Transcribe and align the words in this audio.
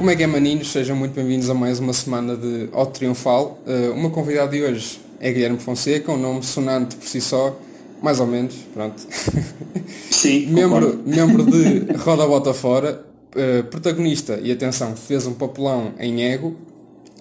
Como 0.00 0.10
é 0.10 0.16
que 0.16 0.22
é, 0.22 0.26
maninhos? 0.26 0.72
Sejam 0.72 0.96
muito 0.96 1.12
bem-vindos 1.12 1.50
a 1.50 1.54
mais 1.54 1.78
uma 1.78 1.92
semana 1.92 2.34
de 2.34 2.70
Auto 2.72 2.92
Triunfal. 2.98 3.58
Uh, 3.66 3.92
uma 3.92 4.08
convidada 4.08 4.50
de 4.50 4.62
hoje 4.62 4.98
é 5.20 5.30
Guilherme 5.30 5.58
Fonseca, 5.58 6.10
um 6.10 6.16
nome 6.16 6.42
sonante 6.42 6.96
por 6.96 7.06
si 7.06 7.20
só, 7.20 7.60
mais 8.02 8.18
ou 8.18 8.26
menos, 8.26 8.54
pronto. 8.72 8.96
Sim, 10.10 10.46
membro, 10.46 11.02
membro 11.04 11.44
de 11.44 11.92
Roda 11.98 12.26
Bota 12.26 12.54
Fora, 12.54 13.04
uh, 13.36 13.62
protagonista, 13.64 14.40
e 14.42 14.50
atenção, 14.50 14.96
fez 14.96 15.26
um 15.26 15.34
papelão 15.34 15.92
em 15.98 16.22
ego, 16.32 16.56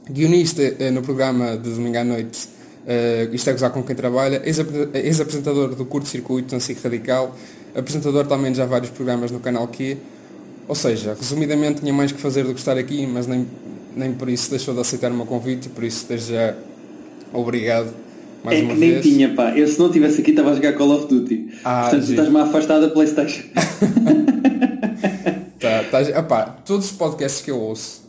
guionista 0.10 0.62
uh, 0.62 0.90
no 0.90 1.02
programa 1.02 1.58
de 1.58 1.70
domingo 1.72 1.98
à 1.98 2.04
noite, 2.06 2.48
uh, 2.86 3.36
Isto 3.36 3.50
é 3.50 3.52
Gozar 3.52 3.72
com 3.72 3.84
quem 3.84 3.94
trabalha, 3.94 4.42
ex-apresentador 4.46 5.76
do 5.76 5.84
Curto 5.86 6.08
Circuito, 6.08 6.56
na 6.56 6.62
SIC 6.62 6.82
Radical, 6.82 7.36
apresentador 7.76 8.26
também 8.26 8.54
de 8.54 8.58
já 8.58 8.66
vários 8.66 8.90
programas 8.90 9.32
no 9.32 9.42
canal 9.42 9.68
Q, 9.68 9.98
ou 10.70 10.76
seja, 10.76 11.18
resumidamente 11.20 11.82
tinha 11.82 11.92
mais 11.92 12.12
que 12.12 12.22
fazer 12.22 12.44
do 12.44 12.54
que 12.54 12.60
estar 12.60 12.78
aqui, 12.78 13.06
mas 13.08 13.26
nem, 13.28 13.46
nem 13.98 14.14
por 14.14 14.30
isso 14.30 14.50
deixou 14.52 14.74
de 14.74 14.80
aceitar 14.80 15.12
o 15.12 15.16
meu 15.16 15.26
convite 15.26 15.66
e 15.66 15.70
por 15.70 15.84
isso 15.84 16.06
desde 16.08 16.34
já 16.34 16.54
obrigado 17.34 17.92
mais 18.44 18.60
é 18.60 18.64
uma 18.64 18.74
que 18.76 18.80
nem 18.80 18.92
vez. 18.92 19.04
tinha, 19.06 19.34
pá. 19.34 19.58
Eu 19.58 19.68
se 19.68 19.78
não 19.80 19.88
estivesse 19.88 20.22
aqui 20.22 20.30
estava 20.30 20.52
a 20.52 20.56
jogar 20.56 20.74
Call 20.74 20.92
of 20.92 21.08
Duty. 21.08 21.50
Ah, 21.66 21.82
Portanto, 21.90 22.06
tu 22.06 22.12
estás-me 22.12 22.38
a 22.40 22.44
afastar 22.44 22.80
da 22.80 22.88
Playstation. 22.90 23.44
Tá, 25.60 25.84
tá, 25.92 26.02
epá, 26.02 26.44
todos 26.66 26.86
os 26.86 26.92
podcasts 26.94 27.42
que 27.42 27.52
eu 27.52 27.60
ouço, 27.60 28.02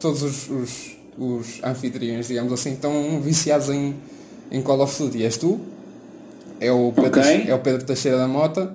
todos 0.00 0.20
os, 0.20 0.50
os, 0.50 0.96
os 1.16 1.60
anfitriões, 1.62 2.26
digamos 2.26 2.52
assim, 2.52 2.72
estão 2.72 3.20
viciados 3.22 3.68
em, 3.68 3.94
em 4.50 4.60
Call 4.60 4.80
of 4.80 5.00
Duty. 5.00 5.22
És 5.22 5.36
tu, 5.36 5.60
é 6.60 6.72
o 6.72 6.92
Pedro, 6.92 7.20
Ok. 7.20 7.44
é 7.46 7.54
o 7.54 7.58
Pedro 7.60 7.84
Teixeira 7.86 8.18
da 8.18 8.26
Mota 8.26 8.74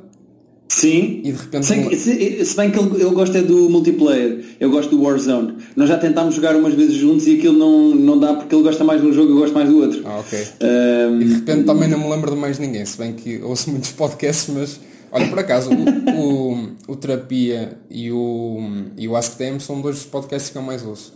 Sim. 0.75 1.21
e 1.23 1.31
de 1.31 1.37
repente 1.37 1.65
Sei 1.67 1.95
se, 1.95 2.45
se 2.45 2.55
bem 2.57 2.71
que 2.71 2.79
ele, 2.79 3.01
ele 3.01 3.11
gosta 3.11 3.37
é 3.37 3.41
do 3.41 3.69
multiplayer, 3.69 4.43
eu 4.59 4.71
gosto 4.71 4.95
do 4.95 5.03
Warzone. 5.03 5.55
Nós 5.75 5.87
já 5.87 5.97
tentámos 5.97 6.33
jogar 6.35 6.55
umas 6.55 6.73
vezes 6.73 6.95
juntos 6.95 7.27
e 7.27 7.35
aquilo 7.37 7.57
não, 7.57 7.93
não 7.95 8.19
dá 8.19 8.33
porque 8.33 8.55
ele 8.55 8.63
gosta 8.63 8.83
mais 8.83 8.99
de 8.99 9.07
um 9.07 9.13
jogo 9.13 9.29
e 9.29 9.33
eu 9.33 9.39
gosto 9.39 9.53
mais 9.53 9.69
do 9.69 9.77
outro. 9.79 10.01
Ah, 10.05 10.19
ok. 10.19 10.39
Ahm, 10.61 11.21
E 11.21 11.25
de 11.25 11.33
repente 11.35 11.63
também 11.65 11.87
não 11.87 11.99
me 11.99 12.09
lembro 12.09 12.31
de 12.31 12.37
mais 12.37 12.57
ninguém, 12.57 12.83
se 12.85 12.97
bem 12.97 13.13
que 13.13 13.39
ouço 13.43 13.69
muitos 13.69 13.91
podcasts, 13.93 14.53
mas 14.53 14.79
olha 15.11 15.27
por 15.27 15.39
acaso 15.39 15.69
o, 15.71 16.53
o, 16.53 16.67
o 16.87 16.95
Terapia 16.95 17.77
e 17.89 18.11
o, 18.11 18.57
e 18.97 19.07
o 19.07 19.15
Ask 19.15 19.37
Them 19.37 19.59
são 19.59 19.79
dois 19.79 19.97
dos 19.97 20.05
podcasts 20.05 20.49
que 20.49 20.57
eu 20.57 20.63
mais 20.63 20.83
ouço. 20.83 21.13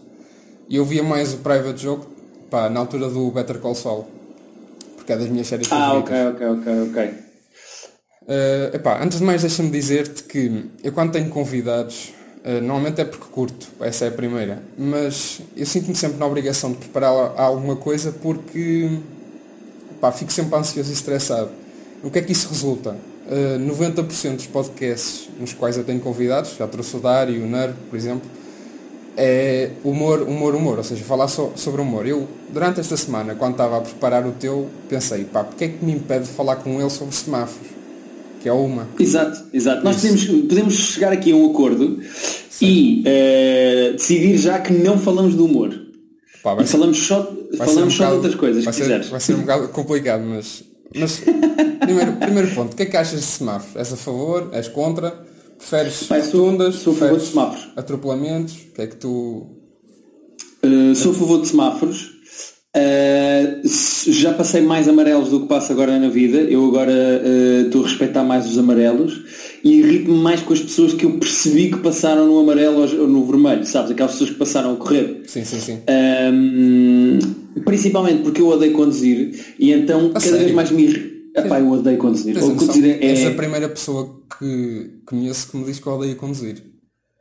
E 0.70 0.76
eu 0.76 0.86
via 0.86 1.02
mais 1.02 1.34
o 1.34 1.38
Private 1.38 1.82
Joke 1.82 2.06
pá, 2.50 2.70
na 2.70 2.80
altura 2.80 3.10
do 3.10 3.32
Better 3.32 3.58
Call 3.58 3.74
Saul. 3.76 4.06
Porque 4.96 5.14
é 5.14 5.18
das 5.18 5.30
minhas 5.30 5.48
séries 5.48 5.68
ah, 5.72 5.78
favoritas. 5.78 6.36
ok, 6.36 6.48
ok, 6.48 6.60
ok, 6.60 6.90
ok. 6.90 7.27
Uh, 8.28 8.76
epá, 8.76 9.02
antes 9.02 9.20
de 9.20 9.24
mais 9.24 9.42
deixa-me 9.42 9.70
dizer-te 9.70 10.24
que 10.24 10.66
eu 10.84 10.92
quando 10.92 11.14
tenho 11.14 11.30
convidados, 11.30 12.14
uh, 12.44 12.60
normalmente 12.60 13.00
é 13.00 13.06
porque 13.06 13.24
curto, 13.32 13.70
essa 13.80 14.04
é 14.04 14.10
a 14.10 14.12
primeira, 14.12 14.62
mas 14.78 15.40
eu 15.56 15.66
sinto-me 15.66 15.96
sempre 15.96 16.18
na 16.18 16.26
obrigação 16.26 16.74
de 16.74 16.78
preparar 16.78 17.10
alguma 17.38 17.78
coisa 17.78 18.12
porque 18.12 18.90
pá, 20.02 20.12
fico 20.12 20.30
sempre 20.34 20.58
ansioso 20.60 20.90
e 20.90 20.94
estressado. 20.94 21.52
O 22.04 22.12
que 22.12 22.20
é 22.20 22.22
que 22.22 22.34
isso 22.34 22.50
resulta? 22.50 22.98
Uh, 23.28 23.60
90% 23.60 24.36
dos 24.36 24.48
podcasts 24.48 25.30
nos 25.40 25.54
quais 25.54 25.78
eu 25.78 25.86
tenho 25.86 26.02
convidados, 26.02 26.58
já 26.58 26.68
trouxe 26.68 26.98
o 26.98 27.00
Dário 27.00 27.34
e 27.34 27.40
o 27.40 27.48
Ner, 27.48 27.74
por 27.90 27.96
exemplo, 27.96 28.30
é 29.16 29.72
humor, 29.86 30.22
humor, 30.24 30.54
humor, 30.54 30.78
ou 30.80 30.84
seja, 30.84 31.02
falar 31.06 31.30
só 31.30 31.54
sobre 31.56 31.82
humor. 31.82 32.06
Eu, 32.06 32.28
durante 32.50 32.82
esta 32.82 32.98
semana, 32.98 33.36
quando 33.36 33.54
estava 33.54 33.78
a 33.78 33.82
preparar 33.82 34.28
o 34.28 34.34
teu, 34.34 34.68
pensei, 34.90 35.24
pá, 35.24 35.46
porque 35.46 35.64
é 35.64 35.68
que 35.70 35.84
me 35.84 35.94
impede 35.94 36.26
de 36.26 36.32
falar 36.32 36.58
com 36.58 36.82
ele 36.82 36.90
sobre 36.90 37.16
semáforos? 37.16 37.77
Que 38.42 38.50
é 38.50 38.54
uma. 38.54 38.88
Exato, 39.00 39.44
exato. 39.54 39.84
Nós 39.84 39.96
podemos, 39.98 40.26
podemos 40.26 40.74
chegar 40.76 41.12
aqui 41.12 41.32
a 41.32 41.36
um 41.36 41.50
acordo 41.52 42.00
e 42.62 43.04
eh, 43.06 43.92
decidir 43.94 44.38
já 44.38 44.60
que 44.60 44.74
não 44.74 44.98
falamos 45.00 45.36
do 45.36 45.46
humor. 45.46 45.74
Pá, 46.44 46.56
E 46.62 46.66
falamos 46.66 46.98
só, 47.00 47.34
falamos 47.58 47.94
um 47.94 47.98
só 47.98 48.08
de 48.10 48.14
outras 48.16 48.36
coisas, 48.36 48.64
vai 48.64 48.74
se 48.74 48.80
ser, 48.80 48.86
quiseres. 48.86 49.10
vai 49.10 49.20
ser 49.20 49.34
um 49.36 49.42
bocado 49.42 49.68
complicado, 49.70 50.24
mas. 50.24 50.64
Mas 50.96 51.22
primeiro, 51.82 52.14
primeiro 52.14 52.48
ponto, 52.56 52.74
o 52.74 52.76
que 52.76 52.84
é 52.84 52.86
que 52.86 52.96
achas 52.98 53.20
de 53.20 53.26
semáforos? 53.26 53.76
És 53.76 53.92
a 53.94 53.98
favor? 53.98 54.50
És 54.54 54.68
contra? 54.68 55.12
Preferes 55.58 56.04
Pá, 56.04 56.22
sou- 56.22 56.46
rotundas? 56.46 56.76
sou 56.76 56.94
a 56.94 56.96
favor 56.96 57.18
de 57.20 57.26
semáforos. 57.26 57.68
Atropelamentos? 57.76 58.54
O 58.70 58.74
que 58.76 58.82
é 58.84 58.88
que 58.88 58.96
tu. 58.96 59.48
Uh, 60.64 60.96
sou 60.96 61.12
a 61.12 61.16
favor 61.16 61.42
de 61.42 61.48
semáforos. 61.48 62.17
Uh, 62.78 63.66
s- 63.66 64.12
já 64.12 64.34
passei 64.34 64.62
mais 64.62 64.88
amarelos 64.88 65.30
do 65.30 65.42
que 65.42 65.48
passo 65.48 65.72
agora 65.72 65.98
na 65.98 66.10
vida. 66.10 66.38
Eu 66.38 66.64
agora 66.68 66.92
uh, 66.92 67.66
estou 67.66 67.84
a 67.84 67.88
respeitar 67.88 68.24
mais 68.24 68.46
os 68.46 68.56
amarelos 68.58 69.24
e 69.64 69.80
irrito-me 69.80 70.18
mais 70.20 70.42
com 70.42 70.54
as 70.54 70.62
pessoas 70.62 70.94
que 70.94 71.04
eu 71.06 71.12
percebi 71.18 71.72
que 71.72 71.78
passaram 71.78 72.28
no 72.28 72.40
amarelo 72.40 72.82
ou 73.02 73.08
no 73.08 73.26
vermelho, 73.26 73.66
sabes? 73.66 73.90
Aquelas 73.92 74.12
pessoas 74.12 74.30
que 74.30 74.36
passaram 74.36 74.74
a 74.74 74.76
correr. 74.76 75.24
Sim, 75.26 75.44
sim, 75.44 75.60
sim. 75.60 75.80
Um, 75.90 77.20
principalmente 77.66 78.22
porque 78.22 78.42
eu 78.42 78.48
odeio 78.48 78.74
conduzir 78.74 79.34
e 79.58 79.72
então 79.72 80.10
cada 80.10 80.20
sério? 80.20 80.40
vez 80.40 80.52
mais 80.54 80.70
me 80.72 80.84
irrita. 80.84 81.18
Epá, 81.40 81.60
eu 81.60 81.70
odeio 81.72 81.98
conduzir. 81.98 82.34
Tens 82.34 82.46
a 82.46 82.54
conduzir 82.54 82.86
é, 82.86 83.06
És 83.12 83.26
a 83.26 83.32
primeira 83.32 83.70
pessoa 83.70 84.22
que 84.40 84.90
conheço 85.06 85.50
que 85.52 85.58
me 85.58 85.66
diz 85.66 85.80
que 85.80 85.88
odeia 85.90 86.16
conduzir. 86.16 86.64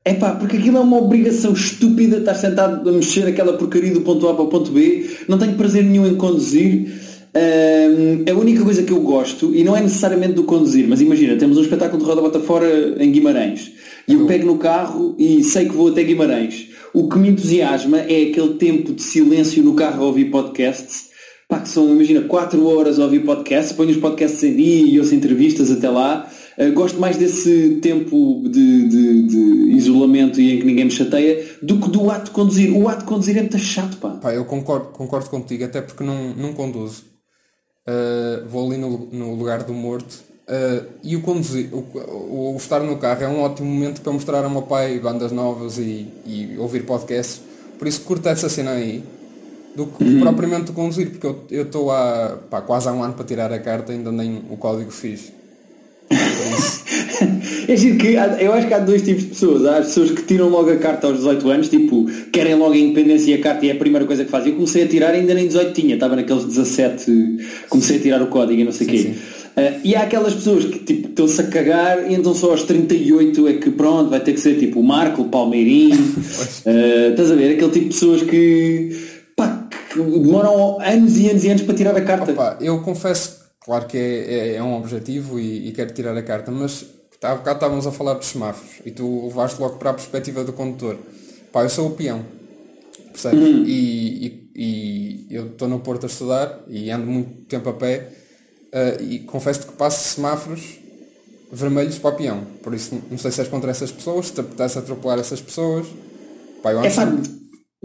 É 0.06 0.14
pá, 0.14 0.36
porque 0.36 0.56
aquilo 0.56 0.76
é 0.76 0.80
uma 0.80 0.98
obrigação 0.98 1.52
estúpida 1.52 2.18
estar 2.18 2.36
sentado 2.36 2.88
a 2.88 2.92
mexer 2.92 3.26
aquela 3.26 3.54
porcaria 3.54 3.92
do 3.92 4.02
ponto 4.02 4.28
A 4.28 4.34
para 4.34 4.44
o 4.44 4.46
ponto 4.46 4.70
B. 4.70 5.04
Não 5.26 5.36
tenho 5.36 5.54
prazer 5.54 5.82
nenhum 5.82 6.06
em 6.06 6.14
conduzir. 6.14 6.92
Ahm, 7.34 8.24
a 8.30 8.32
única 8.38 8.62
coisa 8.62 8.84
que 8.84 8.92
eu 8.92 9.00
gosto, 9.00 9.52
e 9.52 9.64
não 9.64 9.76
é 9.76 9.80
necessariamente 9.80 10.34
do 10.34 10.44
conduzir, 10.44 10.86
mas 10.88 11.00
imagina, 11.00 11.34
temos 11.34 11.58
um 11.58 11.60
espetáculo 11.60 12.00
de 12.00 12.08
roda 12.08 12.22
bota 12.22 12.38
fora 12.38 12.68
em 13.02 13.10
Guimarães. 13.10 13.72
E 14.06 14.14
eu 14.14 14.26
pego 14.26 14.46
no 14.46 14.58
carro 14.58 15.16
e 15.18 15.42
sei 15.42 15.64
que 15.64 15.74
vou 15.74 15.88
até 15.88 16.04
Guimarães. 16.04 16.68
O 16.94 17.08
que 17.08 17.18
me 17.18 17.30
entusiasma 17.30 17.98
é 17.98 18.30
aquele 18.30 18.54
tempo 18.60 18.92
de 18.92 19.02
silêncio 19.02 19.60
no 19.64 19.74
carro 19.74 20.04
a 20.04 20.06
ouvir 20.06 20.26
podcasts. 20.26 21.06
Pá, 21.48 21.58
que 21.58 21.68
são, 21.68 21.90
imagina, 21.90 22.20
4 22.20 22.64
horas 22.64 23.00
a 23.00 23.02
ouvir 23.02 23.24
podcasts, 23.24 23.72
ponho 23.72 23.90
os 23.90 23.96
podcasts 23.96 24.40
em 24.44 24.54
dia 24.54 24.86
e 24.86 25.00
ouço 25.00 25.16
entrevistas 25.16 25.68
até 25.68 25.90
lá. 25.90 26.30
Uh, 26.58 26.72
gosto 26.72 26.98
mais 26.98 27.16
desse 27.18 27.78
tempo 27.82 28.42
de, 28.48 28.88
de- 28.88 29.22
de 29.24 29.38
isolamento 29.76 30.40
e 30.40 30.54
em 30.54 30.58
que 30.58 30.64
ninguém 30.64 30.84
me 30.86 30.90
chateia 30.90 31.44
do 31.62 31.78
que 31.78 31.90
do 31.90 32.10
ato 32.10 32.26
de 32.26 32.30
conduzir. 32.30 32.72
O 32.74 32.88
ato 32.88 33.00
de 33.00 33.04
conduzir 33.06 33.36
é 33.36 33.40
muito 33.42 33.58
chato, 33.58 33.98
pá. 33.98 34.10
Pá, 34.10 34.32
eu 34.34 34.44
concordo, 34.44 34.86
concordo 34.86 35.28
contigo, 35.28 35.64
até 35.64 35.82
porque 35.82 36.02
não, 36.02 36.34
não 36.34 36.52
conduzo. 36.54 37.04
Uh, 37.86 38.48
vou 38.48 38.66
ali 38.68 38.78
no, 38.78 39.06
no 39.12 39.34
lugar 39.34 39.62
do 39.62 39.72
morto. 39.74 40.24
Uh, 40.48 40.86
e 41.02 41.14
o 41.16 41.20
conduzir, 41.22 41.68
o, 41.74 41.84
o- 42.52 42.56
estar 42.56 42.80
no 42.80 42.96
carro 42.96 43.22
é 43.24 43.28
um 43.28 43.40
ótimo 43.42 43.68
momento 43.68 44.00
para 44.00 44.12
mostrar 44.12 44.44
ao 44.44 44.50
meu 44.50 44.62
pai 44.62 44.98
bandas 44.98 45.32
novas 45.32 45.76
e, 45.78 46.06
e 46.24 46.56
ouvir 46.58 46.84
podcasts. 46.84 47.40
Por 47.78 47.86
isso 47.86 48.00
curto 48.02 48.28
essa 48.28 48.48
cena 48.48 48.70
aí 48.70 49.02
do 49.74 49.86
que 49.86 50.18
propriamente 50.20 50.72
conduzir, 50.72 51.10
porque 51.10 51.26
eu- 51.54 51.62
estou 51.64 51.90
há 51.90 52.38
pá, 52.48 52.62
quase 52.62 52.88
há 52.88 52.92
um 52.92 53.02
ano 53.02 53.12
para 53.14 53.24
tirar 53.26 53.52
a 53.52 53.58
carta 53.58 53.92
ainda 53.92 54.10
nem 54.10 54.42
o 54.48 54.56
código 54.56 54.90
fiz. 54.90 55.32
Isso, 56.10 56.84
É 57.68 57.76
giro 57.76 57.98
que 57.98 58.16
há- 58.16 58.36
eu 58.40 58.52
acho 58.52 58.68
que 58.68 58.74
há 58.74 58.78
dois 58.78 59.02
tipos 59.02 59.22
de 59.24 59.28
pessoas. 59.30 59.66
Há 59.66 59.78
as 59.78 59.86
pessoas 59.86 60.10
que 60.12 60.22
tiram 60.22 60.48
logo 60.48 60.70
a 60.70 60.76
carta 60.76 61.08
aos 61.08 61.16
18 61.16 61.50
anos, 61.50 61.68
tipo, 61.68 62.06
querem 62.32 62.54
logo 62.54 62.72
a 62.74 62.76
independência 62.78 63.32
e 63.32 63.34
a 63.34 63.40
carta 63.40 63.66
e 63.66 63.70
é 63.70 63.72
a 63.72 63.76
primeira 63.76 64.06
coisa 64.06 64.24
que 64.24 64.30
fazem. 64.30 64.50
Eu 64.50 64.54
comecei 64.54 64.84
a 64.84 64.86
tirar 64.86 65.10
ainda 65.14 65.34
nem 65.34 65.46
18 65.48 65.72
tinha, 65.72 65.94
estava 65.94 66.14
naqueles 66.14 66.44
17, 66.44 67.38
comecei 67.68 67.96
a 67.96 68.00
tirar 68.00 68.22
o 68.22 68.26
código 68.28 68.60
e 68.60 68.64
não 68.64 68.72
sei 68.72 68.86
o 68.86 68.90
quê. 68.90 68.98
sim. 68.98 69.14
Ah, 69.56 69.72
e 69.82 69.96
há 69.96 70.02
aquelas 70.02 70.34
pessoas 70.34 70.66
que 70.66 70.78
tipo, 70.80 71.08
estão-se 71.08 71.40
a 71.40 71.44
cagar 71.44 72.10
e 72.10 72.14
então 72.14 72.34
só 72.34 72.50
aos 72.50 72.62
38 72.64 73.48
é 73.48 73.54
que 73.54 73.70
pronto, 73.70 74.10
vai 74.10 74.20
ter 74.20 74.34
que 74.34 74.40
ser 74.40 74.58
tipo 74.58 74.78
o 74.80 74.82
Marco, 74.84 75.22
o 75.22 75.28
Palmeirinho. 75.28 75.96
Ah, 76.66 77.08
estás 77.10 77.32
a 77.32 77.34
ver? 77.34 77.54
Aquele 77.54 77.70
tipo 77.70 77.84
de 77.86 77.94
pessoas 77.94 78.22
que, 78.22 78.90
pá, 79.34 79.66
que 79.92 79.98
demoram 79.98 80.78
anos 80.80 81.16
e 81.18 81.30
anos 81.30 81.42
e 81.42 81.48
anos 81.48 81.62
para 81.62 81.74
tirar 81.74 81.96
a 81.96 82.00
carta. 82.02 82.30
Opa, 82.32 82.58
eu 82.60 82.78
confesso, 82.80 83.35
claro 83.66 83.86
que 83.86 83.98
é, 83.98 84.34
é- 84.52 84.54
é 84.56 84.62
um 84.62 84.76
objetivo 84.78 85.38
e, 85.38 85.68
e 85.68 85.72
quero 85.72 85.92
tirar 85.92 86.16
a 86.16 86.22
carta, 86.22 86.50
mas 86.50 86.86
tá, 87.20 87.32
há 87.32 87.34
bocado 87.34 87.56
estávamos 87.58 87.86
a 87.86 87.92
falar 87.92 88.14
dos 88.14 88.28
semáforos 88.28 88.76
e 88.86 88.90
tu 88.90 89.26
levaste 89.26 89.60
logo 89.60 89.76
para 89.76 89.90
a 89.90 89.94
perspectiva 89.94 90.42
do 90.44 90.52
condutor. 90.54 90.96
Pá, 91.52 91.62
eu 91.64 91.68
sou 91.68 91.88
o 91.88 91.90
peão, 91.90 92.24
percebes? 93.12 93.42
E, 93.66 94.26
e- 94.26 94.46
e 94.58 95.26
eu 95.30 95.48
estou 95.48 95.68
no 95.68 95.80
Porto 95.80 96.04
a 96.04 96.06
estudar 96.06 96.64
e 96.68 96.90
ando 96.90 97.06
muito 97.06 97.42
tempo 97.46 97.68
a 97.68 97.72
pé 97.74 98.08
eh, 98.72 98.96
e 99.02 99.18
confesso 99.20 99.66
que 99.66 99.72
passo 99.72 100.14
semáforos 100.14 100.78
vermelhos 101.52 101.98
para 101.98 102.10
o 102.14 102.16
peão. 102.16 102.44
Por 102.62 102.72
isso 102.74 103.00
não 103.10 103.18
sei 103.18 103.30
se 103.30 103.40
és 103.40 103.48
contra 103.48 103.70
essas 103.70 103.90
pessoas, 103.92 104.26
se 104.28 104.32
te 104.32 104.40
apetece 104.40 104.78
atropelar 104.78 105.18
essas 105.18 105.40
pessoas. 105.40 105.86
Pá, 106.62 106.72
eu 106.72 106.80
É 106.82 106.88
sempre- 106.90 107.35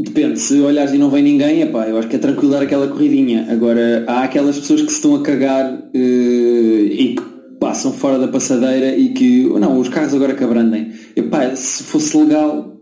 depende, 0.04 0.40
se 0.40 0.60
olhares 0.60 0.94
e 0.94 0.98
não 0.98 1.10
vem 1.10 1.24
ninguém, 1.24 1.62
é 1.62 1.66
pá, 1.66 1.88
eu 1.88 1.98
acho 1.98 2.08
que 2.08 2.16
é 2.16 2.20
tranquilo 2.20 2.52
dar 2.52 2.62
aquela 2.62 2.88
corridinha. 2.88 3.48
Agora, 3.50 4.04
há 4.08 4.24
aquelas 4.24 4.58
pessoas 4.60 4.82
que 4.82 4.90
se 4.90 4.96
estão 4.96 5.16
a 5.16 5.22
cagar 5.22 5.90
eh, 5.94 6.00
e 6.00 7.16
que 7.16 7.24
passam 7.60 7.94
fora 7.94 8.18
da 8.18 8.28
passadeira 8.28 8.96
e 8.96 9.10
que, 9.10 9.44
não, 9.60 9.80
os 9.80 9.90
carros 9.90 10.14
agora 10.14 10.34
que 10.34 10.44
abrandem. 10.44 10.92
E, 11.16 11.22
pá, 11.22 11.56
se 11.56 11.84
fosse 11.84 12.18
legal 12.18 12.78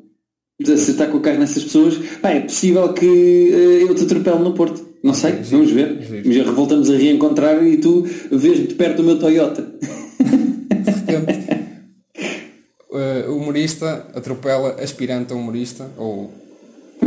de 0.62 0.74
acertar 0.74 1.10
com 1.10 1.18
o 1.18 1.21
carro 1.21 1.39
nessas 1.39 1.63
pessoas, 1.63 1.98
pá, 2.21 2.31
é 2.31 2.42
possível 2.42 2.94
que 2.94 3.06
eh, 3.06 3.83
eu 3.83 3.95
te 3.95 4.04
atropele 4.04 4.39
no 4.39 4.54
Porto. 4.54 4.88
Não 5.04 5.13
sei, 5.13 5.44
giro, 5.44 5.57
vamos 5.57 5.72
ver. 5.72 6.01
giro. 6.01 6.33
Já 6.33 6.51
voltamos 6.51 6.89
a 6.89 6.98
reencontrar 6.98 7.65
e 7.65 7.77
tu 7.77 8.06
vês 8.31 8.68
de 8.68 8.75
perto 8.75 9.01
o 9.01 9.06
meu 9.06 9.18
Toyota. 9.18 9.65
repente, 11.10 11.50
eh, 12.94 13.25
o 13.27 13.38
humorista 13.38 14.07
atropela 14.13 14.75
aspirante 14.81 15.33
a 15.33 15.36
humorista 15.36 15.89
ou 15.98 16.31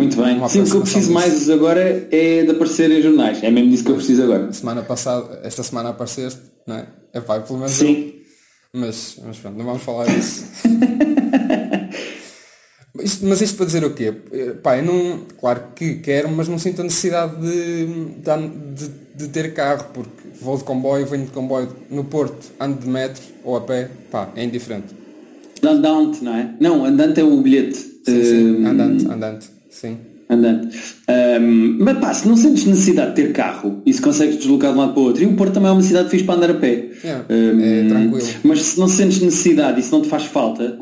Muito 0.02 0.16
bem. 0.22 0.48
Sim, 0.48 0.60
o 0.62 0.64
que 0.64 0.74
eu 0.76 0.80
preciso 0.80 1.00
disso. 1.00 1.12
mais 1.12 1.50
agora 1.50 2.08
é 2.10 2.42
de 2.44 2.50
aparecer 2.50 2.90
em 2.90 3.02
jornais. 3.02 3.42
É 3.42 3.50
mesmo 3.50 3.70
disso 3.70 3.84
que 3.84 3.90
eu 3.90 3.96
preciso 3.96 4.22
agora. 4.24 4.52
semana 4.52 4.82
passada, 4.82 5.40
esta 5.44 5.62
semana 5.62 5.90
apareceste, 5.90 6.40
não 6.66 6.76
é? 6.76 6.86
É 7.12 7.20
pá, 7.20 7.40
pelo 7.40 7.58
menos 7.58 7.72
Sim. 7.74 8.12
eu. 8.74 8.80
Mas, 8.80 9.16
mas 9.24 9.36
pronto, 9.38 9.58
não 9.58 9.64
vamos 9.66 9.82
falar 9.82 10.06
disso. 10.06 10.44
Isto- 13.02 13.24
mas 13.26 13.40
isto 13.40 13.56
para 13.56 13.64
dizer 13.66 13.84
o 13.84 13.94
quê? 13.94 14.12
Eh, 14.32 14.50
Pá, 14.62 14.76
eu 14.76 14.84
não. 14.84 15.20
Claro 15.40 15.62
que 15.74 15.94
quero, 15.96 16.28
mas 16.30 16.46
não 16.46 16.58
sinto 16.58 16.82
a 16.82 16.84
necessidade 16.84 17.36
de, 17.40 17.86
de, 17.86 18.88
de 19.16 19.28
ter 19.28 19.54
carro, 19.54 19.86
porque 19.94 20.10
vou 20.40 20.58
de 20.58 20.64
comboio, 20.64 21.06
venho 21.06 21.24
de 21.24 21.30
comboio 21.30 21.74
no 21.90 22.04
Porto, 22.04 22.52
ando 22.60 22.78
de 22.80 22.86
metro 22.88 23.22
ou 23.44 23.56
a 23.56 23.62
pé, 23.62 23.88
pá, 24.10 24.28
é 24.36 24.44
indiferente. 24.44 24.94
Andante, 25.62 26.22
não 26.22 26.34
é? 26.36 26.54
Não, 26.60 26.84
andante 26.84 27.18
é 27.20 27.24
o 27.24 27.40
bilhete. 27.40 27.78
Sim, 27.78 28.24
sim, 28.24 28.56
Hum, 28.56 28.66
andante, 28.66 29.06
andante, 29.06 29.48
sim. 29.72 29.96
Andante. 30.30 30.78
Hum, 31.40 31.76
mas 31.80 31.98
pá, 31.98 32.14
se 32.14 32.26
não 32.26 32.36
sentes 32.36 32.64
necessidade 32.64 33.10
de 33.10 33.16
ter 33.16 33.32
carro 33.32 33.82
e 33.84 33.92
se 33.92 34.00
consegues 34.00 34.36
deslocar 34.38 34.72
de 34.72 34.78
um 34.78 34.80
lado 34.80 34.92
para 34.94 35.02
o 35.02 35.04
outro, 35.04 35.22
e 35.22 35.26
o 35.26 35.34
Porto 35.34 35.52
também 35.54 35.68
é 35.68 35.72
uma 35.72 35.82
cidade 35.82 36.08
fixe 36.08 36.24
para 36.24 36.36
andar 36.36 36.50
a 36.50 36.54
pé. 36.54 36.88
Yeah, 37.04 37.24
Hum, 37.28 37.60
é 37.60 37.88
tranquilo. 37.88 38.26
Mas 38.44 38.62
se 38.62 38.78
não 38.80 38.88
sentes 38.88 39.20
necessidade 39.20 39.78
e 39.80 39.82
se 39.82 39.92
não 39.92 40.00
te 40.00 40.08
faz 40.08 40.24
falta, 40.24 40.78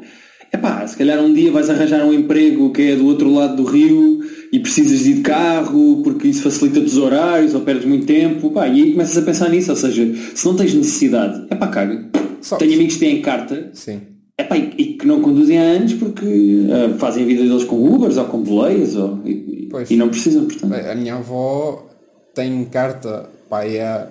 é 0.52 0.56
pá, 0.56 0.86
se 0.86 0.96
calhar 0.96 1.18
um 1.20 1.32
dia 1.34 1.50
vais 1.50 1.68
arranjar 1.68 2.04
um 2.04 2.12
emprego 2.12 2.70
que 2.72 2.82
é 2.82 2.96
do 2.96 3.06
outro 3.06 3.32
lado 3.32 3.56
do 3.56 3.64
rio 3.64 4.20
e 4.52 4.60
precisas 4.60 5.00
de 5.00 5.10
ir 5.10 5.14
de 5.14 5.20
carro 5.22 6.00
porque 6.04 6.28
isso 6.28 6.42
facilita 6.42 6.78
os 6.78 6.96
horários 6.96 7.52
ou 7.54 7.62
perdes 7.62 7.86
muito 7.86 8.06
tempo, 8.06 8.50
pá, 8.50 8.68
e 8.68 8.82
aí 8.82 8.92
começas 8.92 9.16
a 9.18 9.22
pensar 9.22 9.48
nisso, 9.48 9.70
ou 9.70 9.76
seja, 9.76 10.12
se 10.34 10.44
não 10.46 10.54
tens 10.54 10.74
necessidade, 10.74 11.46
é 11.50 11.56
pá, 11.56 11.66
caga. 11.66 12.08
Só- 12.40 12.56
Tenho 12.56 12.74
amigos 12.74 12.94
que 12.94 13.00
têm 13.00 13.20
carta 13.20 13.70
Sim. 13.72 14.00
Epá, 14.40 14.56
e, 14.56 14.74
e 14.78 14.84
que 14.94 15.06
não 15.06 15.20
conduzem 15.20 15.58
há 15.58 15.62
anos 15.62 15.94
porque 15.94 16.66
ah, 16.70 16.96
fazem 16.98 17.24
a 17.24 17.26
vida 17.26 17.42
deles 17.42 17.64
com 17.64 17.76
Ubers 17.94 18.16
ou 18.16 18.24
com 18.26 18.42
boleias 18.42 18.94
ou, 18.96 19.18
e, 19.24 19.68
e 19.90 19.96
não 19.96 20.08
precisam, 20.08 20.44
portanto. 20.46 20.72
A 20.74 20.94
minha 20.94 21.16
avó 21.16 21.86
tem 22.34 22.64
carta, 22.64 23.28
pá, 23.48 23.62
há, 23.64 24.06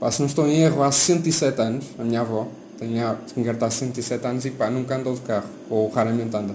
pá, 0.00 0.10
se 0.10 0.20
não 0.20 0.26
estou 0.26 0.46
em 0.46 0.60
erro, 0.62 0.82
há 0.82 0.90
107 0.90 1.60
anos, 1.60 1.84
a 1.98 2.04
minha 2.04 2.20
avó 2.22 2.48
tem, 2.78 3.00
a- 3.00 3.16
tem 3.34 3.44
carta 3.44 3.66
há 3.66 3.70
107 3.70 4.26
anos 4.26 4.44
e 4.44 4.50
pá, 4.50 4.70
nunca 4.70 4.96
andou 4.96 5.14
de 5.14 5.20
carro, 5.20 5.48
ou 5.70 5.88
raramente 5.88 6.34
anda. 6.36 6.54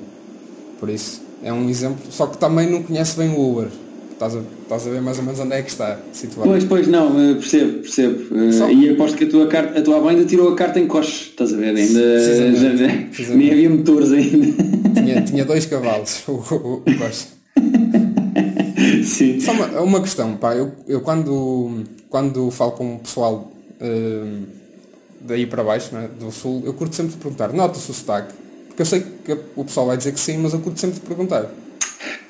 Por 0.80 0.90
isso, 0.90 1.22
é 1.44 1.52
um 1.54 1.70
exemplo, 1.70 2.00
só 2.10 2.28
que 2.28 2.38
também 2.38 2.70
não 2.70 2.84
conhece 2.84 3.18
bem 3.18 3.30
o 3.30 3.52
Uber. 3.52 3.68
Estás 4.20 4.36
a, 4.36 4.40
estás 4.64 4.86
a 4.86 4.90
ver 4.90 5.02
mais 5.02 5.18
ou 5.18 5.24
menos 5.24 5.40
onde 5.40 5.54
é 5.54 5.62
que 5.62 5.70
está 5.70 5.98
situado. 6.12 6.50
Pois, 6.50 6.64
pois, 6.66 6.88
não, 6.90 7.18
eh, 7.32 7.36
percebo, 7.36 7.80
percebo. 7.80 8.38
Eh, 8.38 8.52
Só- 8.52 8.70
E 8.70 8.90
aposto 8.90 9.16
que 9.18 9.24
a 9.24 9.30
tua, 9.30 9.48
carta, 9.48 9.80
a 9.80 9.82
tua 9.82 9.96
avó 9.96 10.10
ainda 10.10 10.26
tirou 10.26 10.50
a 10.52 10.56
carta 10.58 10.78
em 10.78 10.88
coches, 10.88 11.30
estás 11.30 11.54
a 11.54 11.56
ver? 11.58 11.74
Ainda 11.74 12.02
Precisamente, 12.02 12.78
já- 12.78 13.06
precisamente. 13.08 13.38
nem 13.46 13.52
havia 13.54 13.70
motores 13.70 14.12
ainda. 14.12 14.64
Tinha, 14.94 15.22
tinha 15.22 15.46
dois 15.46 15.66
cavalos, 15.66 16.22
o, 16.28 16.32
o, 16.34 16.74
o 16.86 16.98
Costa. 16.98 17.30
Sim. 19.06 19.40
Só 19.40 19.52
uma, 19.54 19.68
uma 19.82 20.02
questão, 20.02 20.36
pá, 20.36 20.54
eu, 20.54 20.72
eu 20.88 21.00
quando, 21.02 21.84
quando 22.10 22.52
falo 22.52 22.72
com 22.74 22.96
o 22.96 23.00
pessoal 23.00 23.50
hum, 23.82 24.44
daí 25.22 25.46
para 25.46 25.64
baixo, 25.64 25.94
né, 25.96 26.10
do 26.20 26.30
sul, 26.32 26.62
eu 26.66 26.74
curto 26.74 26.94
sempre 26.96 27.14
de 27.14 27.18
perguntar, 27.18 27.54
nota-se 27.54 27.90
o 27.90 27.94
sotaque? 27.94 28.34
Porque 28.68 28.82
eu 28.82 28.86
sei 28.86 29.04
que 29.24 29.38
o 29.56 29.64
pessoal 29.64 29.88
vai 29.88 29.96
dizer 29.98 30.12
que 30.12 30.20
sim, 30.20 30.38
mas 30.40 30.54
eu 30.54 30.60
curto 30.60 30.78
sempre 30.80 31.00
de 31.00 31.06
perguntar. 31.06 31.50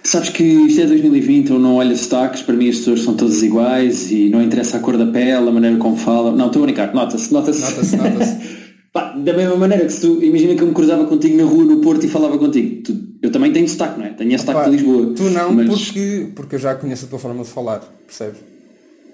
Sabes 0.03 0.29
que 0.29 0.43
isto 0.43 0.81
é 0.81 0.85
2020, 0.87 1.51
eu 1.51 1.59
não 1.59 1.75
olho 1.75 1.95
sotaques, 1.95 2.41
para 2.41 2.55
mim 2.55 2.69
as 2.69 2.77
pessoas 2.77 3.01
são 3.01 3.15
todas 3.15 3.41
iguais 3.43 4.11
e 4.11 4.29
não 4.29 4.41
interessa 4.41 4.77
a 4.77 4.79
cor 4.79 4.97
da 4.97 5.05
pele, 5.05 5.31
a 5.47 5.51
maneira 5.51 5.77
como 5.77 5.95
falam. 5.97 6.35
Não, 6.35 6.47
estou 6.47 6.63
a 6.63 6.65
brincar, 6.65 6.93
nota-se, 6.93 7.31
nota-se. 7.31 7.61
Nota-se, 7.61 7.95
nota-se. 7.95 8.59
Pá, 8.91 9.11
da 9.15 9.33
mesma 9.33 9.55
maneira 9.55 9.85
que 9.85 9.91
se 9.93 10.01
tu, 10.01 10.23
imagina 10.23 10.55
que 10.55 10.63
eu 10.63 10.67
me 10.67 10.73
cruzava 10.73 11.05
contigo 11.05 11.37
na 11.37 11.43
rua 11.43 11.63
no 11.63 11.77
Porto 11.81 12.03
e 12.05 12.09
falava 12.09 12.39
contigo. 12.39 12.81
Tu- 12.81 12.97
eu 13.21 13.31
também 13.31 13.53
tenho 13.53 13.69
sotaque, 13.69 13.99
não 13.99 14.05
é? 14.07 14.09
Tenho 14.09 14.43
Pá, 14.45 14.63
de 14.63 14.71
Lisboa. 14.71 15.13
Tu 15.15 15.23
não, 15.23 15.53
mas- 15.53 15.67
porque, 15.67 16.27
porque 16.35 16.55
eu 16.55 16.59
já 16.59 16.73
conheço 16.73 17.05
a 17.05 17.07
tua 17.07 17.19
forma 17.19 17.43
de 17.43 17.49
falar, 17.49 17.81
percebes? 18.07 18.39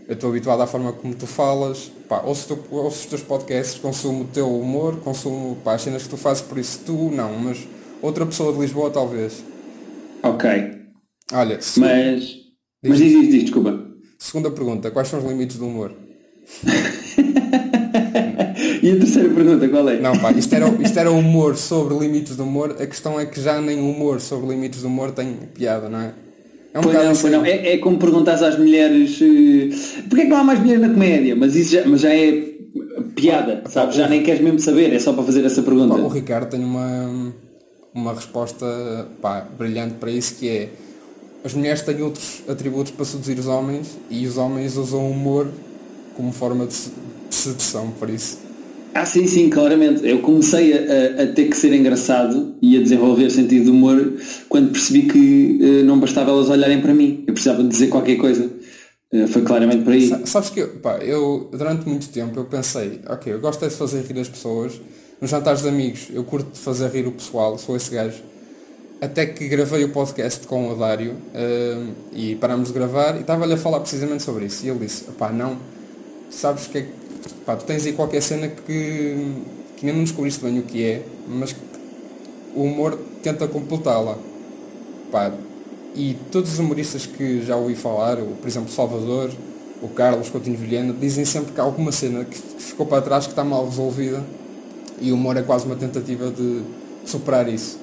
Eu 0.08 0.14
estou 0.14 0.30
habituado 0.30 0.62
à 0.62 0.68
forma 0.68 0.94
como 0.94 1.14
tu 1.16 1.26
falas, 1.28 1.92
pá, 2.08 2.22
ouço, 2.24 2.54
o 2.54 2.56
teu- 2.56 2.78
ouço 2.80 3.00
os 3.02 3.06
teus 3.08 3.22
podcasts, 3.22 3.78
consumo 3.80 4.22
o 4.22 4.28
teu 4.28 4.48
humor, 4.48 4.98
consumo 5.04 5.58
pá, 5.64 5.74
as 5.74 5.82
cenas 5.82 6.04
que 6.04 6.10
tu 6.10 6.16
fazes, 6.18 6.42
por 6.44 6.58
isso 6.58 6.80
tu 6.86 7.12
não, 7.14 7.34
mas 7.40 7.58
outra 8.02 8.26
pessoa 8.26 8.54
de 8.54 8.60
Lisboa 8.60 8.90
talvez. 8.92 9.44
Ok. 10.26 10.50
Olha, 11.34 11.62
se- 11.62 11.80
Mas. 11.80 12.36
Mas 12.84 12.98
diz, 12.98 13.12
diz, 13.12 13.30
diz, 13.30 13.42
desculpa. 13.44 13.80
segunda 14.20 14.52
pergunta, 14.52 14.92
quais 14.92 15.08
são 15.08 15.20
os 15.20 15.26
limites 15.26 15.58
do 15.58 15.68
humor? 15.68 15.92
E 18.82 18.92
a 18.92 18.98
terceira 18.98 19.30
pergunta, 19.30 19.68
qual 19.68 19.90
é? 19.90 20.00
Não, 20.00 20.18
pá, 20.18 20.32
isto 20.32 20.54
era, 20.54 20.68
isto 20.80 21.00
era 21.00 21.12
humor 21.12 21.56
sobre 21.58 21.98
limites 21.98 22.36
do 22.36 22.44
humor, 22.44 22.76
a 22.80 22.86
questão 22.86 23.20
é 23.20 23.26
que 23.26 23.42
já 23.42 23.60
nem 23.60 23.80
humor 23.80 24.22
sobre 24.22 24.48
limites 24.50 24.82
do 24.82 24.88
humor 24.88 25.12
tem 25.12 25.34
piada, 25.56 25.90
não 25.90 26.00
é? 26.00 26.14
É 26.74 26.80
um 26.80 26.82
não, 26.84 27.12
assim. 27.12 27.22
pois 27.22 27.34
não. 27.34 27.46
É, 27.46 27.74
é 27.74 27.78
como 27.80 27.98
perguntas 27.98 28.44
às 28.44 28.58
mulheres 28.60 29.20
eh, 29.22 30.04
porquê 30.08 30.22
é 30.22 30.26
que 30.26 30.30
não 30.30 30.38
há 30.38 30.44
mais 30.44 30.60
mulheres 30.60 30.82
na 30.82 30.90
comédia? 30.90 31.36
Mas 31.36 31.56
isso 31.56 31.72
já, 31.72 31.86
mas 31.86 32.02
já 32.02 32.14
é 32.14 32.44
piada, 33.16 33.64
sabes? 33.70 33.96
Já 33.96 34.08
nem 34.08 34.22
queres 34.22 34.42
mesmo 34.42 34.60
saber, 34.60 34.94
é 34.94 35.00
só 35.00 35.14
para 35.14 35.24
fazer 35.24 35.44
essa 35.46 35.64
pergunta. 35.64 35.96
Pá, 35.96 36.02
o 36.02 36.08
Ricardo 36.08 36.50
tem 36.50 36.64
uma, 36.64 37.34
uma 37.96 38.14
resposta 38.14 38.66
pá, 39.22 39.48
brilhante 39.58 39.96
para 39.96 40.12
isso 40.12 40.36
que 40.36 40.50
é 40.50 40.70
as 41.44 41.54
mulheres 41.54 41.82
têm 41.82 42.02
outros 42.02 42.42
atributos 42.48 42.92
para 42.92 43.06
seduzir 43.06 43.40
os 43.40 43.48
homens 43.48 43.98
e 44.10 44.26
os 44.28 44.38
homens 44.38 44.78
usam 44.78 45.02
o 45.08 45.12
humor 45.12 45.48
como 46.16 46.32
forma 46.32 46.66
de, 46.66 46.74
se- 46.74 46.92
de 47.30 47.36
sedução, 47.36 47.92
por 48.00 48.10
isso. 48.10 48.40
Ah, 48.96 49.06
sim, 49.06 49.28
sim, 49.28 49.50
claramente. 49.50 50.08
Eu 50.08 50.22
comecei 50.22 50.74
a, 50.74 51.24
a- 51.24 51.28
ter 51.28 51.50
que 51.50 51.56
ser 51.56 51.74
engraçado 51.74 52.56
e 52.62 52.78
a 52.78 52.82
desenvolver 52.82 53.30
sentido 53.30 53.66
de 53.66 53.70
humor 53.72 54.14
quando 54.50 54.72
percebi 54.72 55.04
que 55.04 55.60
eh, 55.62 55.84
não 55.84 56.00
bastava 56.00 56.32
elas 56.32 56.50
olharem 56.50 56.82
para 56.82 56.94
mim. 56.94 57.24
Eu 57.28 57.34
precisava 57.34 57.62
de 57.62 57.70
dizer 57.70 57.88
qualquer 57.90 58.16
coisa. 58.16 58.50
Eh, 59.12 59.28
foi 59.28 59.42
claramente 59.44 59.84
por 59.84 59.94
aí. 59.94 60.08
Sa- 60.08 60.26
Sabes 60.26 60.50
que 60.50 60.62
eu, 60.62 60.70
pá, 60.80 60.98
eu 61.00 61.50
durante 61.52 61.88
muito 61.88 62.08
tempo 62.10 62.40
eu 62.40 62.46
pensei, 62.46 63.02
ok, 63.08 63.34
eu 63.34 63.40
gosto 63.42 63.64
é 63.66 63.68
de 63.68 63.76
fazer 63.76 64.02
rir 64.04 64.20
as 64.20 64.30
pessoas, 64.30 64.80
nos 65.22 65.30
jantares 65.30 65.62
de 65.62 65.70
amigos 65.70 66.08
eu 66.12 66.24
curto 66.24 66.58
fazer 66.58 66.90
rir 66.90 67.08
o 67.08 67.12
pessoal, 67.12 67.58
sou 67.58 67.76
esse 67.76 67.90
gajo. 67.90 68.22
Até 69.02 69.26
que 69.26 69.48
gravei 69.48 69.84
o 69.84 69.90
podcast 69.90 70.48
com 70.48 70.70
o 70.70 70.76
Dário 70.76 71.16
hum, 71.36 71.92
e 72.14 72.36
parámos 72.36 72.70
de 72.70 72.74
gravar 72.74 73.16
e 73.18 73.22
estava-lhe 73.22 73.54
a 73.54 73.58
falar 73.58 73.80
precisamente 73.82 74.24
sobre 74.24 74.46
isso. 74.46 74.66
E 74.66 74.70
ele 74.70 74.80
disse, 74.80 75.04
pá, 75.12 75.32
não, 75.32 75.58
sabes 76.30 76.68
que 76.68 76.78
é 76.80 76.88
pá, 77.46 77.56
tu 77.56 77.66
tens 77.66 77.86
aí 77.86 77.94
qualquer 77.94 78.22
cena 78.22 78.48
que, 78.48 79.44
que 79.76 79.86
ainda 79.86 79.98
não 79.98 80.04
descobriste 80.04 80.44
bem 80.44 80.60
o 80.60 80.64
que 80.64 80.84
é, 80.84 81.04
mas 81.28 81.52
que 81.52 81.60
o 82.56 82.64
humor 82.64 82.98
tenta 83.22 83.48
completá-la. 83.48 84.18
Pá, 85.12 85.32
e 85.94 86.18
todos 86.32 86.54
os 86.54 86.60
humoristas 86.60 87.06
que 87.06 87.42
já 87.42 87.56
ouvi 87.56 87.76
falar, 87.76 88.18
o, 88.20 88.28
por 88.28 88.48
exemplo, 88.48 88.72
Salvador, 88.72 89.30
o 89.82 89.88
Carlos 89.90 90.30
Coutinho 90.30 90.58
Vilhena, 90.58 90.94
dizem 90.94 91.26
sempre 91.26 91.52
que 91.52 91.60
há 91.60 91.64
alguma 91.64 91.92
cena 91.92 92.24
que 92.26 92.38
ficou 92.38 92.86
para 92.86 93.02
trás 93.02 93.26
que 93.26 93.34
está 93.34 93.44
mal 93.44 93.66
resolvida 93.66 94.24
e 95.02 95.12
o 95.12 95.16
humor 95.16 95.38
é 95.38 95.42
quase 95.42 95.66
uma 95.66 95.76
tentativa 95.76 96.30
de 96.32 96.62
superar 97.06 97.48
isso. 97.52 97.80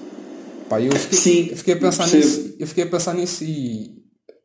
Pá, 0.68 0.80
eu 0.80 0.92
fiquei, 0.92 1.18
Sim, 1.18 1.48
eu 1.50 1.56
fiquei 1.56 1.74
a 1.74 1.76
pensar 1.76 2.04
percebo. 2.08 2.24
nisso, 2.24 2.54
eu 2.58 2.66
fiquei 2.66 2.84
a 2.84 2.86
pensar 2.86 3.14
nisso 3.14 3.44
e, 3.44 3.90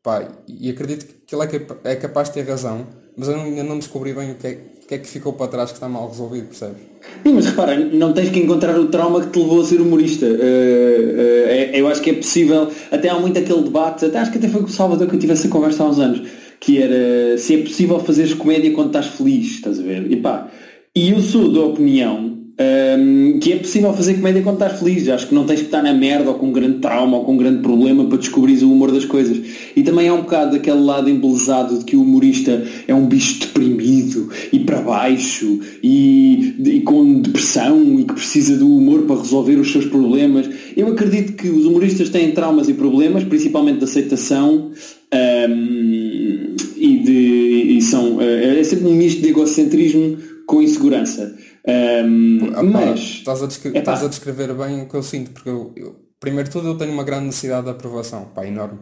pá, 0.03 0.27
e 0.47 0.69
acredito 0.69 1.05
que 1.25 1.33
ele 1.35 1.43
é, 1.43 1.91
é 1.91 1.95
capaz 1.95 2.27
de 2.29 2.33
ter 2.35 2.47
razão, 2.49 2.85
mas 3.15 3.27
eu 3.29 3.35
ainda 3.39 3.63
não 3.63 3.77
descobri 3.79 4.13
bem 4.13 4.31
o 4.31 4.35
que, 4.35 4.47
é, 4.47 4.51
o 4.83 4.87
que 4.87 4.95
é 4.95 4.97
que 4.97 5.07
ficou 5.07 5.33
para 5.33 5.47
trás 5.47 5.69
que 5.71 5.77
está 5.77 5.87
mal 5.87 6.09
resolvido, 6.09 6.47
percebes? 6.47 6.81
Sim, 7.25 7.33
mas 7.33 7.45
repara, 7.45 7.77
não 7.77 8.11
tens 8.13 8.29
que 8.29 8.39
encontrar 8.39 8.77
o 8.77 8.87
trauma 8.87 9.21
que 9.21 9.27
te 9.31 9.39
levou 9.39 9.61
a 9.61 9.65
ser 9.65 9.79
humorista. 9.79 10.25
Eh, 10.25 11.45
eh, 11.47 11.71
é- 11.75 11.79
eu 11.81 11.87
acho 11.87 12.01
que 12.01 12.09
é 12.09 12.13
possível, 12.13 12.69
até 12.91 13.07
há 13.09 13.17
muito 13.19 13.39
aquele 13.39 13.61
debate, 13.61 14.05
até 14.05 14.19
acho 14.19 14.31
que 14.31 14.37
até 14.37 14.49
foi 14.49 14.61
com 14.61 14.67
o 14.67 14.71
Salvador 14.71 15.07
que 15.07 15.15
eu 15.15 15.19
tive 15.19 15.33
essa 15.33 15.47
conversa 15.47 15.83
há 15.83 15.87
uns 15.89 15.99
anos, 15.99 16.27
que 16.59 16.81
era 16.81 17.37
se 17.37 17.55
é 17.55 17.61
possível 17.63 17.99
fazeres 17.99 18.33
comédia 18.33 18.71
quando 18.73 18.87
estás 18.87 19.05
feliz, 19.07 19.51
estás 19.55 19.79
a 19.79 19.83
ver? 19.83 20.11
E 20.11 20.17
pá, 20.17 20.49
e 20.95 21.11
eu 21.11 21.21
sou 21.21 21.51
da 21.51 21.61
opinião 21.61 22.26
ehm, 22.57 23.39
que 23.39 23.53
é 23.53 23.55
possível 23.57 23.93
fazer 23.93 24.15
comédia 24.15 24.41
quando 24.41 24.61
estás 24.61 24.79
feliz. 24.79 25.07
Acho 25.09 25.27
que 25.27 25.35
não 25.35 25.45
tens 25.45 25.59
que 25.59 25.65
estar 25.65 25.81
na 25.81 25.93
merda 25.93 26.29
ou 26.29 26.35
com 26.35 26.47
um 26.47 26.51
grande 26.51 26.79
trauma 26.79 27.17
ou 27.17 27.23
com 27.23 27.33
um 27.33 27.37
grande 27.37 27.61
problema 27.61 28.05
para 28.05 28.17
descobrires 28.17 28.63
o 28.63 28.71
humor 28.71 28.91
das 28.91 29.05
coisas. 29.05 29.37
E 29.75 29.83
também 29.83 30.07
há 30.07 30.13
um 30.13 30.21
bocado 30.21 30.51
daquele 30.51 30.81
lado 30.81 31.09
embelezado 31.09 31.79
de 31.79 31.85
que 31.85 31.95
o 31.95 32.01
humorista 32.01 32.63
é 32.87 32.93
um 32.93 33.05
bicho 33.05 33.39
deprimido 33.39 34.29
e 34.51 34.59
para 34.59 34.81
baixo 34.81 35.59
e, 35.83 36.55
e 36.63 36.81
com 36.81 37.21
depressão 37.21 37.99
e 37.99 38.03
que 38.03 38.13
precisa 38.13 38.57
do 38.57 38.67
humor 38.67 39.03
para 39.03 39.17
resolver 39.17 39.55
os 39.55 39.71
seus 39.71 39.85
problemas. 39.85 40.49
Eu 40.75 40.87
acredito 40.87 41.33
que 41.33 41.49
os 41.49 41.65
humoristas 41.65 42.09
têm 42.09 42.31
traumas 42.31 42.67
e 42.69 42.73
problemas, 42.73 43.23
principalmente 43.23 43.79
de 43.79 43.83
aceitação 43.83 44.71
ehm, 45.11 46.55
e, 46.77 46.99
de, 46.99 47.77
e 47.77 47.81
são 47.81 48.21
eh, 48.21 48.59
é 48.59 48.63
sempre 48.63 48.87
um 48.87 48.93
misto 48.93 49.21
de 49.21 49.29
egocentrismo 49.29 50.17
com 50.45 50.61
insegurança. 50.61 51.35
Ah, 51.67 52.63
pá, 52.71 52.85
mas 52.85 52.99
estás, 52.99 53.43
a 53.43 53.47
estás 53.47 54.03
a 54.03 54.07
descrever 54.07 54.53
bem 54.53 54.81
o 54.83 54.87
que 54.89 54.95
eu 54.95 55.03
sinto, 55.03 55.31
porque 55.31 55.49
eu, 55.49 55.73
eu- 55.75 55.95
primeiro 56.19 56.47
de 56.49 56.53
tudo 56.53 56.69
eu 56.69 56.77
tenho 56.77 56.93
uma 56.93 57.03
grande 57.03 57.25
necessidade 57.27 57.65
de 57.65 57.71
aprovação, 57.71 58.25
pá, 58.33 58.45
enorme. 58.45 58.79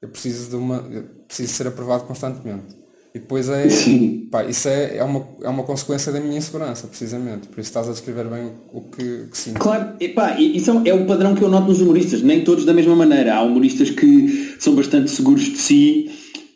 Eu 0.00 0.08
preciso 0.08 0.50
de 0.50 0.56
uma. 0.56 0.84
preciso 1.26 1.52
ser 1.52 1.66
aprovado 1.68 2.04
constantemente. 2.04 2.74
E 3.14 3.18
depois 3.18 3.48
é. 3.48 3.66
Pá, 4.30 4.44
isso 4.44 4.68
é, 4.68 4.96
é, 4.98 5.04
uma, 5.04 5.26
é 5.42 5.48
uma 5.48 5.62
consequência 5.62 6.12
da 6.12 6.20
minha 6.20 6.36
insegurança, 6.36 6.86
precisamente. 6.86 7.48
Por 7.48 7.60
isso 7.60 7.70
estás 7.70 7.88
a 7.88 7.92
descrever 7.92 8.24
bem 8.26 8.52
o, 8.72 8.78
o 8.78 8.80
que, 8.90 9.28
que 9.30 9.38
sinto. 9.38 9.58
Claro, 9.60 9.94
epá, 10.00 10.38
isso 10.38 10.82
é 10.84 10.92
o 10.92 11.06
padrão 11.06 11.34
que 11.34 11.42
eu 11.42 11.48
noto 11.48 11.68
nos 11.68 11.80
humoristas, 11.80 12.22
nem 12.22 12.42
todos 12.44 12.64
da 12.64 12.74
mesma 12.74 12.94
maneira. 12.96 13.34
Há 13.36 13.42
humoristas 13.42 13.90
que 13.90 14.56
são 14.58 14.74
bastante 14.74 15.10
seguros 15.10 15.44
de 15.44 15.58
si 15.58 16.10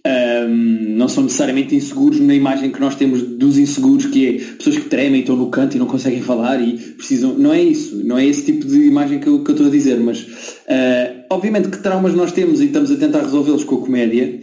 um, 0.07 0.97
não 0.97 1.09
são 1.09 1.25
necessariamente 1.25 1.75
inseguros 1.75 2.21
na 2.21 2.35
imagem 2.35 2.71
que 2.71 2.81
nós 2.81 2.95
temos 2.95 3.23
dos 3.23 3.59
inseguros, 3.59 4.07
que 4.07 4.27
é 4.27 4.33
pessoas 4.55 4.77
que 4.77 4.89
tremem, 4.89 5.21
estão 5.21 5.37
no 5.37 5.51
canto 5.51 5.77
e 5.77 5.79
não 5.79 5.87
conseguem 5.87 6.23
falar 6.23 6.61
e 6.61 6.79
precisam. 6.79 7.35
Não 7.35 7.53
é 7.53 7.63
isso, 7.63 7.97
não 8.05 8.19
é 8.19 8.25
esse 8.25 8.45
tipo 8.45 8.67
de 8.67 8.87
imagem 8.87 9.19
que 9.19 9.27
eu, 9.27 9.45
que 9.45 9.51
eu 9.51 9.55
estou 9.55 9.69
a 9.69 9.71
dizer, 9.71 10.01
mas 10.01 10.23
uh, 10.23 11.25
obviamente 11.31 11.69
que 11.69 11.79
traumas 11.79 12.15
nós 12.15 12.33
temos 12.33 12.61
e 12.61 12.67
estamos 12.67 12.91
a 12.91 12.97
tentar 12.97 13.21
resolvê-los 13.21 13.65
com 13.65 13.77
a 13.77 13.81
comédia. 13.81 14.41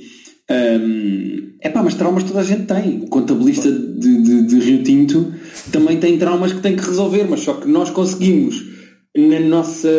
Um, 0.50 1.54
é 1.60 1.70
pá, 1.70 1.84
mas 1.84 1.96
traumas 1.96 2.24
toda 2.24 2.40
a 2.40 2.44
gente 2.44 2.64
tem. 2.64 3.00
O 3.04 3.08
contabilista 3.08 3.72
de, 3.72 4.22
de, 4.22 4.44
de 4.44 4.60
Rio 4.60 4.84
Tinto 4.84 5.34
também 5.72 5.98
tem 5.98 6.18
traumas 6.18 6.54
que 6.54 6.62
tem 6.62 6.76
que 6.76 6.86
resolver, 6.86 7.26
mas 7.30 7.42
só 7.42 7.54
que 7.54 7.68
nós 7.68 7.90
conseguimos 7.90 8.77
na 9.18 9.40
nossa 9.40 9.90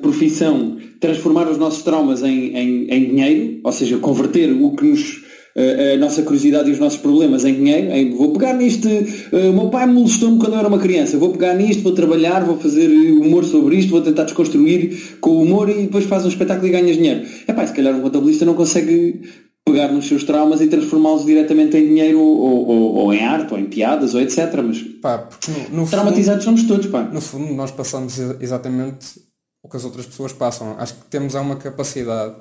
profissão 0.00 0.78
transformar 1.00 1.48
os 1.48 1.58
nossos 1.58 1.82
traumas 1.82 2.22
em, 2.22 2.56
em, 2.56 2.90
em 2.90 3.04
dinheiro, 3.04 3.60
ou 3.62 3.72
seja, 3.72 3.98
converter 3.98 4.50
o 4.52 4.74
que 4.74 4.84
nos 4.84 5.24
a 5.56 5.96
nossa 5.98 6.22
curiosidade 6.22 6.68
e 6.68 6.72
os 6.72 6.80
nossos 6.80 6.98
problemas 6.98 7.44
em 7.44 7.54
dinheiro, 7.54 7.92
em, 7.92 8.10
vou 8.10 8.32
pegar 8.32 8.54
nisto, 8.54 8.88
uh, 8.88 9.50
o 9.50 9.52
meu 9.52 9.68
pai 9.68 9.86
molestou-me 9.86 10.38
quando 10.38 10.54
eu 10.54 10.58
era 10.58 10.66
uma 10.66 10.80
criança, 10.80 11.16
vou 11.16 11.30
pegar 11.30 11.54
nisto, 11.54 11.82
vou 11.82 11.92
trabalhar, 11.92 12.44
vou 12.44 12.58
fazer 12.58 12.88
humor 12.88 13.44
sobre 13.44 13.76
isto, 13.76 13.90
vou 13.90 14.00
tentar 14.00 14.24
desconstruir 14.24 15.16
com 15.20 15.30
o 15.30 15.42
humor 15.42 15.68
e 15.68 15.74
depois 15.74 16.04
faz 16.06 16.24
um 16.24 16.28
espetáculo 16.28 16.66
e 16.66 16.70
ganhas 16.70 16.96
dinheiro. 16.96 17.22
É 17.46 17.52
pá, 17.52 17.64
se 17.64 17.72
calhar 17.72 17.94
um 17.94 18.00
contabilista 18.00 18.44
não 18.44 18.54
consegue 18.54 19.20
pegar 19.64 19.88
nos 19.88 20.06
seus 20.06 20.24
traumas 20.24 20.60
e 20.60 20.68
transformá-los 20.68 21.24
diretamente 21.24 21.76
em 21.76 21.86
dinheiro 21.86 22.20
ou, 22.20 22.68
ou, 22.68 22.94
ou, 22.96 23.14
em 23.14 23.24
arte 23.24 23.52
ou 23.52 23.58
em 23.58 23.64
piadas 23.64 24.14
ou 24.14 24.20
etc. 24.20 24.54
Mas 24.62 24.82
pá, 25.00 25.28
no, 25.48 25.80
no 25.80 25.88
traumatizados 25.88 26.44
fundo, 26.44 26.58
somos 26.58 26.68
todos, 26.68 26.86
pá. 26.86 27.02
No 27.02 27.20
fundo 27.20 27.52
nós 27.54 27.70
passamos 27.70 28.18
exatamente 28.40 29.20
o 29.62 29.68
que 29.68 29.76
as 29.76 29.84
outras 29.84 30.04
pessoas 30.04 30.32
passam. 30.32 30.76
Acho 30.78 30.94
que 30.94 31.04
temos 31.06 31.34
uma 31.34 31.56
capacidade 31.56 32.34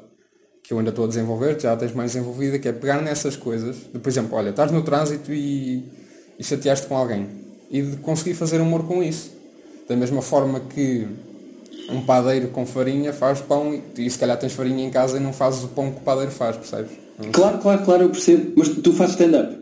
que 0.64 0.74
eu 0.74 0.78
ainda 0.78 0.92
estou 0.92 1.06
a 1.06 1.08
desenvolver, 1.08 1.60
já 1.60 1.76
tens 1.76 1.94
mais 1.94 2.14
desenvolvida, 2.14 2.60
que 2.60 2.68
é 2.68 2.72
pegar 2.72 3.02
nessas 3.02 3.36
coisas, 3.36 3.76
de, 3.94 4.00
por 4.00 4.10
exemplo, 4.10 4.38
olha, 4.38 4.50
estás 4.50 4.72
no 4.72 4.82
trânsito 4.82 5.34
e, 5.34 5.84
e 6.40 6.44
chateaste 6.44 6.88
com 6.88 6.96
alguém 6.96 7.28
e 7.70 7.82
de 7.82 7.98
conseguir 7.98 8.34
fazer 8.34 8.62
humor 8.62 8.86
com 8.86 9.02
isso. 9.02 9.32
Da 9.88 9.96
mesma 9.96 10.22
forma 10.22 10.62
que 10.62 11.08
um 11.90 12.02
padeiro 12.02 12.50
com 12.50 12.66
farinha 12.66 13.12
faz 13.12 13.42
pão 13.42 13.74
e, 13.74 14.06
e 14.06 14.10
se 14.10 14.18
calhar 14.18 14.38
tens 14.38 14.54
farinha 14.54 14.86
em 14.86 14.90
casa 14.90 15.18
e 15.18 15.20
não 15.20 15.34
fazes 15.34 15.64
o 15.64 15.70
pão 15.70 15.92
que 15.92 15.98
o 15.98 16.02
padeiro 16.02 16.32
faz, 16.32 16.56
percebes? 16.56 17.03
Claro, 17.32 17.60
claro, 17.60 17.86
claro, 17.86 18.04
eu 18.04 18.10
percebo. 18.10 18.54
Mas 18.56 18.70
tu 18.70 18.94
fazes 18.94 19.16
stand-up? 19.16 19.56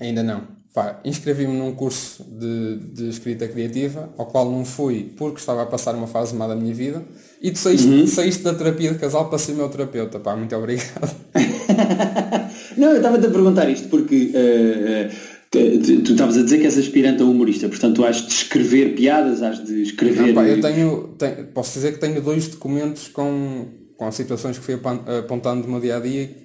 Ainda 0.00 0.22
não. 0.22 0.54
Pá, 0.74 1.00
inscrevi-me 1.04 1.56
num 1.56 1.72
curso 1.72 2.24
de, 2.24 2.78
de, 2.92 3.08
escrita 3.08 3.46
criativa, 3.46 4.12
ao 4.18 4.26
qual 4.26 4.50
não 4.50 4.64
fui 4.64 5.14
porque 5.16 5.38
estava 5.38 5.62
a 5.62 5.66
passar 5.66 5.94
uma 5.94 6.08
fase 6.08 6.34
má 6.34 6.48
da 6.48 6.56
minha 6.56 6.74
vida, 6.74 7.00
e 7.40 7.52
tu 7.52 7.60
saíste, 7.60 7.86
uhum. 7.86 8.06
saíste 8.08 8.42
da 8.42 8.52
terapia 8.52 8.90
de 8.90 8.98
casal 8.98 9.28
para 9.28 9.38
ser 9.38 9.52
meu 9.52 9.68
terapeuta. 9.68 10.18
Pá, 10.18 10.34
muito 10.34 10.54
obrigado. 10.56 11.14
não, 12.76 12.90
eu 12.90 12.96
estava-te 12.96 13.26
a 13.26 13.30
perguntar 13.30 13.70
isto 13.70 13.86
porque 13.86 14.32
uh, 14.34 15.14
tu, 15.48 16.02
tu 16.02 16.12
estavas 16.12 16.36
a 16.36 16.42
dizer 16.42 16.58
que 16.58 16.66
és 16.66 16.76
aspirante 16.76 17.22
a 17.22 17.24
humorista, 17.24 17.68
portanto 17.68 17.94
tu 17.94 18.04
has 18.04 18.16
de 18.16 18.32
escrever 18.32 18.96
piadas, 18.96 19.42
has 19.42 19.64
de 19.64 19.80
escrever... 19.80 20.26
Não, 20.26 20.34
pá, 20.34 20.44
eu 20.44 20.60
tenho, 20.60 21.14
tenho, 21.16 21.46
posso 21.54 21.74
dizer 21.74 21.92
que 21.92 22.00
tenho 22.00 22.20
dois 22.20 22.48
documentos 22.48 23.06
com, 23.06 23.68
com 23.96 24.10
situações 24.10 24.58
que 24.58 24.64
fui 24.64 24.74
apontando 24.74 25.62
no 25.62 25.70
meu 25.70 25.80
dia-a-dia 25.80 26.43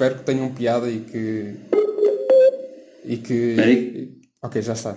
espero 0.00 0.14
que 0.16 0.24
tenham 0.24 0.48
piada 0.54 0.90
e 0.90 1.00
que 1.00 1.56
e 3.04 3.16
que. 3.18 4.18
Ok, 4.42 4.62
já 4.62 4.72
está. 4.72 4.96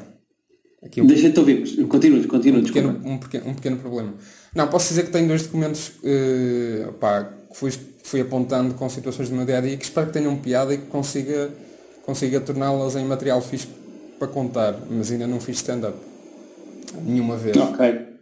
Aqui 0.81 1.01
um... 1.01 1.07
Deixa-te 1.07 1.38
ouvir, 1.39 1.88
continua, 1.88 2.25
continua, 2.27 2.60
um 2.60 2.63
pequeno, 2.63 3.01
um, 3.05 3.17
pequeno, 3.17 3.50
um 3.50 3.53
pequeno 3.53 3.77
problema. 3.77 4.13
Não, 4.55 4.67
posso 4.67 4.89
dizer 4.89 5.03
que 5.03 5.12
tenho 5.12 5.27
dois 5.27 5.43
documentos 5.43 5.89
uh, 5.89 6.91
pá, 7.00 7.24
que 7.24 7.57
fui, 7.57 7.72
fui 8.03 8.22
apontando 8.22 8.74
com 8.75 8.89
situações 8.89 9.29
do 9.29 9.36
meu 9.36 9.45
dia 9.45 9.57
a 9.57 9.62
dia 9.62 9.77
que 9.77 9.83
espero 9.83 10.07
que 10.07 10.13
tenham 10.13 10.36
piada 10.38 10.74
e 10.74 10.77
que 10.77 10.88
consiga, 10.88 11.50
consiga 12.05 12.41
torná-las 12.41 12.95
em 12.95 13.05
material 13.05 13.41
fixe 13.41 13.67
para 14.19 14.27
contar, 14.27 14.77
mas 14.89 15.12
ainda 15.12 15.25
não 15.25 15.39
fiz 15.39 15.57
stand-up. 15.57 15.98
Nenhuma 17.01 17.38
vez. 17.38 17.55
Ok. 17.55 18.13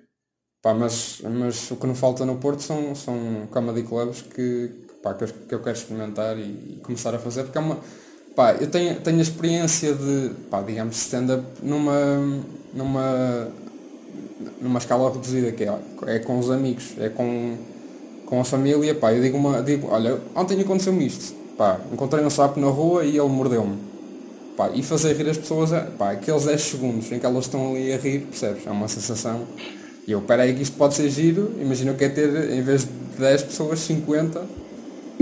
Pá, 0.61 0.75
mas, 0.75 1.21
mas 1.23 1.71
o 1.71 1.75
que 1.75 1.87
não 1.87 1.95
falta 1.95 2.23
no 2.25 2.37
Porto 2.37 2.61
são, 2.61 2.93
são 2.93 3.47
comedy 3.49 3.81
clubs 3.81 4.21
que, 4.21 4.69
pá, 5.01 5.13
que, 5.13 5.23
eu, 5.23 5.27
que 5.27 5.55
eu 5.55 5.59
quero 5.59 5.77
experimentar 5.77 6.37
e, 6.37 6.41
e 6.41 6.79
começar 6.83 7.13
a 7.13 7.19
fazer, 7.19 7.43
porque 7.43 7.57
é 7.57 7.61
uma 7.61 7.79
Pá, 8.35 8.53
eu 8.53 8.67
tenho, 8.67 8.95
tenho 9.01 9.19
a 9.19 9.21
experiência 9.21 9.93
de, 9.93 10.31
pá, 10.49 10.61
digamos, 10.61 10.95
stand-up 10.95 11.43
numa, 11.61 12.17
numa, 12.73 13.47
numa 14.61 14.79
escala 14.79 15.11
reduzida, 15.11 15.51
que 15.51 15.65
é, 15.65 15.79
é 16.07 16.19
com 16.19 16.39
os 16.39 16.49
amigos, 16.49 16.93
é 16.97 17.09
com, 17.09 17.57
com 18.25 18.39
a 18.39 18.45
família, 18.45 18.95
pá, 18.95 19.13
eu 19.13 19.21
digo, 19.21 19.37
uma, 19.37 19.61
digo 19.61 19.89
olha, 19.91 20.17
ontem 20.33 20.61
aconteceu-me 20.61 21.05
isto, 21.05 21.35
pá, 21.57 21.81
encontrei 21.91 22.23
um 22.23 22.29
sapo 22.29 22.57
na 22.57 22.67
rua 22.67 23.03
e 23.03 23.17
ele 23.17 23.27
mordeu-me. 23.27 23.77
Pá, 24.55 24.69
e 24.73 24.81
fazer 24.81 25.13
rir 25.13 25.29
as 25.29 25.37
pessoas, 25.37 25.73
é, 25.73 25.81
pá, 25.81 26.11
aqueles 26.11 26.45
10 26.45 26.61
segundos 26.61 27.11
em 27.11 27.19
que 27.19 27.25
elas 27.25 27.45
estão 27.45 27.71
ali 27.71 27.91
a 27.91 27.97
rir, 27.97 28.19
percebes? 28.21 28.65
É 28.65 28.71
uma 28.71 28.87
sensação. 28.87 29.41
E 30.07 30.11
eu, 30.13 30.21
peraí 30.21 30.55
que 30.55 30.61
isto 30.61 30.77
pode 30.77 30.93
ser 30.93 31.09
giro, 31.09 31.53
imagina 31.59 31.93
que 31.93 32.05
é 32.05 32.09
ter, 32.09 32.51
em 32.51 32.61
vez 32.61 32.85
de 32.85 33.19
10 33.19 33.43
pessoas, 33.43 33.79
50. 33.81 34.60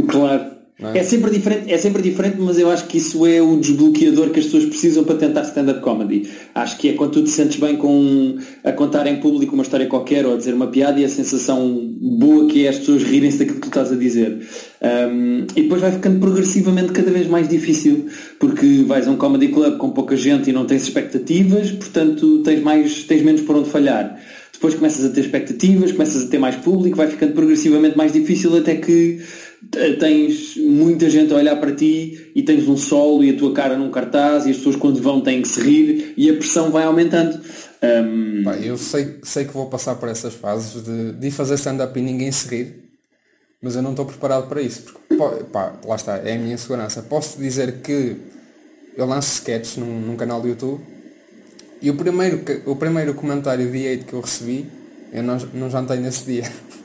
Claro. 0.07 0.59
É? 0.81 0.99
é? 0.99 1.03
sempre 1.03 1.29
diferente, 1.29 1.71
é 1.71 1.77
sempre 1.77 2.01
diferente, 2.01 2.37
mas 2.39 2.57
eu 2.57 2.71
acho 2.71 2.87
que 2.87 2.97
isso 2.97 3.25
é 3.25 3.41
o 3.41 3.57
desbloqueador 3.57 4.29
que 4.29 4.39
as 4.39 4.45
pessoas 4.45 4.65
precisam 4.65 5.03
para 5.03 5.15
tentar 5.15 5.41
stand-up 5.41 5.81
comedy. 5.81 6.29
Acho 6.55 6.77
que 6.77 6.89
é 6.89 6.93
quando 6.93 7.11
tu 7.11 7.23
te 7.23 7.29
sentes 7.29 7.59
bem 7.59 7.75
com 7.75 8.37
a 8.63 8.71
contar 8.71 9.05
em 9.05 9.17
público 9.17 9.53
uma 9.53 9.63
história 9.63 9.87
qualquer 9.87 10.25
ou 10.25 10.35
a 10.35 10.37
dizer 10.37 10.53
uma 10.53 10.67
piada 10.67 10.99
e 10.99 11.03
a 11.03 11.09
sensação 11.09 11.77
boa 11.99 12.47
que 12.47 12.65
é 12.65 12.69
as 12.69 12.79
pessoas 12.79 13.03
rirem-se 13.03 13.39
daquilo 13.39 13.57
que 13.57 13.63
tu 13.63 13.67
estás 13.67 13.91
a 13.91 13.95
dizer. 13.95 14.39
Um, 14.81 15.45
e 15.53 15.63
depois 15.63 15.81
vai 15.81 15.91
ficando 15.91 16.19
progressivamente 16.19 16.93
cada 16.93 17.11
vez 17.11 17.27
mais 17.27 17.49
difícil, 17.49 18.05
porque 18.39 18.83
vais 18.87 19.05
a 19.05 19.11
um 19.11 19.17
comedy 19.17 19.49
club 19.49 19.77
com 19.77 19.89
pouca 19.89 20.15
gente 20.15 20.49
e 20.49 20.53
não 20.53 20.65
tens 20.65 20.83
expectativas, 20.83 21.71
portanto 21.71 22.41
tens, 22.43 22.63
mais, 22.63 23.03
tens 23.03 23.21
menos 23.21 23.41
por 23.41 23.57
onde 23.57 23.69
falhar. 23.69 24.17
Depois 24.53 24.75
começas 24.75 25.05
a 25.05 25.09
ter 25.09 25.21
expectativas, 25.21 25.91
começas 25.91 26.25
a 26.25 26.27
ter 26.27 26.37
mais 26.37 26.55
público, 26.55 26.97
vai 26.97 27.07
ficando 27.07 27.33
progressivamente 27.33 27.97
mais 27.97 28.11
difícil 28.11 28.55
até 28.57 28.75
que 28.75 29.21
tens 29.99 30.55
muita 30.57 31.09
gente 31.09 31.33
a 31.33 31.37
olhar 31.37 31.55
para 31.57 31.75
ti 31.75 32.31
e 32.33 32.41
tens 32.43 32.67
um 32.67 32.77
solo 32.77 33.23
e 33.23 33.31
a 33.31 33.37
tua 33.37 33.53
cara 33.53 33.77
num 33.77 33.91
cartaz 33.91 34.45
e 34.45 34.51
as 34.51 34.57
pessoas 34.57 34.75
quando 34.75 35.01
vão 35.01 35.21
têm 35.21 35.41
que 35.41 35.47
se 35.47 35.61
rir 35.61 36.13
e 36.15 36.29
a 36.29 36.33
pressão 36.33 36.71
vai 36.71 36.83
aumentando. 36.83 37.39
Um... 37.81 38.43
Pá, 38.43 38.55
eu 38.57 38.77
sei, 38.77 39.19
sei 39.23 39.45
que 39.45 39.53
vou 39.53 39.67
passar 39.67 39.95
por 39.95 40.09
essas 40.09 40.33
fases 40.33 40.83
de, 40.83 41.13
de 41.13 41.31
fazer 41.31 41.55
stand-up 41.55 41.97
e 41.97 42.01
ninguém 42.01 42.31
se 42.31 42.47
rir, 42.47 42.75
mas 43.61 43.75
eu 43.75 43.81
não 43.81 43.91
estou 43.91 44.05
preparado 44.05 44.47
para 44.47 44.61
isso. 44.61 44.83
Porque, 44.83 45.43
pá, 45.45 45.73
lá 45.85 45.95
está, 45.95 46.17
é 46.17 46.35
a 46.35 46.39
minha 46.39 46.57
segurança. 46.57 47.01
Posso 47.03 47.37
dizer 47.37 47.81
que 47.81 48.15
eu 48.95 49.05
lanço 49.05 49.33
sketches 49.35 49.77
num, 49.77 49.99
num 49.99 50.15
canal 50.15 50.41
do 50.41 50.47
YouTube 50.47 50.81
e 51.81 51.89
o 51.89 51.95
primeiro, 51.95 52.41
o 52.65 52.75
primeiro 52.75 53.13
comentário 53.13 53.69
de 53.71 53.87
hate 53.87 54.03
que 54.03 54.13
eu 54.13 54.21
recebi, 54.21 54.69
eu 55.13 55.23
não, 55.23 55.37
não 55.53 55.69
jantei 55.69 55.97
nesse 55.97 56.25
dia. 56.25 56.43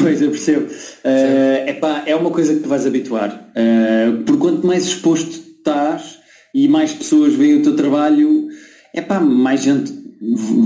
Pois, 0.00 0.20
eu 0.22 0.30
percebo. 0.30 0.66
Uh, 0.66 1.68
epá, 1.68 2.02
é 2.06 2.14
uma 2.14 2.30
coisa 2.30 2.54
que 2.54 2.60
te 2.60 2.68
vais 2.68 2.86
habituar. 2.86 3.50
Uh, 3.50 4.22
por 4.24 4.38
quanto 4.38 4.66
mais 4.66 4.84
exposto 4.84 5.30
estás 5.30 6.18
e 6.54 6.68
mais 6.68 6.92
pessoas 6.92 7.34
veem 7.34 7.56
o 7.56 7.62
teu 7.62 7.76
trabalho, 7.76 8.48
epá, 8.94 9.20
mais 9.20 9.62
gente 9.62 9.92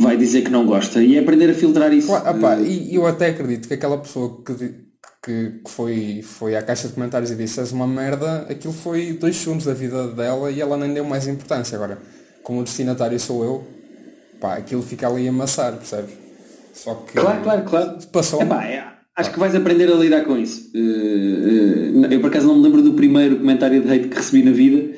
vai 0.01 0.17
dizer 0.17 0.43
que 0.43 0.51
não 0.51 0.67
gosta. 0.67 1.03
E 1.03 1.17
é 1.17 1.21
aprender 1.21 1.51
a 1.51 1.55
filtrar 1.55 1.93
isso. 1.93 2.09
Claro, 2.09 2.39
epá, 2.39 2.57
e 2.57 2.95
eu 2.95 3.07
até 3.07 3.29
acredito 3.29 3.69
que 3.69 3.75
aquela 3.75 3.99
pessoa 3.99 4.43
que, 4.45 4.55
que, 4.55 4.71
que, 5.23 5.71
foi, 5.71 6.23
foi 6.23 6.57
à 6.57 6.63
caixa 6.63 6.89
de 6.89 6.95
comentários 6.95 7.31
e 7.31 7.37
disse 7.37 7.61
és 7.61 7.73
uma 7.73 7.87
merda, 7.87 8.47
aquilo 8.49 8.73
foi 8.73 9.13
dois 9.13 9.37
segundos 9.37 9.67
da 9.67 9.75
vida 9.75 10.09
dela 10.09 10.51
e 10.51 10.61
ela 10.61 10.77
nem 10.77 10.93
deu 10.95 11.05
mais 11.05 11.27
importância. 11.27 11.77
Agora, 11.77 11.99
como 12.43 12.61
o 12.61 12.65
destinatário 12.65 13.19
sou 13.21 13.45
eu, 13.45 13.65
pá, 14.41 14.55
aquilo 14.55 14.83
fica 14.83 15.09
ali 15.09 15.27
a 15.27 15.31
amassar, 15.31 15.75
percebes? 15.75 16.15
Só 16.73 16.95
que. 16.95 17.13
Claro, 17.19 17.43
claro, 17.43 17.63
claro. 17.65 17.99
Passou. 18.11 18.41
Epá, 18.41 18.65
é 18.65 18.92
Acho 19.15 19.31
que 19.31 19.39
vais 19.39 19.55
aprender 19.55 19.93
a 19.93 19.95
lidar 19.95 20.25
com 20.25 20.39
isso. 20.39 20.71
Eh, 20.75 22.09
eh, 22.11 22.15
eu 22.15 22.21
por 22.21 22.29
acaso 22.29 22.47
não 22.47 22.57
me 22.57 22.63
lembro 22.63 22.81
do 22.81 22.95
primeiro 22.95 23.37
comentário 23.37 23.83
de 23.83 23.93
hate 23.93 24.09
que 24.09 24.17
recebi 24.17 24.43
na 24.43 24.53
vida, 24.53 24.97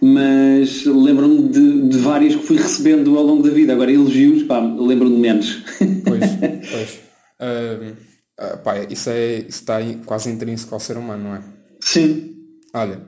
mas 0.00 0.84
lembro-me 0.84 1.48
de, 1.48 1.88
de 1.88 1.98
vários 1.98 2.36
que 2.36 2.42
fui 2.42 2.56
recebendo 2.58 3.18
ao 3.18 3.24
longo 3.24 3.42
da 3.42 3.50
vida. 3.50 3.72
Agora 3.72 3.90
elogios, 3.90 4.44
pá, 4.44 4.60
lembro-me 4.60 5.18
menos. 5.18 5.64
Pois, 6.04 6.22
pois. 6.70 7.00
Uh, 7.40 7.92
uh, 8.40 8.58
pá, 8.58 8.78
isso, 8.88 9.10
é, 9.10 9.38
isso 9.38 9.48
está 9.48 9.78
quase 10.04 10.30
intrínseco 10.30 10.72
ao 10.72 10.80
ser 10.80 10.96
humano, 10.96 11.24
não 11.24 11.34
é? 11.34 11.42
Sim. 11.80 12.36
Olha, 12.72 13.02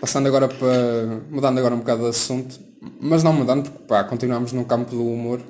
passando 0.00 0.28
agora 0.28 0.46
para. 0.46 1.20
mudando 1.28 1.58
agora 1.58 1.74
um 1.74 1.78
bocado 1.78 2.02
de 2.02 2.10
assunto, 2.10 2.60
mas 3.00 3.24
não 3.24 3.32
mudando 3.32 3.64
porque 3.64 3.88
pá, 3.88 4.04
continuamos 4.04 4.52
no 4.52 4.64
campo 4.64 4.92
do 4.92 5.04
humor. 5.04 5.40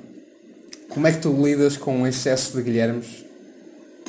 Como 0.89 1.05
é 1.05 1.11
que 1.11 1.21
tu 1.21 1.31
lidas 1.45 1.77
com 1.77 2.01
o 2.01 2.07
excesso 2.07 2.57
de 2.57 2.63
Guilhermes 2.63 3.26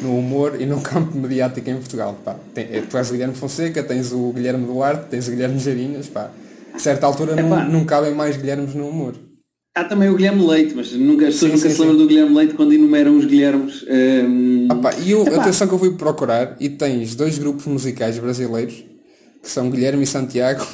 no 0.02 0.19
humor 0.19 0.61
e 0.61 0.67
no 0.67 0.81
campo 0.83 1.17
mediático 1.17 1.69
em 1.69 1.76
Portugal. 1.76 2.19
Pá. 2.25 2.37
Tem, 2.55 2.64
eh, 2.71 2.83
tu 2.88 2.97
és 2.97 3.09
o 3.09 3.12
Guilherme 3.12 3.35
Fonseca, 3.35 3.83
tens 3.83 4.12
o 4.12 4.33
Guilherme 4.33 4.67
Duarte, 4.67 5.07
tens 5.11 5.28
o 5.28 5.31
Guilherme 5.31 5.59
Jarinhas, 5.59 6.09
pá. 6.09 6.31
A 6.75 6.78
certa 6.78 7.07
altura 7.07 7.35
não, 7.35 7.69
não 7.69 7.85
cabem 7.85 8.14
mais 8.14 8.37
Guilhermes 8.37 8.75
no 8.75 8.88
humor. 8.88 9.14
Há 9.75 9.85
também 9.85 10.09
o 10.09 10.17
Guilherme 10.17 10.45
Leite, 10.45 10.75
mas 10.75 10.93
nunca, 10.93 11.28
as 11.28 11.35
pessoas 11.35 11.52
nunca 11.52 11.69
sim, 11.69 11.75
se 11.75 11.81
lembram 11.81 11.99
do 11.99 12.07
Guilherme 12.07 12.35
Leite 12.35 12.55
quando 12.55 12.73
enumeram 12.73 13.17
os 13.17 13.25
Guilhermes. 13.25 13.85
Um... 13.88 14.67
Ah, 14.71 14.75
pá, 14.75 14.95
e 14.95 15.12
eu, 15.12 15.23
atenção 15.40 15.69
que 15.69 15.75
eu 15.75 15.78
fui 15.78 15.93
procurar 15.95 16.57
e 16.59 16.69
tens 16.69 17.14
dois 17.14 17.38
grupos 17.38 17.67
musicais 17.67 18.19
brasileiros 18.19 18.85
que 19.43 19.49
são 19.49 19.71
Guilherme 19.71 20.02
e 20.02 20.07
Santiago 20.07 20.67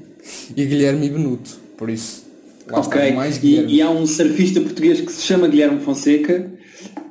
e 0.54 0.64
Guilherme 0.64 1.06
e 1.06 1.10
Benuto. 1.10 1.50
Por 1.76 1.88
isso, 1.88 2.26
lá 2.70 2.80
ok, 2.80 3.12
mais 3.12 3.42
e, 3.42 3.64
e, 3.66 3.82
há 3.82 3.90
um 3.90 4.06
surfista 4.06 4.60
português 4.60 5.00
que 5.00 5.12
se 5.12 5.22
chama 5.22 5.48
Guilherme 5.48 5.80
Fonseca 5.80 6.50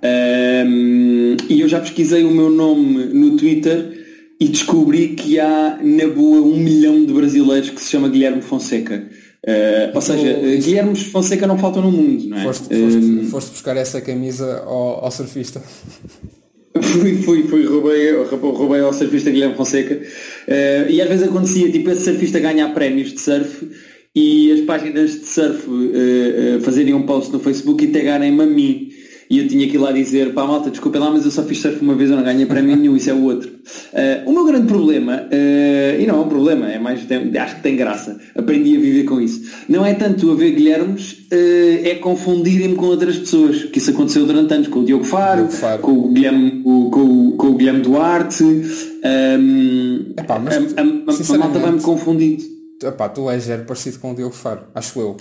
um, 0.03 1.35
e 1.49 1.61
eu 1.61 1.67
já 1.67 1.79
pesquisei 1.79 2.23
o 2.23 2.31
meu 2.31 2.49
nome 2.49 3.05
no 3.05 3.35
Twitter 3.35 3.97
e 4.39 4.47
descobri 4.47 5.09
que 5.09 5.39
há 5.39 5.79
na 5.83 6.07
boa 6.07 6.41
um 6.41 6.57
milhão 6.57 7.05
de 7.05 7.13
brasileiros 7.13 7.69
que 7.69 7.81
se 7.81 7.91
chama 7.91 8.07
Guilherme 8.07 8.41
Fonseca. 8.41 9.05
Uh, 9.45 9.95
ou 9.95 10.01
seja, 10.01 10.37
uh, 10.37 10.61
Guilhermes 10.61 11.03
Fonseca 11.03 11.47
não 11.47 11.57
faltam 11.57 11.81
no 11.81 11.91
mundo, 11.91 12.27
não 12.27 12.37
é? 12.37 12.43
Foste, 12.43 12.67
foste, 12.69 13.25
foste 13.29 13.51
buscar 13.51 13.77
essa 13.77 14.01
camisa 14.01 14.63
ao, 14.65 15.03
ao 15.03 15.11
surfista. 15.11 15.61
fui, 16.81 17.17
fui, 17.17 17.43
fui, 17.43 17.65
roubei, 17.65 18.13
roubei 18.13 18.81
ao 18.81 18.93
surfista 18.93 19.29
Guilherme 19.29 19.55
Fonseca 19.55 19.95
uh, 19.95 20.89
e 20.89 21.01
às 21.01 21.09
vezes 21.09 21.27
acontecia, 21.27 21.71
tipo, 21.71 21.89
esse 21.89 22.05
surfista 22.05 22.39
ganhar 22.39 22.73
prémios 22.73 23.11
de 23.11 23.19
surf 23.19 23.69
e 24.15 24.51
as 24.51 24.61
páginas 24.61 25.11
de 25.11 25.25
surf 25.25 25.67
uh, 25.69 26.61
fazerem 26.61 26.93
um 26.93 27.03
post 27.03 27.31
no 27.31 27.39
Facebook 27.39 27.83
e 27.83 27.87
tagarem-me 27.87 28.41
a 28.41 28.45
mim 28.45 28.89
e 29.29 29.37
eu 29.37 29.47
tinha 29.47 29.67
que 29.67 29.75
ir 29.75 29.77
lá 29.77 29.91
dizer, 29.91 30.33
pá 30.33 30.43
malta, 30.43 30.71
desculpem 30.71 30.99
lá, 30.99 31.11
mas 31.11 31.23
eu 31.23 31.29
só 31.29 31.43
fiz 31.43 31.59
surf 31.59 31.79
uma 31.81 31.93
vez, 31.93 32.09
eu 32.09 32.17
não 32.17 32.23
ganhei 32.23 32.47
para 32.47 32.63
mim 32.63 32.75
nenhum, 32.75 32.95
isso 32.95 33.11
é 33.11 33.13
o 33.13 33.23
outro. 33.23 33.47
Uh, 33.47 34.27
o 34.27 34.33
meu 34.33 34.43
grande 34.43 34.65
problema, 34.65 35.21
uh, 35.21 36.01
e 36.01 36.05
não 36.07 36.15
é 36.15 36.19
um 36.21 36.27
problema, 36.27 36.71
é 36.71 36.79
mais, 36.79 37.05
tem, 37.05 37.37
acho 37.37 37.57
que 37.57 37.61
tem 37.61 37.75
graça, 37.75 38.19
aprendi 38.33 38.75
a 38.75 38.79
viver 38.79 39.03
com 39.03 39.21
isso. 39.21 39.47
Não 39.69 39.85
é 39.85 39.93
tanto 39.93 40.31
a 40.31 40.35
ver 40.35 40.53
Guilhermes, 40.53 41.11
uh, 41.31 41.85
é 41.85 41.93
confundirem-me 42.01 42.73
com 42.73 42.87
outras 42.87 43.19
pessoas, 43.19 43.65
que 43.65 43.77
isso 43.77 43.91
aconteceu 43.91 44.25
durante 44.25 44.51
anos, 44.51 44.67
com 44.67 44.79
o 44.79 44.85
Diogo 44.85 45.03
Faro, 45.03 45.41
Diogo 45.41 45.53
Faro. 45.53 45.81
com 45.83 45.91
o 45.91 46.11
Guilherme, 46.11 46.63
com, 46.63 46.89
com, 46.89 47.31
com 47.33 47.47
o 47.49 47.53
Guilherme 47.53 47.81
Duarte, 47.81 48.43
um, 48.43 50.05
Epá, 50.17 50.39
mas, 50.39 50.55
a, 50.55 50.81
a, 50.81 50.83
a, 50.83 51.35
a 51.35 51.37
malta 51.37 51.59
vai-me 51.59 51.81
confundindo. 51.81 52.58
Epá, 52.83 53.09
tu 53.09 53.29
és 53.29 53.43
zero 53.43 53.65
parecido 53.65 53.99
com 53.99 54.11
o 54.11 54.15
Diogo 54.15 54.33
Faro, 54.33 54.67
acho 54.73 54.99
eu. 54.99 55.17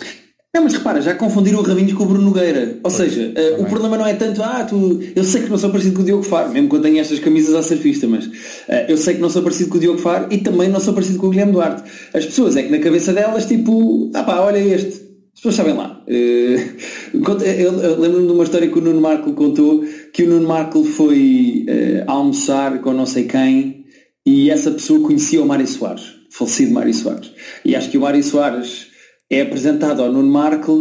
Não, 0.55 0.65
mas 0.65 0.73
repara, 0.73 1.03
já 1.03 1.15
confundiram 1.15 1.61
o 1.61 1.63
Raminhos 1.63 1.93
com 1.93 2.05
o 2.05 2.07
Bruno 2.07 2.25
Nogueira. 2.25 2.79
Ou 2.83 2.91
pois, 2.91 2.95
seja, 2.95 3.35
uh, 3.37 3.63
o 3.63 3.67
problema 3.67 3.99
não 3.99 4.07
é 4.07 4.15
tanto, 4.15 4.43
ah, 4.43 4.65
tu, 4.65 4.99
eu 5.15 5.23
sei 5.23 5.43
que 5.43 5.51
não 5.51 5.59
sou 5.59 5.71
parecido 5.71 5.97
com 5.97 6.03
o 6.03 6.05
Diogo 6.05 6.23
Faro, 6.23 6.51
mesmo 6.51 6.69
quando 6.69 6.85
tenho 6.85 6.99
estas 6.99 7.19
camisas 7.19 7.55
à 7.55 7.63
surfista, 7.63 8.07
mas 8.07 8.27
uh, 8.27 8.33
eu 8.89 8.97
sei 8.97 9.15
que 9.15 9.21
não 9.21 9.29
sou 9.29 9.43
parecido 9.43 9.69
com 9.69 9.77
o 9.77 9.81
Diogo 9.81 9.99
Faro 9.99 10.27
e 10.31 10.39
também 10.39 10.69
não 10.69 10.81
sou 10.81 10.95
parecido 10.95 11.19
com 11.19 11.27
o 11.27 11.31
Guilherme 11.31 11.53
Duarte. 11.53 11.83
As 12.15 12.25
pessoas 12.25 12.57
é 12.57 12.63
que 12.63 12.71
na 12.71 12.79
cabeça 12.79 13.13
delas, 13.13 13.45
tipo, 13.45 14.11
ah 14.15 14.25
pá, 14.25 14.41
olha 14.41 14.59
este. 14.59 15.07
As 15.35 15.41
pessoas 15.43 15.55
sabem 15.55 15.75
lá. 15.75 16.03
Uh, 17.09 17.43
eu, 17.43 17.99
lembro-me 17.99 18.27
de 18.27 18.33
uma 18.35 18.45
história 18.45 18.69
que 18.69 18.79
o 18.79 18.83
Nuno 18.83 19.01
Marco 19.01 19.33
contou, 19.33 19.83
que 20.13 20.25
o 20.25 20.29
Nuno 20.29 20.47
Marco 20.47 20.85
foi 20.85 21.65
almoçar 22.07 22.83
com 22.83 22.93
não 22.93 23.07
sei 23.07 23.25
quem 23.25 23.87
e 24.27 24.51
essa 24.51 24.71
pessoa 24.71 25.01
conhecia 25.01 25.43
o 25.43 25.47
Mário 25.47 25.67
Soares, 25.67 26.18
falecido 26.31 26.73
Mário 26.73 26.95
Soares. 26.95 27.33
E 27.65 27.75
acho 27.75 27.91
que 27.91 27.99
o 27.99 28.01
Mário 28.01 28.23
Soares 28.23 28.89
é 29.31 29.43
apresentado 29.43 30.03
ao 30.03 30.13
Nuno 30.13 30.31
Marco 30.31 30.73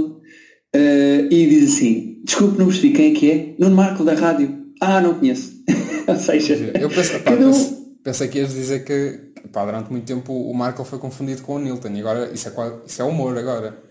uh, 0.76 1.28
e 1.30 1.48
diz 1.48 1.74
assim, 1.74 2.22
desculpe, 2.24 2.58
não 2.58 2.68
percebi 2.68 2.94
quem 2.94 3.12
é 3.12 3.16
que 3.16 3.32
é? 3.32 3.56
Nuno 3.60 3.76
Marco 3.76 4.04
da 4.04 4.14
rádio. 4.14 4.68
Ah, 4.82 5.02
não 5.02 5.16
conheço. 5.16 5.64
Ou 6.08 6.16
seja, 6.16 6.72
eu 6.80 6.90
penso, 6.90 7.20
pá, 7.20 7.32
um... 7.32 7.98
pensei 8.04 8.28
que 8.28 8.40
ias 8.40 8.54
dizer 8.54 8.84
que 8.86 9.28
pá, 9.52 9.66
durante 9.66 9.92
muito 9.92 10.06
tempo 10.06 10.34
o 10.34 10.54
Marco 10.54 10.84
foi 10.84 11.00
confundido 11.00 11.42
com 11.42 11.56
o 11.56 11.60
Nilton 11.60 11.90
e 11.90 12.00
agora 12.00 12.32
isso 12.34 12.48
é, 12.48 12.52
isso 12.86 13.02
é 13.02 13.06
humor 13.06 13.38
agora. 13.38 13.87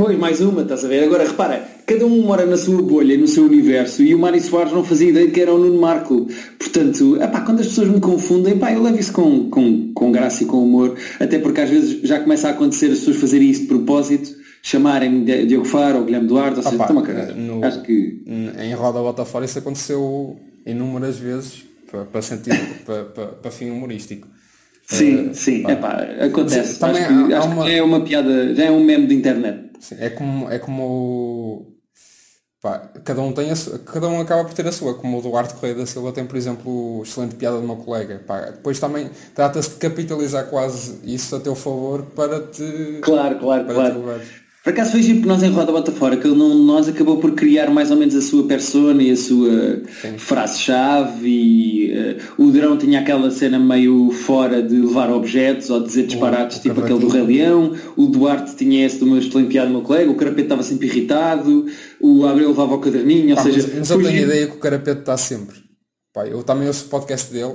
Pois, 0.00 0.18
mais 0.18 0.40
uma, 0.40 0.62
estás 0.62 0.82
a 0.82 0.88
ver? 0.88 1.04
Agora 1.04 1.28
repara, 1.28 1.62
cada 1.84 2.06
um 2.06 2.22
mora 2.22 2.46
na 2.46 2.56
sua 2.56 2.80
bolha, 2.80 3.18
no 3.18 3.28
seu 3.28 3.44
universo, 3.44 4.02
e 4.02 4.14
o 4.14 4.18
Mário 4.18 4.40
Soares 4.40 4.72
não 4.72 4.82
fazia 4.82 5.10
ideia 5.10 5.26
de 5.26 5.32
que 5.34 5.42
era 5.42 5.52
o 5.52 5.58
Nuno 5.58 5.78
Marco. 5.78 6.26
Portanto, 6.58 7.22
epá, 7.22 7.42
quando 7.42 7.60
as 7.60 7.66
pessoas 7.66 7.88
me 7.88 8.00
confundem, 8.00 8.58
pá, 8.58 8.72
eu 8.72 8.82
levo 8.82 8.98
isso 8.98 9.12
com, 9.12 9.50
com, 9.50 9.92
com 9.92 10.10
graça 10.10 10.42
e 10.42 10.46
com 10.46 10.64
humor, 10.64 10.96
até 11.20 11.38
porque 11.38 11.60
às 11.60 11.68
vezes 11.68 12.00
já 12.02 12.18
começa 12.18 12.48
a 12.48 12.52
acontecer 12.52 12.86
as 12.86 13.00
pessoas 13.00 13.18
fazerem 13.18 13.50
isso 13.50 13.60
de 13.60 13.66
propósito, 13.66 14.30
chamarem 14.62 15.22
Diogo 15.22 15.66
Faro 15.66 15.98
ou 15.98 16.04
Guilherme 16.06 16.28
Duarte, 16.28 16.56
ou 16.56 16.62
seja, 16.62 16.82
toma 16.86 17.02
cara. 17.02 17.34
No, 17.34 17.62
Acho 17.62 17.82
que... 17.82 18.22
Em 18.58 18.72
Roda 18.72 19.00
Bota 19.00 19.26
Fora 19.26 19.44
isso 19.44 19.58
aconteceu 19.58 20.34
inúmeras 20.64 21.18
vezes 21.18 21.66
para, 21.90 22.06
para, 22.06 22.22
sentido, 22.22 22.56
para, 22.86 23.04
para, 23.04 23.26
para 23.26 23.50
fim 23.50 23.68
humorístico. 23.68 24.26
Sim, 24.86 25.28
uh, 25.28 25.34
sim, 25.34 25.62
pá. 25.62 25.72
Epá, 25.72 26.06
acontece. 26.24 26.78
Também 26.78 27.02
acho, 27.04 27.48
uma... 27.48 27.64
que 27.66 27.70
é 27.70 27.82
uma 27.82 28.00
piada, 28.00 28.54
já 28.54 28.64
é 28.64 28.70
um 28.70 28.82
meme 28.82 29.06
de 29.06 29.14
internet. 29.14 29.69
É 29.98 30.10
como. 30.10 30.50
É 30.50 30.58
como 30.58 31.76
pá, 32.60 32.78
cada 33.04 33.22
um 33.22 33.32
tem 33.32 33.50
a 33.50 33.54
cada 33.84 34.08
um 34.08 34.20
acaba 34.20 34.44
por 34.44 34.52
ter 34.52 34.66
a 34.66 34.72
sua, 34.72 34.94
como 34.94 35.18
o 35.18 35.22
Duarte 35.22 35.54
Correia 35.54 35.74
da 35.74 35.86
Silva 35.86 36.12
tem, 36.12 36.26
por 36.26 36.36
exemplo, 36.36 37.02
excelente 37.02 37.34
piada 37.36 37.58
do 37.58 37.66
meu 37.66 37.76
colega. 37.76 38.22
Pá, 38.26 38.40
depois 38.50 38.78
também 38.78 39.10
trata-se 39.34 39.70
de 39.70 39.76
capitalizar 39.76 40.46
quase 40.46 41.00
isso 41.04 41.34
a 41.36 41.40
teu 41.40 41.54
favor 41.54 42.02
para 42.14 42.40
te. 42.40 43.00
Claro, 43.02 43.38
claro, 43.38 43.64
para 43.64 43.74
claro. 43.74 44.20
Por 44.62 44.74
acaso 44.74 44.92
foi 44.92 45.00
porque 45.02 45.26
nós 45.26 45.42
em 45.42 45.50
Roda 45.50 45.72
Bota 45.72 45.90
Fora, 45.90 46.18
que 46.18 46.26
ele 46.26 46.36
não, 46.36 46.54
nós 46.54 46.86
acabou 46.86 47.16
por 47.16 47.32
criar 47.32 47.70
mais 47.70 47.90
ou 47.90 47.96
menos 47.96 48.14
a 48.14 48.20
sua 48.20 48.46
persona 48.46 49.02
e 49.02 49.10
a 49.10 49.16
sua 49.16 49.82
frase-chave 50.18 51.26
e 51.26 51.94
uh, 52.38 52.44
o 52.44 52.50
Drão 52.50 52.76
tinha 52.76 53.00
aquela 53.00 53.30
cena 53.30 53.58
meio 53.58 54.10
fora 54.10 54.62
de 54.62 54.76
levar 54.76 55.10
objetos 55.10 55.70
ou 55.70 55.82
dizer 55.82 56.06
disparates, 56.06 56.58
o, 56.58 56.60
tipo 56.60 56.78
o 56.78 56.84
aquele 56.84 56.98
do 56.98 57.08
Rei 57.08 57.22
Leão, 57.22 57.74
o 57.96 58.06
Duarte 58.06 58.54
tinha 58.54 58.84
esse 58.84 58.98
do 58.98 59.06
meu 59.06 59.16
excelente 59.16 59.48
piada 59.48 59.68
do 59.68 59.72
meu 59.72 59.82
colega, 59.82 60.10
o 60.10 60.14
Carapete 60.14 60.42
estava 60.42 60.62
sempre 60.62 60.88
irritado, 60.88 61.64
o 61.98 62.26
Abreu 62.26 62.48
levava 62.48 62.74
o 62.74 62.80
caderninho, 62.80 63.34
ou 63.34 63.42
seja... 63.42 63.66
Mas, 63.78 63.88
eu 63.88 63.96
tenho 63.96 64.08
a 64.10 64.12
ideia 64.12 64.46
que 64.46 64.56
o 64.56 64.60
Carapete 64.60 65.00
está 65.00 65.16
sempre. 65.16 65.56
Pá, 66.12 66.26
eu 66.26 66.42
também 66.42 66.68
ouço 66.68 66.84
o 66.84 66.88
podcast 66.90 67.32
dele. 67.32 67.54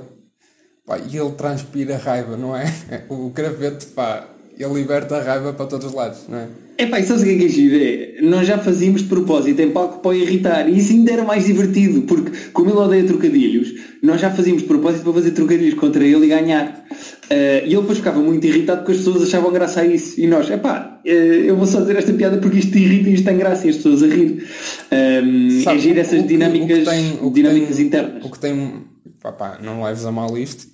Pá, 0.84 0.98
e 0.98 1.16
ele 1.16 1.30
transpira 1.32 1.96
raiva, 1.96 2.36
não 2.36 2.56
é? 2.56 2.64
O 3.08 3.30
Carapete, 3.30 3.86
pá, 3.86 4.28
ele 4.58 4.74
liberta 4.74 5.16
a 5.16 5.22
raiva 5.22 5.52
para 5.52 5.66
todos 5.66 5.86
os 5.86 5.92
lados, 5.92 6.20
não 6.28 6.38
é? 6.38 6.48
É 6.78 6.86
pá, 6.86 7.00
isso 7.00 7.14
é 7.14 7.16
o 7.16 7.22
que 7.22 7.44
é 7.44 7.48
giro? 7.48 7.76
É, 7.76 8.20
nós 8.20 8.46
já 8.46 8.58
fazíamos 8.58 9.00
de 9.00 9.08
propósito 9.08 9.60
em 9.62 9.70
palco 9.70 10.00
para 10.00 10.10
o 10.10 10.14
irritar 10.14 10.68
e 10.68 10.76
isso 10.76 10.92
ainda 10.92 11.12
era 11.12 11.24
mais 11.24 11.46
divertido, 11.46 12.02
porque 12.02 12.30
como 12.52 12.68
ele 12.68 12.78
odeia 12.78 13.04
trocadilhos, 13.04 13.72
nós 14.02 14.20
já 14.20 14.30
fazíamos 14.30 14.62
de 14.62 14.68
propósito 14.68 15.04
para 15.04 15.14
fazer 15.14 15.30
trocadilhos 15.30 15.74
contra 15.74 16.04
ele 16.04 16.26
e 16.26 16.28
ganhar. 16.28 16.84
Uh, 17.30 17.64
e 17.64 17.72
ele 17.72 17.80
depois 17.80 17.98
ficava 17.98 18.20
muito 18.20 18.46
irritado 18.46 18.80
porque 18.80 18.92
as 18.92 18.98
pessoas 18.98 19.22
achavam 19.22 19.50
graça 19.50 19.80
a 19.80 19.86
isso. 19.86 20.20
E 20.20 20.26
nós, 20.26 20.50
é 20.50 20.58
pá, 20.58 21.00
uh, 21.02 21.08
eu 21.08 21.56
vou 21.56 21.66
só 21.66 21.80
dizer 21.80 21.96
esta 21.96 22.12
piada 22.12 22.36
porque 22.36 22.58
isto 22.58 22.72
te 22.72 22.78
irrita 22.78 23.08
e 23.08 23.14
isto 23.14 23.24
tem 23.24 23.38
graça 23.38 23.66
e 23.66 23.70
as 23.70 23.76
pessoas 23.76 24.02
a 24.02 24.06
rir. 24.06 24.46
Um, 24.92 25.62
Sabe, 25.62 25.78
é 25.78 25.80
giro 25.80 26.00
essas 26.00 26.20
o, 26.20 26.26
dinâmicas, 26.26 26.86
o 26.86 26.90
tem, 26.90 27.32
dinâmicas 27.32 27.76
tem, 27.76 27.86
internas. 27.86 28.24
O 28.24 28.30
que 28.30 28.38
tem, 28.38 28.84
pá, 29.22 29.32
pá, 29.32 29.58
não 29.62 29.82
leves 29.82 30.04
a 30.04 30.12
mal 30.12 30.36
isto, 30.36 30.66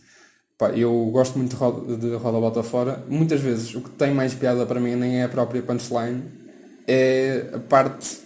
Pá, 0.63 0.71
eu 0.77 1.11
gosto 1.13 1.37
muito 1.37 1.51
de 1.51 1.57
roda, 1.57 1.97
de 1.97 2.15
roda 2.15 2.39
bota 2.39 2.63
fora. 2.63 3.05
Muitas 3.09 3.41
vezes 3.41 3.75
o 3.75 3.81
que 3.81 3.91
tem 3.91 4.15
mais 4.15 4.33
piada 4.33 4.65
para 4.65 4.79
mim 4.79 4.95
nem 4.95 5.19
é 5.19 5.25
a 5.25 5.29
própria 5.29 5.61
punchline, 5.61 6.23
é 6.87 7.47
a 7.53 7.59
parte 7.59 8.19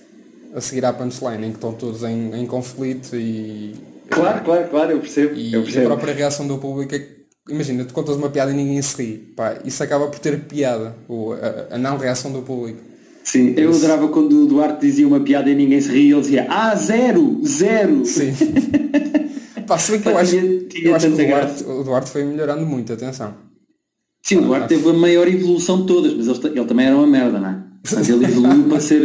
a 0.55 0.61
seguir 0.61 0.85
à 0.85 0.93
punchline, 0.93 1.47
em 1.47 1.49
que 1.49 1.57
estão 1.57 1.73
todos 1.73 2.03
em, 2.03 2.35
em 2.35 2.47
conflito 2.47 3.17
e. 3.17 3.75
Claro, 4.11 4.45
claro, 4.45 4.69
claro, 4.69 4.93
eu 4.93 5.01
percebo. 5.01 5.35
E 5.35 5.55
eu 5.55 5.63
percebo. 5.63 5.87
a 5.87 5.89
própria 5.97 6.13
reação 6.13 6.47
do 6.47 6.59
público 6.59 6.95
é 6.95 6.99
que, 6.99 7.09
imagina, 7.49 7.87
tu 7.87 7.95
contas 7.95 8.17
uma 8.17 8.29
piada 8.29 8.51
e 8.51 8.55
ninguém 8.55 8.83
se 8.83 9.03
ri. 9.03 9.17
Pá, 9.35 9.57
isso 9.65 9.83
acaba 9.83 10.07
por 10.09 10.19
ter 10.19 10.39
piada, 10.41 10.95
ou 11.09 11.33
a, 11.33 11.69
a 11.75 11.79
não 11.79 11.97
reação 11.97 12.31
do 12.31 12.43
público. 12.43 12.81
Sim, 13.25 13.55
eu 13.57 13.71
adorava 13.71 14.09
quando 14.09 14.43
o 14.43 14.47
Duarte 14.47 14.83
dizia 14.83 15.09
uma 15.09 15.21
piada 15.21 15.49
e 15.49 15.55
ninguém 15.55 15.81
se 15.81 15.91
ria, 15.91 16.13
ele 16.13 16.21
dizia, 16.21 16.47
ah, 16.51 16.75
zero, 16.75 17.41
zero. 17.47 18.05
Sim. 18.05 18.35
Pá, 19.67 19.79
se 19.79 19.93
bem 19.93 20.01
que 20.01 20.09
eu 20.09 20.19
acho, 20.19 20.37
eu 20.37 20.95
acho 20.95 21.07
que 21.09 21.13
o 21.13 21.27
Duarte, 21.27 21.65
o 21.65 21.83
Duarte 21.83 22.11
foi 22.11 22.25
melhorando 22.25 22.65
muito, 22.65 22.93
atenção. 22.93 23.35
Sim, 24.23 24.39
o 24.39 24.43
Duarte 24.43 24.69
teve 24.69 24.89
a 24.89 24.93
maior 24.93 25.29
evolução 25.29 25.81
de 25.83 25.87
todas, 25.87 26.15
mas 26.15 26.27
ele, 26.29 26.59
ele 26.59 26.67
também 26.67 26.87
era 26.87 26.97
uma 26.97 27.07
merda, 27.07 27.39
não 27.39 27.49
é? 27.49 27.63
Mas 27.95 28.09
ele 28.09 28.25
evoluiu 28.31 28.69
para 28.69 28.81
ser. 28.81 29.03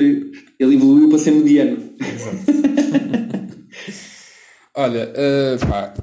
Ele 0.60 0.76
evoluiu 0.76 1.10
para 1.10 1.19
ser 1.19 1.32
mediano. 1.32 1.78
Olha, 4.74 5.12
uh, 5.12 5.67
pá, 5.67 5.93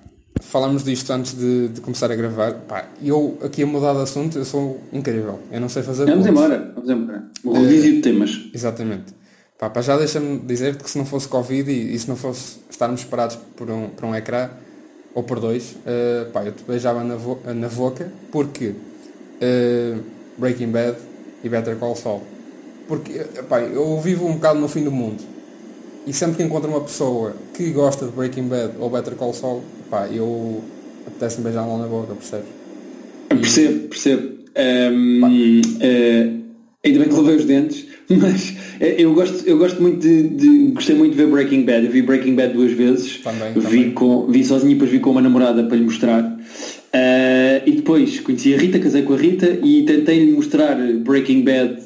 falamos 0.41 0.85
disto 0.85 1.11
antes 1.11 1.35
de, 1.35 1.69
de, 1.69 1.81
começar 1.81 2.13
a 2.13 2.17
gravar. 2.17 2.53
Pá, 2.53 2.89
eu 3.03 3.39
aqui 3.43 3.63
a 3.63 3.67
mudar 3.67 3.95
de 3.95 4.03
assunto, 4.03 4.39
eu 4.39 4.45
sou 4.45 4.81
incrível. 4.93 5.41
Eu 5.51 5.61
não 5.61 5.69
sei 5.69 5.83
fazer. 5.83 6.07
Vamos 6.07 6.27
embora, 6.27 6.73
vamos 6.75 6.91
embora. 6.91 7.25
O 7.45 7.55
rodízio 7.55 7.93
uh, 7.93 7.95
de 7.97 8.03
temas. 8.03 8.51
Exatamente. 8.55 9.15
Pá, 9.59 9.69
pá, 9.69 9.83
já 9.83 9.97
deixa-me 9.97 10.39
dizer 10.39 10.77
que 10.77 10.89
se 10.89 10.97
não 10.97 11.05
fosse 11.05 11.27
Covid 11.27 11.69
e, 11.71 11.95
e, 11.95 11.99
se 11.99 12.09
não 12.09 12.15
fosse 12.15 12.59
estarmos 12.71 13.03
parados 13.03 13.37
por 13.57 13.69
um, 13.69 13.89
por 13.89 14.05
um 14.05 14.15
ecrã 14.15 14.51
ou 15.13 15.25
por 15.25 15.41
dois, 15.41 15.73
uh, 15.73 16.31
pá, 16.31 16.45
eu 16.45 16.53
te 16.53 16.63
beijava 16.63 17.03
na, 17.03 17.17
vo 17.17 17.41
na 17.45 17.69
boca 17.69 18.11
porque 18.31 18.69
uh, 18.69 20.01
Breaking 20.37 20.69
Bad 20.69 20.97
e 21.43 21.49
Better 21.49 21.77
Call 21.77 21.97
Saul. 21.97 22.23
Porque 22.87 23.19
pá, 23.49 23.61
eu 23.61 24.01
vivo 24.01 24.27
um 24.27 24.35
bocado 24.35 24.61
no 24.61 24.69
fim 24.69 24.85
do 24.85 24.93
mundo 24.93 25.23
e 26.07 26.13
sempre 26.13 26.37
que 26.37 26.43
encontro 26.45 26.71
uma 26.71 26.81
pessoa 26.81 27.35
que 27.53 27.71
gosta 27.71 28.07
de 28.07 28.13
Breaking 28.13 28.49
Bad 28.49 28.75
ou 28.79 28.89
Better 28.89 29.15
Call 29.15 29.35
Saul, 29.35 29.65
pá, 29.91 30.07
eu 30.07 30.63
apetece-me 31.07 31.45
beijar 31.45 31.67
lá 31.67 31.77
na 31.79 31.87
boca, 31.87 32.15
percebes? 32.15 32.49
Percebo, 33.29 33.89
percebo. 33.89 34.39
Um, 34.57 35.21
uh, 35.25 36.45
ainda 36.85 36.99
bem 37.01 37.09
que 37.09 37.15
lavei 37.15 37.37
os 37.37 37.45
dentes, 37.45 37.88
mas 38.17 38.55
eh, 38.81 38.97
eu 38.99 39.13
gosto, 39.13 39.47
eu 39.47 39.59
gosto 39.59 39.83
muito 39.83 40.01
de, 40.01 40.29
de, 40.29 40.49
Gostei 40.73 40.97
muito 40.97 41.13
de 41.13 41.19
ver 41.19 41.27
Breaking 41.27 41.65
Bad. 41.65 41.87
Eu 41.87 41.93
vi 41.93 42.03
Breaking 42.03 42.35
Bad 42.35 42.55
duas 42.55 42.73
vezes. 42.73 43.19
Também, 43.19 43.53
vi, 43.53 43.61
também. 43.61 43.91
Com, 43.93 44.27
vi 44.27 44.45
sozinho 44.45 44.71
e 44.71 44.75
depois 44.75 44.91
vi 44.91 45.01
com 45.01 45.11
uma 45.11 45.21
namorada 45.21 45.65
para 45.65 45.77
lhe 45.77 45.85
mostrar. 45.85 46.23
Uh, 46.23 47.61
e 47.67 47.73
depois 47.73 48.21
conheci 48.21 48.55
a 48.55 48.59
Rita, 48.59 48.79
casei 48.79 49.03
com 49.03 49.13
a 49.13 49.17
Rita 49.17 49.59
e 49.63 49.83
tentei-lhe 49.83 50.33
mostrar 50.33 50.75
Breaking 50.77 51.43
Bad 51.43 51.77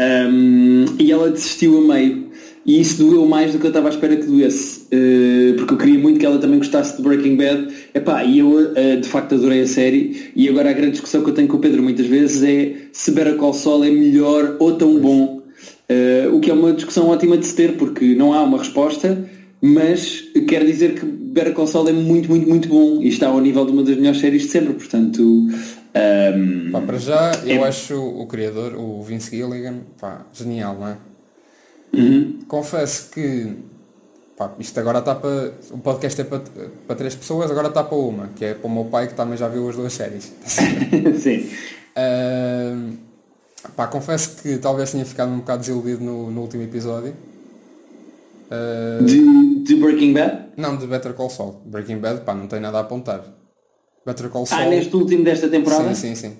um, 0.00 0.84
e 0.98 1.10
ela 1.10 1.30
desistiu 1.30 1.78
a 1.78 1.94
meio. 1.94 2.24
E 2.66 2.80
isso 2.80 2.96
doeu 2.98 3.26
mais 3.26 3.52
do 3.52 3.58
que 3.58 3.66
eu 3.66 3.68
estava 3.68 3.88
à 3.88 3.90
espera 3.90 4.16
que 4.16 4.26
doesse. 4.26 4.82
Uh, 4.84 5.54
porque 5.56 5.74
eu 5.74 5.78
queria 5.78 5.98
muito 5.98 6.18
que 6.18 6.26
ela 6.26 6.38
também 6.38 6.58
gostasse 6.58 6.96
de 6.96 7.02
Breaking 7.02 7.36
Bad. 7.36 7.68
Epá, 7.94 8.24
e 8.24 8.38
eu 8.38 8.48
uh, 8.48 9.00
de 9.00 9.08
facto 9.08 9.34
adorei 9.34 9.62
a 9.62 9.66
série. 9.66 10.32
E 10.34 10.48
agora 10.48 10.70
a 10.70 10.72
grande 10.72 10.92
discussão 10.92 11.22
que 11.22 11.30
eu 11.30 11.34
tenho 11.34 11.48
com 11.48 11.56
o 11.56 11.60
Pedro 11.60 11.82
muitas 11.82 12.06
vezes 12.06 12.42
é 12.42 12.74
se 12.92 13.10
Better 13.10 13.36
Call 13.36 13.52
Saul 13.52 13.84
é 13.84 13.90
melhor 13.90 14.56
ou 14.58 14.76
tão 14.76 14.98
bom. 14.98 15.43
Uh, 15.90 16.34
o 16.34 16.40
que 16.40 16.50
é 16.50 16.54
uma 16.54 16.72
discussão 16.72 17.08
ótima 17.08 17.36
de 17.36 17.46
se 17.46 17.54
ter, 17.54 17.76
porque 17.76 18.14
não 18.14 18.32
há 18.32 18.42
uma 18.42 18.58
resposta, 18.58 19.28
mas 19.60 20.22
quer 20.48 20.64
dizer 20.64 20.94
que 20.94 21.04
Better 21.04 21.52
Call 21.52 21.66
Saul 21.66 21.88
é 21.88 21.92
muito, 21.92 22.28
muito, 22.28 22.48
muito 22.48 22.68
bom 22.68 23.02
e 23.02 23.08
está 23.08 23.28
ao 23.28 23.40
nível 23.40 23.66
de 23.66 23.72
uma 23.72 23.82
das 23.82 23.96
melhores 23.96 24.20
séries 24.20 24.42
de 24.42 24.48
sempre. 24.48 24.74
Portanto, 24.74 25.22
um, 25.22 26.70
pá, 26.72 26.80
para 26.80 26.98
já 26.98 27.32
eu 27.44 27.64
é... 27.64 27.68
acho 27.68 27.96
o 27.96 28.26
criador, 28.26 28.74
o 28.76 29.02
Vince 29.02 29.36
Gilligan, 29.36 29.80
pá, 30.00 30.26
genial, 30.32 30.76
não 30.78 30.88
é? 30.88 30.96
Uhum. 31.92 32.38
Confesso 32.48 33.10
que 33.10 33.52
pá, 34.36 34.52
isto 34.58 34.78
agora 34.80 34.98
está 34.98 35.14
para. 35.14 35.52
O 35.70 35.78
podcast 35.78 36.20
é 36.20 36.24
para, 36.24 36.40
para 36.86 36.96
três 36.96 37.14
pessoas, 37.14 37.50
agora 37.50 37.68
está 37.68 37.84
para 37.84 37.96
uma, 37.96 38.28
que 38.34 38.44
é 38.44 38.54
para 38.54 38.66
o 38.66 38.70
meu 38.70 38.84
pai 38.86 39.06
que 39.06 39.14
também 39.14 39.36
já 39.36 39.48
viu 39.48 39.68
as 39.68 39.76
duas 39.76 39.92
séries. 39.92 40.32
Sim. 40.44 41.48
Uh, 41.96 43.13
pá, 43.76 43.86
confesso 43.86 44.42
que 44.42 44.58
talvez 44.58 44.92
tenha 44.92 45.04
ficado 45.04 45.32
um 45.32 45.38
bocado 45.38 45.60
desiludido 45.60 46.02
no, 46.02 46.30
no 46.30 46.40
último 46.40 46.62
episódio. 46.62 47.14
Uh, 48.50 49.04
de, 49.04 49.64
de, 49.64 49.76
Breaking 49.76 50.12
Bad? 50.12 50.48
Não, 50.56 50.76
de 50.76 50.86
Better 50.86 51.14
Call 51.14 51.30
Saul. 51.30 51.62
Breaking 51.64 51.98
Bad, 51.98 52.20
pá, 52.22 52.34
não 52.34 52.46
tem 52.46 52.60
nada 52.60 52.78
a 52.78 52.80
apontar. 52.82 53.24
Better 54.06 54.28
Call 54.28 54.46
Saul. 54.46 54.62
Ah, 54.62 54.66
neste 54.66 54.94
último 54.94 55.24
desta 55.24 55.48
temporada? 55.48 55.94
Sim, 55.94 56.14
sim, 56.14 56.30
sim. 56.30 56.36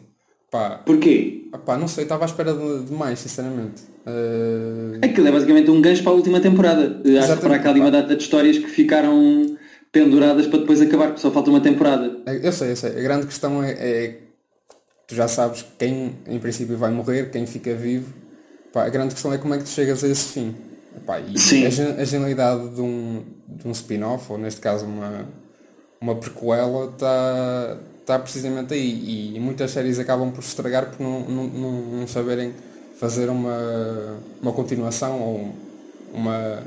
Pá, 0.51 0.81
Porquê? 0.85 1.49
Pá, 1.65 1.77
não 1.77 1.89
sei, 1.89 2.05
estava 2.05 2.25
à 2.25 2.27
espera 2.27 2.53
de, 2.53 2.85
de 2.85 2.93
mais, 2.93 3.19
sinceramente. 3.19 3.83
Uh... 4.07 5.05
Aquilo 5.05 5.27
é 5.27 5.33
basicamente 5.33 5.71
um 5.71 5.81
gancho 5.81 6.03
para 6.03 6.13
a 6.13 6.15
última 6.15 6.41
temporada. 6.41 7.01
Acho 7.21 7.37
que 7.37 7.43
para 7.43 7.71
ali 7.71 7.81
uma 7.81 7.91
data 7.91 8.15
de 8.15 8.23
histórias 8.23 8.59
que 8.59 8.69
ficaram 8.69 9.57
penduradas 9.91 10.47
para 10.47 10.59
depois 10.59 10.81
acabar, 10.81 11.07
porque 11.07 11.21
só 11.21 11.31
falta 11.31 11.51
uma 11.51 11.61
temporada. 11.61 12.21
Eu 12.43 12.53
sei, 12.53 12.73
eu 12.73 12.77
sei. 12.77 12.91
A 12.91 13.01
grande 13.01 13.27
questão 13.27 13.63
é, 13.63 13.73
é 13.73 14.24
tu 15.07 15.15
já 15.15 15.29
sabes 15.29 15.65
quem 15.79 16.17
em 16.27 16.39
princípio 16.39 16.77
vai 16.77 16.91
morrer, 16.91 17.31
quem 17.31 17.47
fica 17.47 17.75
vivo. 17.75 18.13
Pá, 18.73 18.85
a 18.85 18.89
grande 18.89 19.15
questão 19.15 19.33
é 19.33 19.39
como 19.39 19.55
é 19.55 19.59
que 19.59 19.65
tu 19.65 19.71
chegas 19.71 20.03
a 20.03 20.09
esse 20.09 20.33
fim. 20.33 20.55
Pá, 21.07 21.21
e 21.21 21.39
Sim. 21.39 21.65
A, 21.65 22.01
a 22.01 22.05
genialidade 22.05 22.71
de 22.71 22.81
um, 22.81 23.25
de 23.49 23.69
um 23.69 23.71
spin-off, 23.73 24.31
ou 24.33 24.39
neste 24.39 24.61
caso 24.61 24.87
uma, 24.87 25.29
uma 26.01 26.15
prequela, 26.17 26.91
está 26.91 27.79
tá 28.07 28.19
precisamente 28.19 28.75
aí. 28.75 29.35
E 29.37 29.41
muitas 29.41 29.71
séries 29.71 29.99
acabam 29.99 30.31
por 30.31 30.43
se 30.43 30.51
estragar 30.51 30.91
por 30.91 31.03
não, 31.03 31.21
não, 31.21 31.45
não, 31.47 31.73
não 31.83 32.07
saberem 32.07 32.53
fazer 32.99 33.29
uma, 33.29 34.19
uma 34.41 34.53
continuação 34.53 35.21
ou 35.21 35.55
uma, 36.13 36.63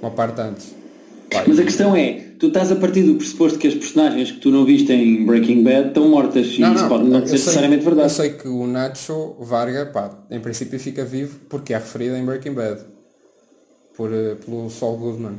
uma 0.00 0.10
parte 0.10 0.40
antes. 0.40 0.81
Pá, 1.32 1.44
Mas 1.46 1.58
a 1.58 1.64
questão 1.64 1.96
é, 1.96 2.12
tu 2.38 2.48
estás 2.48 2.70
a 2.70 2.76
partir 2.76 3.02
do 3.02 3.14
pressuposto 3.14 3.58
que 3.58 3.68
as 3.68 3.74
personagens 3.74 4.30
que 4.32 4.38
tu 4.38 4.50
não 4.50 4.64
viste 4.64 4.92
em 4.92 5.24
Breaking 5.24 5.62
Bad 5.62 5.88
estão 5.88 6.08
mortas 6.08 6.46
e 6.46 6.62
isso 6.62 6.88
pode 6.88 7.04
não 7.04 7.20
eu 7.20 7.26
ser 7.26 7.32
necessariamente 7.32 7.84
Eu 7.84 7.90
verdade. 7.90 8.12
sei 8.12 8.30
que 8.30 8.48
o 8.48 8.66
Nacho 8.66 9.36
Varga, 9.40 9.86
pá, 9.86 10.10
em 10.30 10.40
princípio 10.40 10.78
fica 10.78 11.04
vivo 11.04 11.38
porque 11.48 11.72
é 11.72 11.78
referido 11.78 12.16
em 12.16 12.24
Breaking 12.24 12.52
Bad. 12.52 12.80
Por, 13.96 14.12
eh, 14.12 14.36
pelo 14.44 14.70
Saul 14.70 14.96
Goodman. 14.96 15.38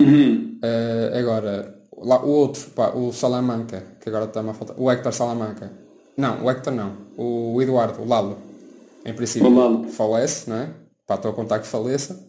Uhum. 0.00 0.58
Eh, 0.62 1.12
agora, 1.18 1.74
lá, 1.96 2.22
o 2.24 2.28
outro, 2.28 2.70
pá, 2.74 2.90
o 2.90 3.12
Salamanca, 3.12 3.84
que 4.00 4.08
agora 4.08 4.24
está-me 4.24 4.50
a 4.50 4.54
faltar. 4.54 4.76
O 4.78 4.90
Hector 4.90 5.12
Salamanca. 5.12 5.70
Não, 6.16 6.44
o 6.44 6.50
Hector 6.50 6.72
não. 6.72 6.92
O 7.16 7.60
Eduardo, 7.60 8.02
o 8.02 8.08
Lalo. 8.08 8.38
Em 9.04 9.12
princípio 9.12 9.50
falece, 9.90 10.48
não 10.48 10.56
é? 10.56 10.68
Pá, 11.06 11.14
estou 11.14 11.30
a 11.30 11.34
contar 11.34 11.58
que 11.60 11.66
faleça. 11.66 12.27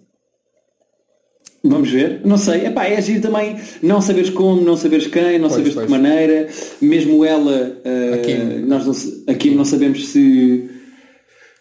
Vamos 1.64 1.90
ver, 1.92 2.22
não 2.24 2.38
sei, 2.38 2.68
Epá, 2.68 2.86
é 2.86 2.96
agir 2.98 3.20
também 3.20 3.58
não 3.84 4.00
saberes 4.02 4.30
como, 4.30 4.62
não 4.62 4.78
saberes 4.78 5.08
quem, 5.08 5.38
não 5.38 5.50
Pois, 5.50 5.52
saberes 5.54 5.70
de 5.70 5.76
pois. 5.76 5.86
que 5.88 5.92
maneira, 5.92 6.48
mesmo 6.82 7.26
ela, 7.26 7.82
eh, 7.84 8.12
A 8.14 8.18
Kim. 8.20 8.66
nós 8.66 8.86
não, 8.86 8.94
se- 8.94 9.24
a 9.28 9.34
Kim 9.34 9.56
não 9.56 9.66
sabemos 9.66 10.08
se, 10.08 10.70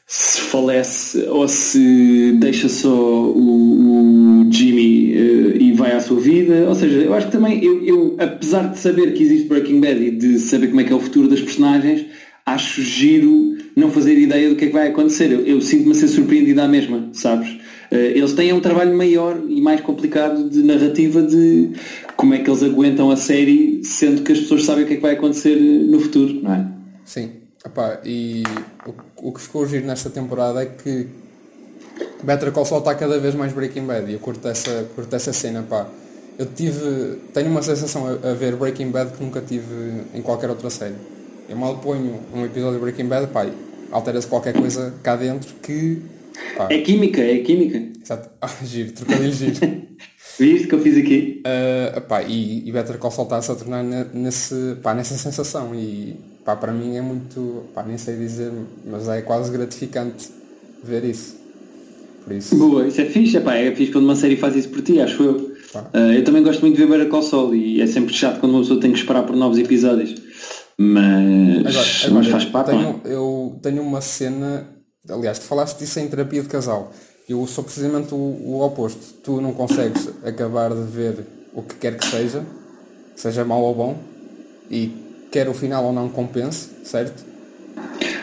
se 0.07 0.41
falece 0.43 1.19
ou 1.29 1.49
se 1.49 2.33
deixa 2.39 2.69
só 2.69 2.89
o, 2.89 4.45
o 4.47 4.53
Jimmy 4.53 5.15
eh, 5.15 5.57
e 5.63 5.73
vai 5.73 5.91
à 5.93 6.01
sua 6.01 6.21
vida, 6.21 6.67
ou 6.69 6.75
seja, 6.77 6.99
eu 6.99 7.13
acho 7.13 7.27
que 7.27 7.33
também, 7.33 7.63
eu, 7.65 7.85
eu, 7.85 8.17
apesar 8.21 8.69
de 8.71 8.79
saber 8.79 9.13
que 9.15 9.23
existe 9.25 9.49
Breaking 9.49 9.81
Bad 9.81 10.01
e 10.01 10.11
de 10.13 10.39
saber 10.39 10.69
como 10.69 10.81
é 10.81 10.85
que 10.85 10.93
é 10.93 10.97
o 10.97 11.01
futuro 11.01 11.27
das 11.29 11.41
personagens, 11.41 12.07
acho 12.47 12.81
giro 12.83 13.57
não 13.77 13.91
fazer 13.91 14.17
ideia 14.17 14.49
do 14.49 14.55
que 14.57 14.65
é 14.65 14.69
que 14.69 14.73
vai 14.73 14.89
acontecer. 14.89 15.31
Eu, 15.33 15.41
eu 15.45 15.61
sinto-me 15.61 15.91
a 15.91 15.95
ser 15.95 16.09
surpreendido 16.09 16.61
à 16.63 16.69
mesma, 16.69 17.09
sabes? 17.13 17.49
Eh, 17.91 18.13
eles 18.19 18.33
têm 18.33 18.53
um 18.53 18.61
trabalho 18.61 18.97
maior 18.97 19.39
e 19.49 19.61
mais 19.61 19.81
complicado 19.81 20.49
de 20.49 20.63
narrativa 20.63 21.23
de 21.23 21.73
como 22.17 22.35
é 22.35 22.39
que 22.39 22.51
eles 22.51 22.63
aguentam 22.63 23.11
a 23.11 23.17
série, 23.17 23.83
sendo 23.85 24.23
que 24.23 24.33
as 24.33 24.41
pessoas 24.41 24.65
sabem 24.65 24.85
o 24.85 24.87
que 24.87 24.95
é 24.95 24.97
que 24.97 25.03
vai 25.03 25.13
acontecer 25.15 25.57
no 25.57 26.01
futuro, 26.01 26.43
não 26.43 26.55
é? 26.55 26.67
Sim. 27.05 27.31
Epá, 27.65 28.01
e 28.05 28.45
o, 28.87 29.29
o 29.29 29.33
que 29.33 29.41
ficou 29.41 29.67
giro 29.67 29.85
nesta 29.87 30.09
temporada 30.11 30.63
é 30.63 30.67
que 30.67 31.09
Better 32.23 32.53
Call 32.53 32.65
Saul 32.65 32.81
está 32.81 32.95
cada 32.95 33.19
vez 33.19 33.35
mais 33.35 33.53
Breaking 33.53 33.87
Bad 33.87 34.11
e 34.11 34.15
eu 34.15 34.19
curto 34.19 34.47
essa, 34.49 34.89
curto 34.95 35.15
essa 35.15 35.33
cena, 35.33 35.63
pá. 35.63 35.87
Eu 36.39 36.47
tive, 36.47 37.17
tenho 37.35 37.51
uma 37.51 37.63
sensação 37.63 38.07
a, 38.07 38.31
a 38.31 38.35
ver 38.35 38.55
Breaking 38.55 38.91
Bad 38.91 39.13
que 39.13 39.23
nunca 39.23 39.41
tive 39.41 40.03
em 40.15 40.23
qualquer 40.23 40.49
outra 40.49 40.71
série. 40.71 40.95
Eu 41.49 41.57
mal 41.57 41.79
ponho 41.79 42.21
um 42.35 42.45
episódio 42.45 42.75
de 42.75 42.81
Breaking 42.81 43.07
Bad, 43.07 43.29
pá, 43.29 43.47
altera-se 43.91 44.27
qualquer 44.27 44.55
coisa 44.55 44.95
cá 45.03 45.17
dentro 45.17 45.53
que, 45.63 46.03
pá, 46.57 46.69
É 46.71 46.79
química, 46.79 47.21
é 47.21 47.39
química. 47.39 47.83
exato. 48.03 48.29
Ah, 48.41 48.49
giro, 48.65 48.93
trocadilho 48.93 49.33
giro. 49.33 49.53
Viste 50.39 50.69
que 50.69 50.75
eu 50.75 50.81
fiz 50.81 50.97
aqui? 50.97 51.43
Uh, 51.45 51.99
epá, 51.99 52.23
e, 52.23 52.69
e 52.69 52.71
Better 52.71 52.97
Call 52.99 53.11
Saul 53.11 53.27
está-se 53.27 53.51
a 53.51 53.55
tornar 53.57 53.83
ne- 53.83 54.07
nesse, 54.15 54.77
pá, 54.83 54.95
nessa 54.95 55.17
sensação 55.17 55.75
e 55.75 56.15
pá, 56.45 56.55
para 56.55 56.73
mim 56.73 56.97
é 56.97 57.01
muito, 57.03 57.65
pá, 57.75 57.83
nem 57.83 57.99
sei 57.99 58.17
dizer, 58.17 58.53
mas 58.87 59.09
é 59.09 59.21
quase 59.23 59.51
gratificante 59.51 60.29
ver 60.85 61.05
isso. 61.05 61.37
Por 62.25 62.33
isso, 62.37 62.57
Boa, 62.57 62.87
isso 62.87 63.01
é 63.01 63.07
fixe, 63.07 63.37
epá, 63.37 63.55
é 63.57 63.75
fixe 63.75 63.91
quando 63.91 64.05
uma 64.05 64.15
série 64.15 64.37
faz 64.37 64.55
isso 64.55 64.69
por 64.69 64.81
ti, 64.83 65.01
acho 65.01 65.21
eu. 65.23 65.57
Pá. 65.73 65.91
Ah, 65.93 66.15
eu 66.15 66.23
também 66.23 66.43
gosto 66.45 66.61
muito 66.61 66.77
de 66.77 66.85
ver 66.85 66.91
Better 66.91 67.09
Call 67.09 67.23
Saul 67.23 67.55
e 67.57 67.81
é 67.81 67.87
sempre 67.89 68.15
chato 68.15 68.39
quando 68.39 68.53
uma 68.53 68.61
pessoa 68.61 68.79
tem 68.81 68.93
que 68.93 68.99
esperar 68.99 69.25
por 69.25 69.35
novos 69.35 69.59
episódios. 69.59 70.15
Mas, 70.79 71.59
agora, 71.67 71.73
mas 71.73 72.05
agora, 72.07 72.25
faz 72.31 72.45
parte. 72.45 72.71
não 72.71 72.81
é? 72.81 72.85
tenho, 72.85 73.01
eu 73.13 73.59
tenho 73.61 73.83
uma 73.83 74.01
cena, 74.01 74.69
aliás, 75.11 75.39
tu 75.39 75.45
falaste 75.47 75.79
disso 75.79 75.99
em 76.01 76.09
terapia 76.09 76.43
de 76.43 76.49
casal. 76.49 76.93
Eu 77.29 77.47
sou 77.47 77.63
precisamente 77.65 78.15
o, 78.15 78.17
o 78.17 78.63
oposto. 78.63 79.15
Tu 79.23 79.41
não 79.41 79.53
consegues 79.53 80.09
acabar 80.25 80.73
de 80.75 80.83
ver 80.91 81.27
o 81.53 81.63
que 81.63 81.75
quer 81.77 81.97
que 81.99 82.07
seja, 82.07 82.45
seja 83.17 83.45
mau 83.45 83.63
ou 83.63 83.75
bom, 83.75 83.99
e 84.71 84.91
quer 85.31 85.49
o 85.49 85.55
final 85.55 85.85
ou 85.85 85.93
não 85.93 86.09
compense, 86.09 86.71
certo? 86.85 87.25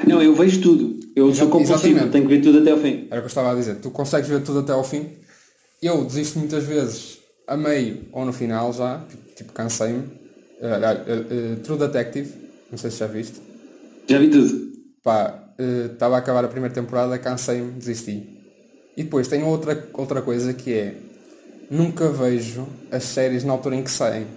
Não, 0.08 0.22
eu 0.22 0.34
vejo 0.36 0.62
tudo. 0.62 1.00
Eu 1.16 1.30
Exa- 1.30 1.40
sou 1.42 1.50
compulsivo, 1.50 2.10
tenho 2.10 2.28
que 2.28 2.36
ver 2.36 2.42
tudo 2.42 2.60
até 2.60 2.72
ao 2.72 2.78
fim. 2.78 3.08
Era 3.10 3.20
o 3.20 3.22
que 3.22 3.26
eu 3.26 3.28
estava 3.28 3.52
a 3.52 3.56
dizer. 3.56 3.76
Tu 3.76 3.90
consegues 3.92 4.30
ver 4.30 4.42
tudo 4.44 4.60
até 4.60 4.72
ao 4.74 4.84
fim. 4.84 5.10
Eu 5.82 6.04
desisto 6.04 6.40
muitas 6.40 6.64
vezes 6.64 7.20
a 7.48 7.56
meio 7.56 8.06
ou 8.12 8.26
no 8.26 8.34
final 8.34 8.74
já. 8.74 9.00
Tipo, 9.10 9.36
tipo, 9.36 9.54
cansei-me. 9.54 10.04
Olha, 10.62 11.04
eh, 11.08 11.26
eh, 11.30 11.56
True 11.64 11.78
Detective. 11.78 12.32
Não 12.72 12.78
sei 12.78 12.92
se 12.92 12.98
já 12.98 13.08
viste. 13.08 13.40
Já 14.08 14.20
vi 14.20 14.30
tudo. 14.30 14.72
Pá, 15.04 15.45
estava 15.58 16.16
a 16.16 16.20
acabar 16.20 16.44
a 16.44 16.48
primeira 16.48 16.74
temporada, 16.74 17.18
cansei-me, 17.18 17.72
desisti. 17.72 18.36
E 18.98 19.04
depois 19.04 19.28
tenho 19.28 19.46
outra, 19.48 19.88
outra 19.94 20.22
coisa 20.22 20.54
que 20.54 20.74
é. 20.74 20.96
Nunca 21.70 22.10
vejo 22.10 22.68
as 22.92 23.04
séries 23.04 23.44
na 23.44 23.54
altura 23.54 23.76
em 23.76 23.84
que 23.84 23.90
saem. 23.90 24.28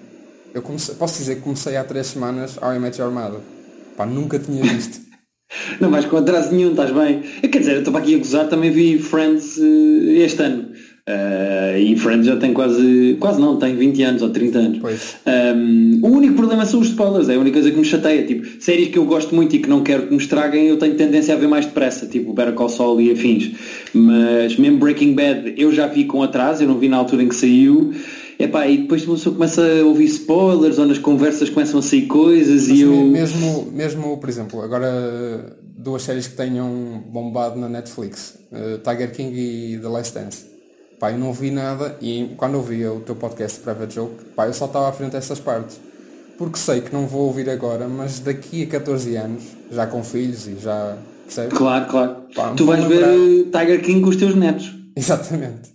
Eu 0.55 0.63
comecei, 0.63 0.95
posso 0.95 1.19
dizer 1.19 1.37
que 1.37 1.43
comecei 1.43 1.77
há 1.77 1.85
três 1.85 2.07
semanas 2.07 2.57
ao 2.61 2.75
I 2.75 2.79
Mother. 2.79 3.41
Pá, 3.97 4.07
nunca 4.07 4.39
tinha 4.39 4.63
visto. 4.63 5.01
Não 5.81 5.91
vais 5.91 6.05
com 6.05 6.17
atraso 6.17 6.53
nenhum, 6.53 6.71
estás 6.71 6.91
bem. 6.93 7.23
Eh, 7.43 7.49
Quer 7.49 7.59
dizer, 7.61 7.73
eu 7.75 7.79
estou 7.79 7.93
para 7.93 8.03
aqui 8.03 8.15
a 8.15 8.19
gozar, 8.19 8.49
também 8.49 8.71
vi 8.71 8.99
Friends 8.99 9.59
eh, 9.59 10.25
este 10.25 10.43
ano. 10.43 10.71
Uh, 11.09 11.79
e 11.79 11.97
Friends 11.97 12.27
já 12.27 12.37
tem 12.37 12.53
quase, 12.53 13.17
quase 13.19 13.41
não, 13.41 13.57
tem 13.57 13.75
20 13.75 14.03
anos 14.03 14.21
ou 14.21 14.29
30 14.29 14.59
anos. 14.59 14.79
Um, 15.27 16.01
o 16.03 16.09
único 16.09 16.35
problema 16.35 16.67
são 16.67 16.81
os 16.81 16.89
spoilers, 16.89 17.31
é 17.31 17.35
a 17.35 17.39
única 17.39 17.55
coisa 17.55 17.71
que 17.71 17.79
me 17.79 17.85
chateia. 17.85 18.27
Tipo, 18.27 18.63
séries 18.63 18.89
que 18.89 18.99
eu 18.99 19.07
gosto 19.07 19.35
muito 19.35 19.57
e 19.57 19.59
que 19.59 19.71
não 19.71 19.83
quero 19.83 20.03
que 20.03 20.11
me 20.11 20.21
estraguem, 20.21 20.67
eu 20.67 20.77
tenho 20.77 20.97
tendência 20.97 21.35
a 21.35 21.39
ver 21.39 21.49
mais 21.49 21.65
depressa, 21.65 22.07
tipo 22.07 22.35
Better 22.35 22.53
Call 22.53 22.69
Saul 22.69 23.01
e 23.01 23.11
afins. 23.11 23.53
Mas 23.95 24.59
mesmo 24.59 24.79
Breaking 24.79 25.15
Bad 25.15 25.55
eu 25.57 25.73
já 25.73 25.87
vi 25.87 26.05
com 26.05 26.23
atraso, 26.23 26.63
eu 26.63 26.69
não 26.69 26.79
vi 26.79 26.89
na 26.89 26.99
altura 26.99 27.23
em 27.23 27.29
que 27.29 27.37
saiu. 27.37 27.95
Epá, 28.39 28.69
e 28.69 28.77
depois 28.77 29.05
uma 29.07 29.17
pessoa 29.17 29.35
começa 29.35 29.63
a 29.63 29.85
ouvir 29.85 30.05
spoilers 30.05 30.79
ou 30.79 30.87
nas 30.87 30.99
conversas 30.99 31.49
começam 31.49 31.81
a 31.81 31.83
sair 31.83 32.03
coisas 32.03 32.69
Mas 32.69 32.79
e 32.79 32.83
eu. 32.83 32.93
Mesmo, 32.93 33.73
mesmo, 33.73 34.19
por 34.19 34.29
exemplo, 34.29 34.61
agora 34.61 35.57
duas 35.75 36.03
séries 36.03 36.27
que 36.27 36.37
tenham 36.37 37.03
bombado 37.11 37.59
na 37.59 37.69
Netflix, 37.69 38.39
uh, 38.53 38.79
Tiger 38.79 39.11
King 39.11 39.35
e 39.35 39.79
The 39.79 39.89
Last 39.89 40.15
Dance 40.15 40.58
Pá, 40.99 41.13
eu 41.13 41.19
não 41.19 41.33
vi 41.33 41.53
nada 41.53 41.97
e 42.01 42.35
quando 42.37 42.57
ouvia 42.57 42.93
o 42.93 43.01
teu 43.01 43.15
podcast 43.15 43.61
Private 43.61 43.95
Joke, 43.95 44.25
pá, 44.35 44.49
eu 44.49 44.53
só 44.53 44.67
estava 44.67 44.89
à 44.89 44.93
frente 44.93 45.13
dessas 45.13 45.39
partes. 45.39 45.81
Porque 46.37 46.59
sei 46.59 46.81
que 46.81 46.93
não 46.93 47.07
vou 47.07 47.27
ouvir 47.27 47.49
agora, 47.49 47.89
mas 47.89 48.19
daqui 48.19 48.65
a 48.65 48.67
14 48.67 49.17
anos, 49.17 49.45
já 49.71 49.87
com 49.87 50.03
filhos 50.03 50.47
e 50.49 50.59
já. 50.59 50.99
Percebes? 51.25 51.57
Claro, 51.57 51.91
claro. 51.91 52.17
Pá, 52.35 52.53
tu 52.55 52.67
vais 52.67 52.81
lembrar... 52.81 53.09
ver 53.09 53.45
Tiger 53.45 53.83
King 53.83 54.01
com 54.03 54.09
os 54.09 54.17
teus 54.17 54.35
netos. 54.35 54.75
Exatamente. 54.97 55.71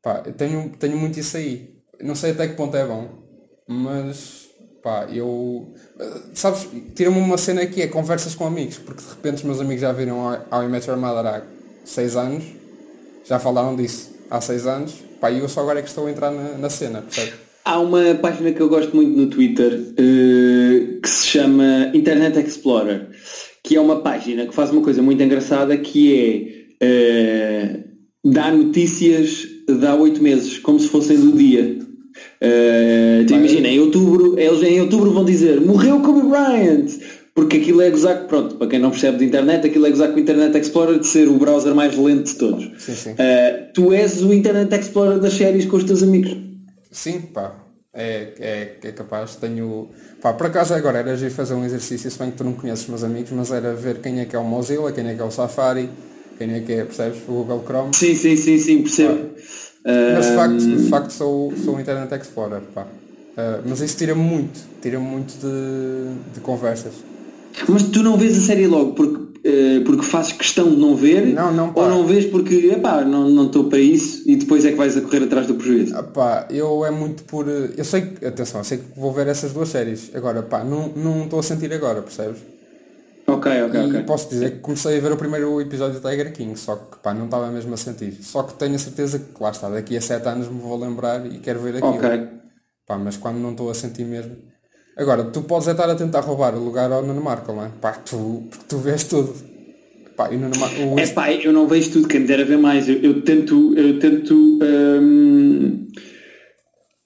Pá, 0.00 0.22
eu 0.24 0.32
tenho, 0.32 0.70
tenho 0.78 0.96
muito 0.96 1.18
isso 1.18 1.36
aí. 1.36 1.76
Não 2.00 2.14
sei 2.14 2.30
até 2.30 2.46
que 2.46 2.54
ponto 2.54 2.76
é 2.76 2.86
bom, 2.86 3.08
mas 3.68 4.46
pá, 4.80 5.08
eu. 5.10 5.72
Sabes, 6.34 6.68
tira-me 6.94 7.18
uma 7.18 7.38
cena 7.38 7.66
que 7.66 7.82
é 7.82 7.88
conversas 7.88 8.34
com 8.34 8.46
amigos, 8.46 8.78
porque 8.78 9.02
de 9.02 9.08
repente 9.08 9.36
os 9.36 9.42
meus 9.42 9.60
amigos 9.60 9.80
já 9.80 9.92
viram 9.92 10.20
ao 10.50 10.62
I 10.62 10.68
Met 10.68 10.88
Your 10.88 10.98
Mother 10.98 11.26
há 11.26 11.42
6 11.84 12.16
anos, 12.16 12.44
já 13.24 13.40
falaram 13.40 13.74
disso 13.74 14.15
há 14.30 14.40
seis 14.40 14.66
anos, 14.66 14.94
pá, 15.20 15.30
e 15.30 15.38
eu 15.38 15.48
só 15.48 15.60
agora 15.60 15.78
é 15.78 15.82
que 15.82 15.88
estou 15.88 16.06
a 16.06 16.10
entrar 16.10 16.30
na, 16.30 16.58
na 16.58 16.70
cena, 16.70 17.02
percebe? 17.02 17.32
Há 17.64 17.80
uma 17.80 18.14
página 18.14 18.52
que 18.52 18.60
eu 18.60 18.68
gosto 18.68 18.94
muito 18.94 19.18
no 19.18 19.26
Twitter 19.26 19.72
uh, 19.72 21.00
que 21.00 21.10
se 21.10 21.26
chama 21.26 21.90
Internet 21.92 22.38
Explorer, 22.38 23.08
que 23.62 23.74
é 23.74 23.80
uma 23.80 24.02
página 24.02 24.46
que 24.46 24.54
faz 24.54 24.70
uma 24.70 24.82
coisa 24.82 25.02
muito 25.02 25.20
engraçada 25.20 25.76
que 25.76 26.68
é 26.80 27.74
uh, 27.74 28.30
dar 28.32 28.52
notícias 28.52 29.48
de 29.68 29.84
há 29.84 29.96
oito 29.96 30.22
meses, 30.22 30.58
como 30.60 30.78
se 30.78 30.88
fossem 30.88 31.18
do 31.18 31.32
dia. 31.32 31.78
Uh, 32.40 33.32
imagina, 33.32 33.66
em 33.66 33.80
outubro, 33.80 34.38
eles 34.38 34.62
em 34.62 34.80
outubro 34.80 35.10
vão 35.10 35.24
dizer 35.24 35.60
morreu 35.60 36.00
Kobe 36.00 36.28
Bryant, 36.28 36.86
porque 37.36 37.58
aquilo 37.58 37.82
é 37.82 37.90
gozar, 37.90 38.26
pronto, 38.26 38.54
para 38.54 38.66
quem 38.66 38.78
não 38.78 38.90
percebe 38.90 39.18
de 39.18 39.26
internet, 39.26 39.66
aquilo 39.66 39.84
é 39.84 39.90
gozar 39.90 40.08
com 40.08 40.16
o 40.16 40.18
Internet 40.18 40.56
Explorer 40.56 40.98
de 40.98 41.06
ser 41.06 41.28
o 41.28 41.34
browser 41.34 41.74
mais 41.74 41.94
lento 41.94 42.32
de 42.32 42.34
todos. 42.36 42.64
Sim, 42.82 42.94
sim. 42.94 43.10
Uh, 43.10 43.72
tu 43.74 43.92
és 43.92 44.22
o 44.22 44.32
Internet 44.32 44.74
Explorer 44.74 45.18
das 45.18 45.34
séries 45.34 45.66
com 45.66 45.76
os 45.76 45.84
teus 45.84 46.02
amigos. 46.02 46.34
Sim, 46.90 47.20
pá. 47.20 47.54
É, 47.92 48.32
é, 48.40 48.88
é 48.88 48.92
capaz, 48.92 49.36
tenho. 49.36 49.90
Pá, 50.22 50.32
por 50.32 50.46
acaso 50.46 50.72
agora 50.72 51.00
era 51.00 51.14
de 51.14 51.28
fazer 51.28 51.52
um 51.52 51.64
exercício, 51.66 52.10
se 52.10 52.18
bem 52.18 52.30
que 52.30 52.38
tu 52.38 52.44
não 52.44 52.54
conheces 52.54 52.84
os 52.84 52.88
meus 52.88 53.04
amigos, 53.04 53.30
mas 53.32 53.50
era 53.50 53.74
ver 53.74 53.98
quem 53.98 54.20
é 54.20 54.24
que 54.24 54.34
é 54.34 54.38
o 54.38 54.44
Mozilla, 54.44 54.90
quem 54.90 55.06
é 55.06 55.14
que 55.14 55.20
é 55.20 55.24
o 55.24 55.30
Safari, 55.30 55.90
quem 56.38 56.54
é 56.54 56.60
que 56.60 56.72
é, 56.72 56.84
percebes? 56.84 57.18
O 57.28 57.32
Google 57.32 57.62
Chrome. 57.66 57.94
Sim, 57.94 58.14
sim, 58.14 58.34
sim, 58.36 58.58
sim, 58.58 58.80
percebo. 58.80 59.30
Mas 59.84 60.26
de 60.26 60.34
facto, 60.34 60.56
de 60.56 60.88
facto 60.88 61.10
sou, 61.10 61.52
sou 61.62 61.76
o 61.76 61.80
Internet 61.80 62.14
Explorer, 62.14 62.62
pá. 62.74 62.84
Uh, 62.84 63.60
mas 63.66 63.82
isso 63.82 63.98
tira-me 63.98 64.22
muito, 64.22 64.58
tira-me 64.80 65.04
muito 65.04 65.34
de, 65.34 66.32
de 66.32 66.40
conversas. 66.40 66.94
Mas 67.68 67.84
tu 67.84 68.02
não 68.02 68.16
vês 68.16 68.36
a 68.36 68.40
série 68.40 68.66
logo 68.66 68.92
porque, 68.92 69.16
uh, 69.16 69.84
porque 69.84 70.02
fazes 70.02 70.32
questão 70.32 70.68
de 70.70 70.76
não 70.76 70.94
ver? 70.94 71.26
Não, 71.26 71.52
não. 71.52 71.72
Ou 71.74 71.88
não 71.88 72.06
vês 72.06 72.26
porque, 72.26 72.54
epá, 72.68 73.04
não 73.04 73.46
estou 73.46 73.64
para 73.64 73.78
isso 73.78 74.22
e 74.26 74.36
depois 74.36 74.64
é 74.64 74.70
que 74.70 74.76
vais 74.76 74.96
a 74.96 75.00
correr 75.00 75.24
atrás 75.24 75.46
do 75.46 75.54
prejuízo? 75.54 75.96
Ah, 75.96 76.02
pá, 76.02 76.46
eu 76.50 76.84
é 76.84 76.90
muito 76.90 77.24
por... 77.24 77.46
Eu 77.48 77.84
sei 77.84 78.02
que, 78.02 78.26
atenção, 78.26 78.60
eu 78.60 78.64
sei 78.64 78.78
que 78.78 78.84
vou 78.98 79.12
ver 79.12 79.26
essas 79.26 79.52
duas 79.52 79.68
séries. 79.68 80.10
Agora, 80.14 80.42
pá, 80.42 80.62
não 80.62 81.24
estou 81.24 81.40
a 81.40 81.42
sentir 81.42 81.72
agora, 81.72 82.02
percebes? 82.02 82.56
Ok, 83.28 83.62
ok, 83.62 83.80
e 83.80 83.86
ok. 83.88 84.02
posso 84.04 84.28
dizer 84.28 84.52
que 84.52 84.58
comecei 84.60 84.98
a 84.98 85.00
ver 85.00 85.10
o 85.10 85.16
primeiro 85.16 85.60
episódio 85.60 86.00
de 86.00 86.08
Tiger 86.08 86.32
King, 86.32 86.56
só 86.56 86.76
que 86.76 86.98
pá, 86.98 87.12
não 87.12 87.24
estava 87.24 87.50
mesmo 87.50 87.74
a 87.74 87.76
sentir. 87.76 88.12
Só 88.22 88.44
que 88.44 88.54
tenho 88.54 88.76
a 88.76 88.78
certeza 88.78 89.18
que 89.18 89.42
lá 89.42 89.50
está, 89.50 89.68
daqui 89.68 89.96
a 89.96 90.00
7 90.00 90.28
anos 90.28 90.48
me 90.48 90.60
vou 90.60 90.78
lembrar 90.78 91.26
e 91.26 91.38
quero 91.40 91.60
ver 91.60 91.76
aquilo. 91.76 91.96
Ok. 91.96 92.28
Pá, 92.86 92.96
mas 92.96 93.16
quando 93.16 93.38
não 93.38 93.50
estou 93.50 93.68
a 93.68 93.74
sentir 93.74 94.04
mesmo, 94.04 94.36
Agora, 94.96 95.24
tu 95.24 95.42
podes 95.42 95.68
estar 95.68 95.90
a 95.90 95.94
tentar 95.94 96.20
roubar 96.20 96.54
o 96.54 96.64
lugar 96.64 96.90
ao 96.90 97.04
Nuno 97.04 97.20
Marco, 97.20 97.52
não 97.52 97.66
é? 97.66 97.70
Pá, 97.82 97.92
tu, 97.92 98.44
porque 98.48 98.64
tu 98.66 98.78
vês 98.78 99.04
tudo. 99.04 99.34
Pá, 100.16 100.32
e 100.32 100.38
Nuno 100.38 100.58
Marco, 100.58 100.80
o... 100.80 100.98
É 100.98 101.06
pá, 101.08 101.30
eu 101.30 101.52
não 101.52 101.68
vejo 101.68 101.90
tudo, 101.90 102.08
quem 102.08 102.20
me 102.20 102.26
dera 102.26 102.46
ver 102.46 102.56
mais. 102.56 102.88
Eu, 102.88 102.96
eu 103.02 103.20
tento, 103.20 103.74
eu 103.76 103.98
tento, 103.98 104.34
hum... 104.62 105.86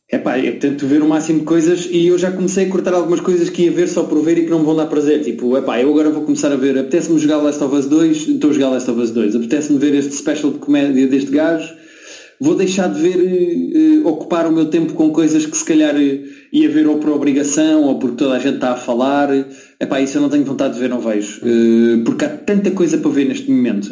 é 0.09 0.19
pá, 0.19 0.39
eu 0.39 0.61
tento 0.61 0.87
ver 0.87 1.03
o 1.03 1.09
máximo 1.09 1.41
de 1.41 1.45
coisas 1.45 1.89
e 1.91 2.07
eu 2.07 2.17
já 2.17 2.31
comecei 2.31 2.67
a 2.67 2.71
cortar 2.71 2.95
algumas 2.95 3.19
coisas 3.19 3.51
que 3.51 3.65
ia 3.65 3.73
ver 3.73 3.89
só 3.89 4.05
por 4.05 4.23
ver 4.23 4.39
e 4.39 4.45
que 4.45 4.51
não 4.51 4.61
me 4.61 4.67
vão 4.67 4.77
dar 4.77 4.87
prazer. 4.87 5.25
Tipo, 5.25 5.57
é 5.57 5.61
pá, 5.61 5.81
eu 5.81 5.91
agora 5.91 6.11
vou 6.11 6.23
começar 6.23 6.53
a 6.53 6.57
ver, 6.57 6.79
apetece-me 6.79 7.19
jogar 7.19 7.39
Last 7.39 7.65
of 7.65 7.75
Us 7.75 7.87
2, 7.87 8.29
estou 8.29 8.51
a 8.51 8.53
jogar 8.53 8.69
Last 8.69 8.89
of 8.89 9.01
Us 9.01 9.11
2, 9.11 9.35
apetece-me 9.35 9.81
ver 9.81 9.97
este 9.97 10.15
special 10.15 10.53
de 10.53 10.59
comédia 10.61 11.09
deste 11.09 11.33
gajo, 11.33 11.75
vou 12.41 12.55
deixar 12.57 12.89
de 12.89 13.01
ver, 13.01 14.03
uh, 14.03 14.09
ocupar 14.09 14.47
o 14.47 14.53
meu 14.53 14.67
tempo 14.67 14.95
com 14.95 15.11
coisas 15.11 15.45
que 15.45 15.57
se 15.57 15.65
calhar 15.65 15.95
uh, 15.95 16.19
ia 16.53 16.71
ver 16.71 16.87
ou 16.87 16.99
por 16.99 17.11
obrigação 17.11 17.85
ou 17.85 17.99
porque 17.99 18.17
toda 18.17 18.35
a 18.35 18.39
gente 18.39 18.55
está 18.55 18.73
a 18.73 18.77
falar. 18.77 19.29
Epá, 19.79 20.01
isso 20.01 20.17
eu 20.17 20.23
não 20.23 20.31
tenho 20.31 20.45
vontade 20.45 20.75
de 20.75 20.81
ver, 20.81 20.89
não 20.89 21.01
vejo. 21.01 21.43
Uh, 21.45 22.03
porque 22.05 22.25
há 22.25 22.29
tanta 22.31 22.71
coisa 22.71 22.97
para 22.97 23.11
ver 23.11 23.27
neste 23.27 23.51
momento 23.51 23.91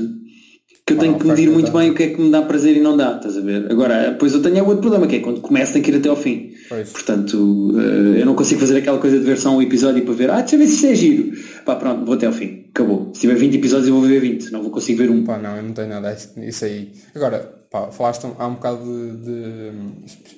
que 0.87 0.95
eu 0.95 0.99
tenho 0.99 1.19
que 1.19 1.27
medir 1.27 1.51
muito 1.51 1.71
bem 1.71 1.91
o 1.91 1.95
que 1.95 2.03
é 2.03 2.09
que 2.09 2.19
me 2.19 2.31
dá 2.31 2.41
prazer 2.41 2.75
e 2.75 2.81
não 2.81 2.97
dá, 2.97 3.17
estás 3.17 3.37
a 3.37 3.43
ver? 3.43 3.71
Agora, 3.71 4.09
depois 4.11 4.33
eu 4.33 4.41
tenho 4.41 4.65
outro 4.65 4.81
problema, 4.81 5.07
que 5.07 5.17
é 5.17 5.21
quando 5.21 5.43
começo 5.43 5.75
tem 5.75 5.83
que 5.83 5.91
ir 5.91 5.97
até 5.97 6.09
ao 6.09 6.17
fim. 6.17 6.53
Pois. 6.67 6.89
Portanto, 6.89 7.79
eu 7.79 8.25
não 8.25 8.35
consigo 8.35 8.59
fazer 8.59 8.79
aquela 8.79 8.97
coisa 8.97 9.19
de 9.19 9.25
ver 9.27 9.37
só 9.37 9.55
um 9.55 9.61
episódio 9.61 10.03
para 10.03 10.15
ver, 10.15 10.31
ah, 10.31 10.41
deixa 10.41 10.55
eu 10.55 10.61
ver 10.61 10.67
se 10.67 10.77
isto 10.77 10.87
é 10.87 10.95
giro. 10.95 11.33
Pá, 11.67 11.77
pronto, 11.77 12.07
vou 12.07 12.15
até 12.15 12.25
ao 12.25 12.33
fim. 12.33 12.65
Acabou. 12.71 13.11
Se 13.13 13.21
tiver 13.21 13.35
20 13.35 13.57
episódios 13.57 13.89
eu 13.89 13.95
vou 13.95 14.03
ver 14.03 14.19
20, 14.19 14.51
não 14.51 14.63
vou 14.63 14.71
conseguir 14.71 14.97
ver 14.97 15.11
um. 15.11 15.25
Pá, 15.25 15.37
não, 15.37 15.57
eu 15.59 15.63
não 15.63 15.73
tenho 15.73 15.89
nada 15.89 16.17
isso 16.39 16.65
aí. 16.65 16.89
Agora, 17.15 17.58
pá, 17.71 17.91
falaste 17.91 18.27
há 18.39 18.47
um 18.47 18.55
bocado 18.55 18.85
de, 19.17 19.73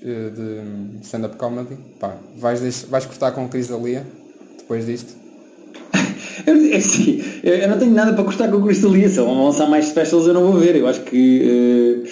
de, 0.00 0.30
de 0.30 1.02
stand-up 1.02 1.36
comedy, 1.36 1.76
pá, 1.98 2.14
vais, 2.36 2.60
deixar, 2.60 2.86
vais 2.88 3.06
cortar 3.06 3.32
com 3.32 3.44
a 3.44 3.48
Cris 3.48 3.68
Dalia 3.68 4.06
depois 4.58 4.86
disto? 4.86 5.14
é 6.46 6.76
assim, 6.76 7.22
eu 7.42 7.68
não 7.68 7.78
tenho 7.78 7.92
nada 7.92 8.12
para 8.12 8.24
cortar 8.24 8.50
com 8.50 8.58
a 8.58 8.62
Cris 8.62 8.80
Dalia, 8.80 9.08
se 9.08 9.16
vão 9.16 9.46
lançar 9.46 9.68
mais 9.68 9.86
specials 9.86 10.26
eu 10.26 10.34
não 10.34 10.50
vou 10.50 10.60
ver, 10.60 10.76
eu 10.76 10.86
acho 10.86 11.00
que 11.02 12.04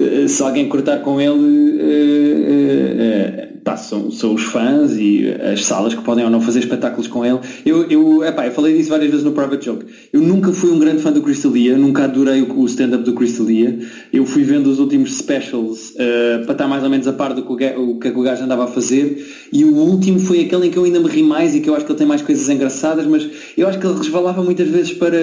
uh, 0.00 0.28
se 0.28 0.42
alguém 0.42 0.68
cortar 0.68 1.02
com 1.02 1.20
ele 1.20 1.30
uh, 1.78 3.46
uh, 3.46 3.49
pá, 3.64 3.76
são, 3.76 4.10
são 4.10 4.34
os 4.34 4.42
fãs 4.44 4.92
e 4.96 5.28
as 5.52 5.64
salas 5.64 5.94
que 5.94 6.02
podem 6.02 6.24
ou 6.24 6.30
não 6.30 6.40
fazer 6.40 6.60
espetáculos 6.60 7.06
com 7.06 7.24
ele. 7.24 7.38
Eu, 7.64 7.84
eu, 7.90 8.24
epá, 8.24 8.46
eu 8.46 8.52
falei 8.52 8.76
disso 8.76 8.90
várias 8.90 9.10
vezes 9.10 9.24
no 9.24 9.32
Private 9.32 9.64
Joke. 9.64 9.86
Eu 10.12 10.20
nunca 10.20 10.52
fui 10.52 10.70
um 10.70 10.78
grande 10.78 11.02
fã 11.02 11.12
do 11.12 11.22
Crystalia, 11.22 11.76
nunca 11.76 12.04
adorei 12.04 12.42
o, 12.42 12.60
o 12.60 12.66
stand-up 12.66 13.04
do 13.04 13.14
Crystalia. 13.14 13.78
Eu 14.12 14.24
fui 14.24 14.42
vendo 14.42 14.68
os 14.68 14.78
últimos 14.78 15.16
specials 15.16 15.90
uh, 15.90 16.44
para 16.44 16.52
estar 16.52 16.68
mais 16.68 16.82
ou 16.82 16.90
menos 16.90 17.06
a 17.06 17.12
par 17.12 17.34
do 17.34 17.42
que 17.42 17.52
o, 17.52 17.98
que, 17.98 18.08
o 18.08 18.22
gajo 18.22 18.44
andava 18.44 18.64
a 18.64 18.68
fazer 18.68 19.26
e 19.52 19.64
o 19.64 19.74
último 19.74 20.18
foi 20.18 20.40
aquele 20.40 20.68
em 20.68 20.70
que 20.70 20.76
eu 20.76 20.84
ainda 20.84 21.00
me 21.00 21.08
ri 21.08 21.22
mais 21.22 21.54
e 21.54 21.60
que 21.60 21.68
eu 21.68 21.74
acho 21.74 21.84
que 21.84 21.92
ele 21.92 21.98
tem 21.98 22.06
mais 22.06 22.22
coisas 22.22 22.48
engraçadas, 22.48 23.06
mas 23.06 23.28
eu 23.56 23.68
acho 23.68 23.78
que 23.78 23.86
ele 23.86 23.98
resvalava 23.98 24.42
muitas 24.42 24.68
vezes 24.68 24.92
para 24.92 25.16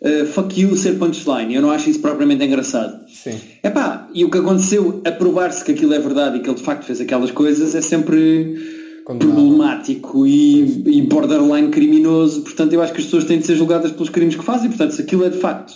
uh, 0.00 0.26
fuck 0.26 0.60
you 0.60 0.76
ser 0.76 0.98
punchline. 0.98 1.54
Eu 1.54 1.62
não 1.62 1.70
acho 1.70 1.88
isso 1.90 2.00
propriamente 2.00 2.44
engraçado. 2.44 3.06
Sim. 3.08 3.38
Epá, 3.62 4.08
e 4.14 4.24
o 4.24 4.30
que 4.30 4.38
aconteceu 4.38 5.02
a 5.04 5.12
provar-se 5.12 5.64
que 5.64 5.72
aquilo 5.72 5.94
é 5.94 5.98
verdade 5.98 6.38
e 6.38 6.40
que 6.40 6.48
ele 6.48 6.56
de 6.56 6.62
facto 6.62 6.84
fez 6.84 7.00
aquelas 7.00 7.30
coisas 7.30 7.74
é 7.76 7.82
sempre 7.82 8.56
problemático 9.04 10.26
e, 10.26 10.98
e, 10.98 11.02
borderline 11.02 11.68
criminoso. 11.68 12.42
Portanto, 12.42 12.72
eu 12.72 12.82
acho 12.82 12.92
que 12.92 12.98
as 12.98 13.04
pessoas 13.04 13.24
têm 13.24 13.38
de 13.38 13.46
ser 13.46 13.54
julgadas 13.54 13.92
pelos 13.92 14.08
crimes 14.08 14.34
que 14.34 14.44
fazem. 14.44 14.68
Portanto, 14.68 14.94
se 14.94 15.02
aquilo 15.02 15.24
é 15.24 15.30
de 15.30 15.38
facto 15.38 15.74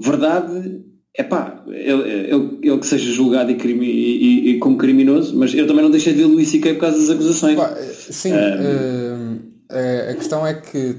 verdade, 0.00 0.82
é 1.16 1.22
pá, 1.22 1.62
ele, 1.68 2.02
ele, 2.02 2.58
ele, 2.62 2.78
que 2.78 2.86
seja 2.86 3.12
julgado 3.12 3.50
e, 3.50 3.56
crime, 3.56 3.86
e, 3.86 4.50
e, 4.50 4.58
como 4.58 4.76
criminoso, 4.76 5.36
mas 5.36 5.54
eu 5.54 5.66
também 5.66 5.82
não 5.82 5.90
deixei 5.90 6.12
de 6.12 6.20
ver 6.20 6.26
Luís 6.26 6.48
C.K. 6.48 6.74
por 6.74 6.80
causa 6.80 6.98
das 6.98 7.10
acusações. 7.10 7.56
Pá, 7.56 7.76
sim, 7.92 8.32
um... 8.32 9.36
uh, 9.70 10.10
a 10.10 10.14
questão 10.14 10.46
é 10.46 10.54
que, 10.54 10.96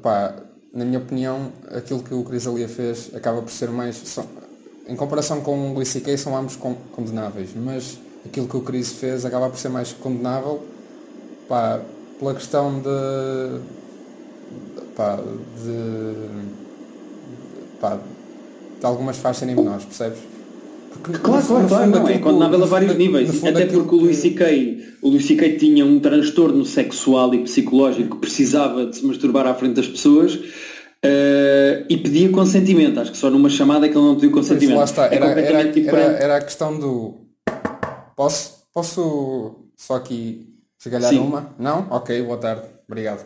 pá, 0.00 0.36
na 0.72 0.84
minha 0.84 0.98
opinião, 0.98 1.52
aquilo 1.68 2.02
que 2.02 2.14
o 2.14 2.22
Crisalia 2.24 2.68
fez 2.68 3.10
acaba 3.14 3.42
por 3.42 3.50
ser 3.50 3.70
mais 3.70 4.18
em 4.88 4.96
comparação 4.96 5.40
com 5.40 5.70
o 5.70 5.74
Luís 5.74 5.88
C.K. 5.88 6.16
são 6.16 6.36
ambos 6.36 6.56
condenáveis, 6.56 7.50
mas 7.54 7.98
aquilo 8.24 8.46
que 8.46 8.56
o 8.56 8.60
Chris 8.60 8.92
fez 8.92 9.24
acaba 9.24 9.48
por 9.48 9.58
ser 9.58 9.68
mais 9.68 9.92
condenável 9.92 10.62
pá, 11.48 11.80
pela 12.18 12.34
questão 12.34 12.80
de, 12.80 13.60
pá, 14.96 15.16
de, 15.16 16.14
pá, 17.80 17.98
de 18.78 18.86
algumas 18.86 19.16
faixas 19.16 19.38
serem 19.38 19.56
menores, 19.56 19.84
percebes? 19.84 20.18
Porque, 20.92 21.18
claro, 21.18 21.46
claro, 21.46 21.68
claro, 21.68 21.90
não, 21.90 22.08
é 22.08 22.18
condenável 22.18 22.62
a 22.62 22.66
vários 22.66 22.94
níveis. 22.96 23.42
Até 23.42 23.64
porque 23.64 23.94
o 23.94 23.98
Luís 23.98 24.18
C.K. 24.18 24.98
o 25.00 25.08
Luís 25.08 25.24
C.K. 25.26 25.56
tinha 25.56 25.86
um 25.86 25.98
transtorno 25.98 26.66
sexual 26.66 27.34
e 27.34 27.38
psicológico 27.44 28.16
que 28.16 28.20
precisava 28.20 28.84
de 28.86 28.96
se 28.96 29.06
masturbar 29.06 29.46
à 29.46 29.54
frente 29.54 29.74
das 29.74 29.88
pessoas 29.88 30.38
Uh, 31.04 31.82
e 31.88 31.96
pedia 31.96 32.28
consentimento. 32.28 33.00
Acho 33.00 33.10
que 33.10 33.16
só 33.16 33.28
numa 33.28 33.50
chamada 33.50 33.86
é 33.86 33.88
que 33.88 33.98
ele 33.98 34.04
não 34.04 34.14
pediu 34.14 34.30
consentimento. 34.30 34.68
Isso, 34.68 34.78
lá 34.78 34.84
está. 34.84 35.06
Era, 35.06 35.26
é 35.26 35.44
era, 35.44 35.60
era, 35.60 35.98
era, 35.98 36.36
a 36.36 36.40
questão 36.40 36.78
do. 36.78 37.21
Posso, 38.16 38.64
posso 38.72 39.68
só 39.76 39.96
aqui 39.96 40.52
esgalhar 40.84 41.14
uma? 41.14 41.54
Não? 41.58 41.86
Ok, 41.90 42.22
boa 42.22 42.38
tarde. 42.38 42.66
Obrigado. 42.86 43.24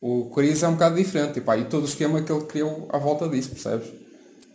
O 0.00 0.24
Coriz 0.26 0.62
é 0.62 0.68
um 0.68 0.72
bocado 0.72 0.96
diferente 0.96 1.40
e, 1.40 1.60
e 1.60 1.64
todo 1.64 1.84
o 1.84 1.86
esquema 1.86 2.20
que 2.20 2.30
ele 2.30 2.44
criou 2.44 2.88
à 2.90 2.98
volta 2.98 3.28
disso, 3.28 3.50
percebes? 3.50 3.88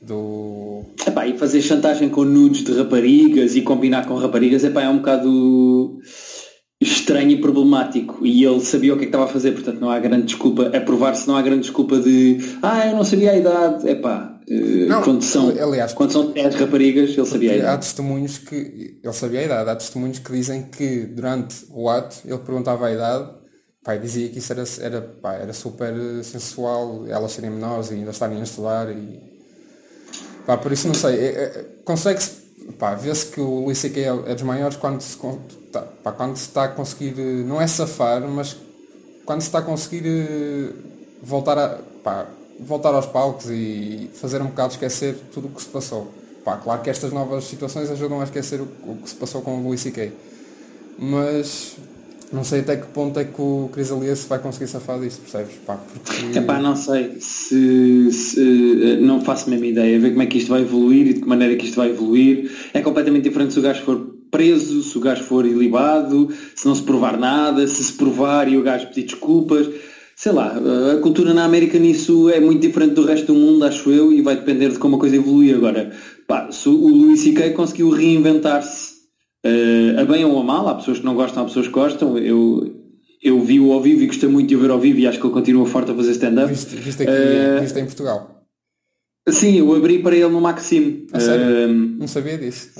Do... 0.02 0.84
Epá, 1.06 1.28
e 1.28 1.38
fazer 1.38 1.62
chantagem 1.62 2.10
com 2.10 2.24
nudes 2.24 2.64
de 2.64 2.72
raparigas 2.74 3.56
e 3.56 3.62
combinar 3.62 4.06
com 4.08 4.16
raparigas 4.16 4.64
epá, 4.64 4.84
é 4.84 4.90
um 4.90 4.98
bocado 4.98 6.00
estranho 6.80 7.32
e 7.32 7.42
problemático 7.42 8.26
e 8.26 8.46
ele 8.46 8.62
sabia 8.62 8.94
o 8.94 8.98
que, 8.98 9.04
é 9.04 9.06
que 9.06 9.10
estava 9.10 9.26
a 9.26 9.34
fazer, 9.34 9.52
portanto 9.52 9.80
não 9.80 9.90
há 9.90 10.00
grande 10.00 10.28
desculpa, 10.28 10.68
a 10.68 10.80
provar-se 10.80 11.28
não 11.28 11.36
há 11.36 11.42
grande 11.42 11.62
desculpa 11.62 12.00
de 12.00 12.38
ah, 12.62 12.88
eu 12.88 12.96
não 12.96 13.04
sabia 13.04 13.32
a 13.32 13.38
idade, 13.38 13.90
é 13.90 13.96
pá, 13.96 14.39
uh, 14.50 15.04
quando 15.04 15.24
são, 15.24 15.50
aliás, 15.50 15.94
quando 15.94 16.12
são 16.12 16.32
10 16.32 16.56
raparigas 16.56 17.18
ele 17.18 17.26
sabia 17.26 17.52
a 17.52 17.56
idade. 17.56 17.72
Há 17.72 17.78
testemunhos 17.78 18.38
que, 18.38 19.00
ele 19.04 19.14
sabia 19.14 19.40
a 19.42 19.44
idade, 19.44 19.70
há 19.70 19.76
testemunhos 19.76 20.20
que 20.20 20.32
dizem 20.32 20.64
que 20.64 21.06
durante 21.06 21.66
o 21.72 21.90
ato 21.90 22.18
ele 22.26 22.40
perguntava 22.40 22.88
a 22.88 22.92
idade, 22.92 23.30
pá, 23.84 23.96
dizia 23.96 24.30
que 24.30 24.40
isso 24.40 24.52
era, 24.54 24.64
era, 24.82 25.02
pá, 25.02 25.34
era 25.34 25.54
super 25.54 25.94
sensual, 26.24 27.06
elas 27.08 27.32
serem 27.32 27.50
menores 27.50 27.92
e 27.92 27.96
ainda 27.96 28.12
estarem 28.12 28.40
a 28.40 28.44
estudar 28.44 28.90
e 28.92 29.20
pá, 30.46 30.58
por 30.58 30.72
isso 30.72 30.88
não 30.88 30.96
sei, 30.96 31.16
é, 31.16 31.28
é, 31.28 31.66
consegue-se 31.86 32.40
pá, 32.78 32.94
vê-se 32.94 33.28
que 33.28 33.42
o 33.42 33.66
Luís 33.66 33.78
C.K. 33.78 34.02
é, 34.02 34.32
é 34.32 34.34
dos 34.34 34.44
maiores 34.44 34.78
quando 34.78 35.02
se, 35.02 35.18
tá, 35.72 35.82
pá, 35.82 36.12
quando 36.12 36.36
se 36.36 36.48
está 36.48 36.66
a 36.66 36.68
conseguir, 36.68 37.16
eh, 37.18 37.44
não 37.44 37.62
é 37.62 37.68
safar, 37.68 38.22
mas 38.28 38.56
quando 39.26 39.42
se 39.42 39.48
está 39.48 39.60
a 39.60 39.62
conseguir 39.62 40.04
eh, 40.06 40.74
voltar, 41.24 41.58
a, 41.58 41.80
pá, 42.04 42.28
voltar 42.60 42.94
aos 42.94 43.06
palcos 43.06 43.50
e 43.50 44.10
fazer 44.14 44.42
um 44.42 44.48
bocado 44.48 44.74
esquecer 44.74 45.16
tudo 45.34 45.48
o 45.48 45.52
que 45.52 45.62
se 45.62 45.70
passou. 45.70 46.12
Pá, 46.44 46.58
claro 46.58 46.82
que 46.82 46.90
estas 46.90 47.12
novas 47.12 47.44
situações 47.46 47.90
ajudam 47.92 48.22
a 48.22 48.24
esquecer 48.24 48.60
o, 48.62 48.68
o 48.86 48.98
que 49.02 49.10
se 49.10 49.16
passou 49.16 49.42
com 49.42 49.60
o 49.60 49.64
Luís 49.64 49.82
C.K. 49.82 50.12
Mas 50.98 51.78
não 52.32 52.44
sei 52.44 52.60
até 52.60 52.76
que 52.76 52.88
ponto 52.88 53.20
é 53.20 53.24
que 53.24 53.42
o 53.42 53.70
Cris 53.74 53.92
Alias 53.92 54.26
vai 54.30 54.40
conseguir 54.40 54.68
safar 54.68 55.00
disso, 55.00 55.20
percebes? 55.22 55.56
Pá, 55.66 55.76
porque... 55.76 56.40
Não 56.62 56.76
sei 56.76 57.18
se, 57.20 58.12
se, 58.12 58.98
não 59.02 59.22
faço 59.22 59.48
a 59.48 59.50
mesma 59.50 59.66
ideia, 59.66 60.00
ver 60.00 60.12
como 60.12 60.22
é 60.22 60.26
que 60.28 60.38
isto 60.38 60.50
vai 60.50 60.62
evoluir 60.62 61.08
e 61.08 61.14
de 61.14 61.22
que 61.22 61.28
maneira 61.28 61.56
que 61.56 61.66
isto 61.66 61.76
vai 61.76 61.90
evoluir. 61.90 62.52
É 62.74 62.82
completamente 62.82 63.24
diferente 63.24 63.54
se 63.54 63.60
o 63.60 63.62
gajo 63.64 63.84
for 63.84 64.16
preso, 64.30 64.84
se 64.84 64.96
o 64.98 65.02
gajo 65.02 65.24
for 65.24 65.46
ilibado, 65.46 66.30
se 66.56 66.68
não 66.68 66.76
se 66.76 66.84
provar 66.84 67.18
nada, 67.18 67.68
se 67.68 67.84
se 67.84 67.94
provar 67.94 68.48
e 68.48 68.58
o 68.58 68.62
gajo 68.62 68.88
pedir 68.90 69.04
desculpas. 69.04 69.68
Sei 70.20 70.34
lá, 70.34 70.54
a 70.94 70.98
cultura 70.98 71.34
na 71.34 71.46
América 71.46 71.80
nisso 71.80 72.30
é 72.30 72.42
muito 72.42 72.60
diferente 72.62 72.94
do 72.94 73.06
resto 73.06 73.28
do 73.28 73.40
mundo, 73.40 73.64
acho 73.64 73.90
eu, 73.90 74.12
e 74.12 74.22
vai 74.22 74.36
depender 74.36 74.68
de 74.68 74.78
como 74.78 74.98
a 74.98 75.00
coisa 75.00 75.16
evoluir. 75.16 75.56
Agora, 75.56 75.94
pá, 76.28 76.52
se 76.52 76.68
o 76.68 76.90
Luís 76.90 77.22
C.K. 77.22 77.52
conseguiu 77.52 77.90
reinventar-se 77.90 78.96
uh, 79.46 79.98
a 79.98 80.04
bem 80.04 80.26
ou 80.26 80.38
a 80.38 80.44
mal, 80.44 80.68
há 80.68 80.76
pessoas 80.76 81.00
que 81.00 81.06
não 81.06 81.16
gostam, 81.16 81.42
há 81.42 81.46
pessoas 81.46 81.68
que 81.68 81.72
gostam. 81.72 82.18
Eu, 82.18 82.70
eu 83.24 83.42
vi-o 83.42 83.72
ao 83.72 83.82
vivo 83.82 84.04
e 84.04 84.08
gostei 84.08 84.28
muito 84.28 84.50
de 84.50 84.58
o 84.58 84.60
ver 84.60 84.72
ao 84.72 84.80
vivo 84.82 85.00
e 85.00 85.08
acho 85.08 85.22
que 85.22 85.26
ele 85.26 85.34
continua 85.34 85.66
forte 85.66 85.92
a 85.92 85.96
fazer 85.96 86.12
stand-up. 86.12 86.50
Viste, 86.50 86.76
viste, 86.76 87.04
aqui, 87.04 87.12
uh, 87.12 87.62
viste 87.62 87.80
em 87.80 87.86
Portugal? 87.86 88.44
Sim, 89.30 89.60
eu 89.60 89.74
abri 89.74 90.00
para 90.00 90.18
ele 90.18 90.28
no 90.28 90.42
Maxime. 90.42 91.08
Uh, 91.14 91.98
não 91.98 92.10
sabia 92.10 92.38
disso. 92.38 92.72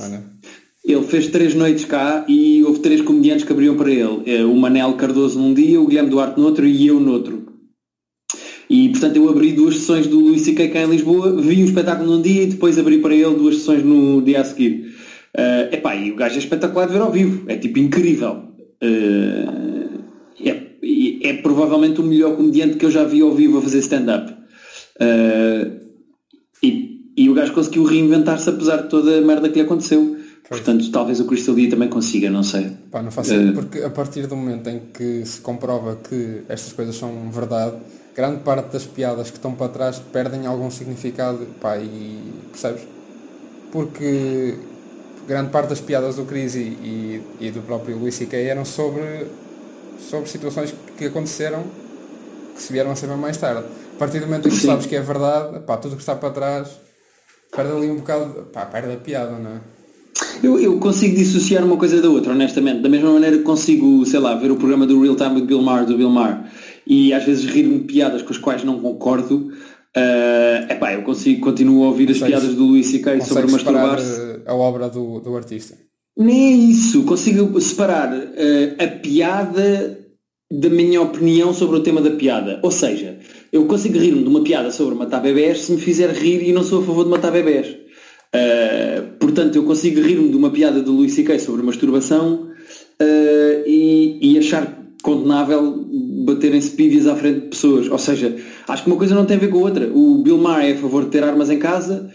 Ele 0.84 1.04
fez 1.04 1.28
três 1.28 1.54
noites 1.56 1.86
cá 1.86 2.26
e 2.28 2.66
houve 2.66 2.80
três 2.80 3.00
que 3.46 3.52
abriam 3.52 3.76
para 3.76 3.92
ele. 3.92 4.24
Eh, 4.26 4.44
o 4.44 4.56
Manel 4.56 4.94
Cardoso 4.94 5.40
num 5.40 5.54
dia, 5.54 5.80
o 5.80 5.88
Guilherme 5.88 6.10
Duarte 6.10 6.40
no 6.40 6.46
outro 6.46 6.66
e 6.66 6.88
eu 6.88 7.00
no 7.00 7.12
outro. 7.12 7.50
E 8.70 8.90
portanto 8.90 9.16
eu 9.16 9.28
abri 9.30 9.52
duas 9.54 9.76
sessões 9.76 10.06
do 10.06 10.20
Luís 10.20 10.44
C.K. 10.44 10.68
cá 10.70 10.82
em 10.82 10.90
Lisboa, 10.90 11.42
vi 11.42 11.64
o 11.64 11.66
espetáculo 11.66 12.16
num 12.16 12.22
dia 12.22 12.44
e 12.44 12.48
depois 12.48 12.78
abri 12.78 13.00
para 13.00 13.16
ele 13.16 13.36
duas 13.36 13.56
sessões 13.56 13.84
no 13.84 14.22
dia 14.22 14.42
a 14.42 14.44
seguir. 14.44 14.94
Uh, 15.36 15.74
epá, 15.74 15.96
e 15.96 16.12
o 16.12 16.16
gajo 16.16 16.36
é 16.36 16.40
espetacular 16.40 16.86
de 16.86 16.94
ver 16.94 17.02
ao 17.02 17.12
vivo, 17.12 17.50
é 17.50 17.58
tipo 17.58 17.80
incrível. 17.80 18.44
Uh, 18.84 20.00
é, 20.44 21.30
é, 21.30 21.34
provavelmente 21.34 22.00
o 22.00 22.04
melhor 22.04 22.36
comediante 22.36 22.78
que 22.78 22.86
eu 22.86 22.92
já 22.92 23.04
vi 23.04 23.22
ao 23.22 23.34
vivo 23.34 23.58
a 23.58 23.62
fazer 23.62 23.80
stand-up. 23.80 24.32
Uh, 25.02 25.80
e, 26.62 27.02
e 27.18 27.30
o 27.30 27.34
gajo 27.34 27.54
conseguiu 27.54 27.84
reinventar-se 27.84 28.50
apesar 28.50 28.84
de 28.84 28.90
toda 28.90 29.18
a 29.18 29.22
merda 29.22 29.50
que 29.50 29.56
lhe 29.56 29.66
aconteceu. 29.66 30.19
Portanto, 30.48 30.92
talvez 30.92 31.20
o 31.20 31.26
Crystal 31.26 31.54
Lee 31.54 31.70
também 31.70 31.90
consiga, 31.90 32.30
não 32.30 32.44
sei. 32.44 32.72
Pá, 32.92 33.02
não 33.02 33.12
faço 33.12 33.34
uh, 33.36 33.54
porque 33.54 33.80
a 33.80 33.90
partir 33.90 34.26
do 34.26 34.36
momento 34.36 34.68
em 34.70 34.80
que 34.80 35.24
se 35.26 35.42
comprova 35.42 35.98
que 35.98 36.44
estas 36.50 36.74
coisas 36.74 36.96
são 36.96 37.30
verdade, 37.30 37.78
grande 38.16 38.42
parte 38.42 38.74
das 38.74 38.86
piadas 38.86 39.30
que 39.30 39.38
estão 39.38 39.54
para 39.54 39.70
trás 39.70 40.00
perdem 40.12 40.48
algum 40.48 40.72
significado, 40.72 41.46
pá, 41.62 41.78
e 41.78 42.34
percebes? 42.52 42.82
Porque 43.72 44.56
grande 45.28 45.52
parte 45.52 45.70
das 45.70 45.80
piadas 45.80 46.16
do 46.16 46.26
Chris 46.26 46.56
e, 46.56 46.60
e, 46.60 47.24
e 47.40 47.52
do 47.52 47.62
próprio 47.62 47.98
Luís 47.98 48.16
C.K. 48.16 48.36
eram 48.36 48.66
sobre, 48.66 49.28
sobre 50.10 50.28
situações 50.28 50.74
que 50.98 51.06
aconteceram 51.06 51.64
que 52.56 52.62
se 52.64 52.74
vieram 52.74 52.92
a 52.92 52.96
saber 52.96 53.16
mais 53.16 53.38
tarde. 53.38 53.64
A 53.96 54.00
partir 54.00 54.20
do 54.20 54.26
momento 54.26 54.48
em 54.48 54.52
que 54.52 54.58
sabes 54.58 54.88
que 54.88 54.96
é 54.96 55.02
verdade, 55.02 55.60
pá, 55.60 55.78
tudo 55.78 55.96
que 55.96 56.02
está 56.02 56.16
para 56.16 56.32
trás 56.32 56.70
perde 57.56 57.72
ali 57.72 57.92
um 57.92 57.98
bocado, 57.98 58.48
pá, 58.52 58.66
perde 58.66 58.94
a 58.94 58.98
piada, 58.98 59.32
não 59.38 59.52
é? 59.52 59.60
Eu, 60.42 60.60
eu, 60.60 60.78
consigo 60.80 61.16
dissociar 61.16 61.64
uma 61.64 61.78
coisa 61.78 62.02
da 62.02 62.10
outra, 62.10 62.32
honestamente. 62.32 62.82
Da 62.82 62.90
mesma 62.90 63.12
maneira 63.12 63.38
que 63.38 63.44
consigo, 63.44 64.06
sei 64.06 64.20
lá, 64.20 64.36
ver 64.36 64.52
o 64.52 64.56
programa 64.56 64.86
do 64.86 65.02
Real 65.02 65.16
Time 65.16 65.36
with 65.36 65.46
Bill 65.46 65.62
Maher, 65.62 65.86
do 65.86 65.98
Bill 65.98 66.10
Maher, 66.10 66.40
e 66.88 67.14
às 67.14 67.24
vezes 67.24 67.46
rir-me 67.46 67.80
de 67.80 67.86
piadas 67.86 68.22
com 68.22 68.32
as 68.32 68.38
quais 68.38 68.64
não 68.64 68.80
concordo, 68.80 69.52
uh, 69.96 70.72
epá, 70.72 70.94
eu 70.94 71.04
consigo, 71.04 71.42
continuo 71.42 71.84
a 71.84 71.88
ouvir 71.88 72.10
as 72.10 72.20
piadas 72.20 72.56
do 72.56 72.66
Luís 72.66 72.88
C.K. 72.88 73.22
sobre 73.22 73.52
masturbar-se. 73.52 74.22
Eh, 74.22 74.40
a 74.46 74.56
obra 74.56 74.90
do, 74.90 75.20
do 75.20 75.36
artista. 75.36 75.78
Nem 76.18 76.48
é 76.48 76.56
isso, 76.56 77.04
consigo 77.04 77.60
separar 77.62 78.12
uh, 78.14 78.84
a 78.84 78.88
piada 78.88 80.00
da 80.52 80.70
minha 80.70 81.02
opinião 81.02 81.54
sobre 81.54 81.78
o 81.78 81.84
tema 81.84 82.02
da 82.02 82.12
piada. 82.12 82.60
Ou 82.64 82.72
seja, 82.72 83.20
eu 83.52 83.66
consigo 83.66 84.00
rir-me 84.00 84.24
de 84.24 84.30
uma 84.30 84.44
piada 84.44 84.72
sobre 84.72 84.96
matar 84.96 85.22
bebés 85.22 85.62
se 85.62 85.72
me 85.72 85.80
fizer 85.80 86.10
rir 86.12 86.48
e 86.48 86.52
não 86.52 86.64
sou 86.64 86.82
a 86.82 86.86
favor 86.86 87.04
de 87.04 87.12
matar 87.12 87.32
bebés. 87.32 87.79
Uh, 88.36 89.18
portanto, 89.18 89.56
eu 89.56 89.64
consigo 89.64 90.02
rir-me 90.02 90.30
de 90.30 90.38
uma 90.38 90.52
piada 90.52 90.82
do 90.82 90.92
Luís 90.92 91.14
C.K. 91.14 91.40
sobre 91.40 91.64
masturbação 91.64 92.52
uh, 93.02 93.64
e, 93.66 94.20
e, 94.22 94.38
achar 94.38 94.78
condenável 95.02 95.88
baterem-se 96.26 96.72
pívias 96.72 97.08
à 97.08 97.16
frente 97.16 97.42
de 97.42 97.48
pessoas. 97.48 97.90
Ou 97.90 97.98
seja, 97.98 98.36
acho 98.68 98.84
que 98.84 98.90
uma 98.90 98.98
coisa 98.98 99.16
não 99.16 99.26
tem 99.26 99.38
a 99.38 99.40
ver 99.40 99.50
com 99.50 99.58
a 99.58 99.62
outra. 99.62 99.90
O 99.92 100.22
Bill 100.22 100.38
Maher 100.38 100.76
é 100.76 100.78
a 100.78 100.82
favor 100.82 101.06
de 101.06 101.10
ter 101.10 101.24
armas 101.24 101.50
em 101.50 101.58
casa. 101.58 102.12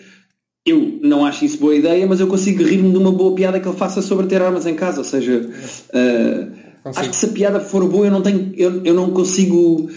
Eu 0.65 0.99
não 1.03 1.27
acho 1.27 1.45
isso 1.45 1.59
boa 1.59 1.75
ideia, 1.75 2.07
mas 2.07 2.21
eu 2.21 2.29
consigo 2.29 2.63
rir-me 2.63 2.91
de 2.91 2.97
uma 2.97 3.11
boa 3.11 3.35
piada 3.35 3.59
que 3.59 3.67
ele 3.69 3.77
faça 3.77 4.01
sobre 4.01 4.27
ter 4.27 4.41
armas 4.41 4.67
em 4.67 4.75
casa. 4.75 4.99
Ou 4.99 5.05
seja, 5.05 5.51
uh, 5.51 6.91
acho 6.97 7.11
que 7.11 7.17
se 7.17 7.27
a 7.27 7.31
piada 7.31 7.61
for 7.61 7.87
boa, 7.89 8.07
eu 8.07 8.13
não, 8.13 8.23
tenho, 8.23 8.53
eu, 8.57 8.85
eu 8.85 8.95
não 8.95 9.11
consigo 9.11 9.91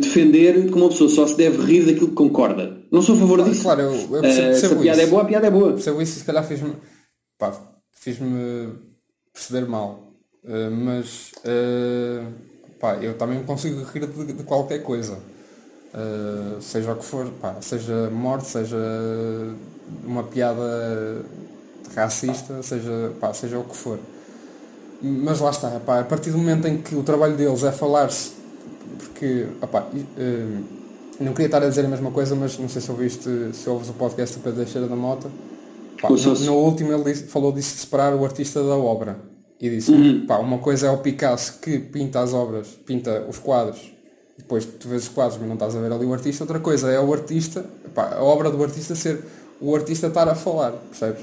defender 0.00 0.66
que 0.66 0.74
uma 0.74 0.88
pessoa 0.88 1.10
só 1.10 1.26
se 1.26 1.36
deve 1.36 1.60
rir 1.64 1.84
daquilo 1.86 2.08
que 2.08 2.14
concorda. 2.14 2.75
Não 2.96 3.02
sou 3.02 3.14
a 3.14 3.18
favor 3.18 3.44
disso. 3.44 3.62
Claro, 3.62 3.82
eu, 3.82 3.92
eu 3.92 4.20
percebo, 4.22 4.50
uh, 4.50 4.56
se 4.56 4.66
a 4.66 4.76
piada 4.76 5.02
é 5.02 5.06
boa, 5.06 5.22
a 5.22 5.24
piada 5.26 5.46
é 5.46 5.50
boa. 5.50 5.72
Percebo 5.72 6.00
isso 6.00 6.16
e 6.16 6.20
se 6.20 6.24
calhar 6.24 6.42
fiz-me 6.44 6.74
fiz-me 7.92 8.72
perceber 9.34 9.68
mal. 9.68 10.12
Uh, 10.42 10.70
mas 10.70 11.32
uh, 11.44 12.32
pá, 12.80 12.96
eu 12.96 13.18
também 13.18 13.42
consigo 13.42 13.82
rir 13.82 14.06
de, 14.06 14.32
de 14.32 14.42
qualquer 14.44 14.82
coisa. 14.82 15.18
Uh, 15.92 16.60
seja 16.62 16.92
o 16.92 16.96
que 16.96 17.04
for, 17.04 17.26
pá, 17.40 17.56
seja 17.60 18.08
morte, 18.08 18.46
seja 18.46 18.76
uma 20.02 20.22
piada 20.22 21.22
racista, 21.94 22.62
seja, 22.62 23.12
pá, 23.20 23.34
seja 23.34 23.58
o 23.58 23.64
que 23.64 23.76
for. 23.76 23.98
Mas 25.02 25.40
lá 25.40 25.50
está, 25.50 25.68
pá, 25.80 26.00
a 26.00 26.04
partir 26.04 26.30
do 26.30 26.38
momento 26.38 26.66
em 26.66 26.78
que 26.78 26.94
o 26.94 27.02
trabalho 27.02 27.36
deles 27.36 27.62
é 27.62 27.72
falar-se, 27.72 28.32
porque 28.98 29.48
opá, 29.60 29.86
não 31.20 31.32
queria 31.32 31.46
estar 31.46 31.62
a 31.62 31.68
dizer 31.68 31.84
a 31.84 31.88
mesma 31.88 32.10
coisa, 32.10 32.34
mas 32.34 32.58
não 32.58 32.68
sei 32.68 32.82
se 32.82 32.90
ouviste, 32.90 33.28
se 33.52 33.68
ouves 33.68 33.88
o 33.88 33.94
podcast 33.94 34.36
do 34.36 34.42
Pedro 34.42 34.62
Teixeira 34.64 34.86
da 34.86 34.96
Mota. 34.96 35.30
Pá, 36.00 36.10
no, 36.10 36.16
no, 36.16 36.54
último 36.56 36.92
ele 36.92 37.04
disse, 37.04 37.24
falou 37.24 37.52
disso 37.52 37.74
de 37.74 37.80
separar 37.80 38.14
o 38.14 38.24
artista 38.24 38.62
da 38.62 38.76
obra. 38.76 39.18
E 39.60 39.70
disse, 39.70 39.90
uhum. 39.90 40.26
pá, 40.26 40.38
uma 40.38 40.58
coisa 40.58 40.88
é 40.88 40.90
o 40.90 40.98
Picasso 40.98 41.58
que 41.60 41.78
pinta 41.78 42.20
as 42.20 42.34
obras, 42.34 42.68
pinta 42.84 43.24
os 43.28 43.38
quadros, 43.38 43.80
depois 44.36 44.66
tu 44.66 44.88
vês 44.88 45.04
os 45.04 45.08
quadros 45.08 45.38
mas 45.38 45.48
não 45.48 45.54
estás 45.54 45.74
a 45.74 45.80
ver 45.80 45.90
ali 45.90 46.04
o 46.04 46.12
artista, 46.12 46.44
outra 46.44 46.60
coisa 46.60 46.90
é 46.90 47.00
o 47.00 47.12
artista, 47.12 47.64
pá, 47.94 48.16
a 48.16 48.22
obra 48.22 48.50
do 48.50 48.62
artista 48.62 48.94
ser 48.94 49.24
o 49.58 49.74
artista 49.74 50.08
estar 50.08 50.28
a 50.28 50.34
falar, 50.34 50.72
percebes? 50.72 51.22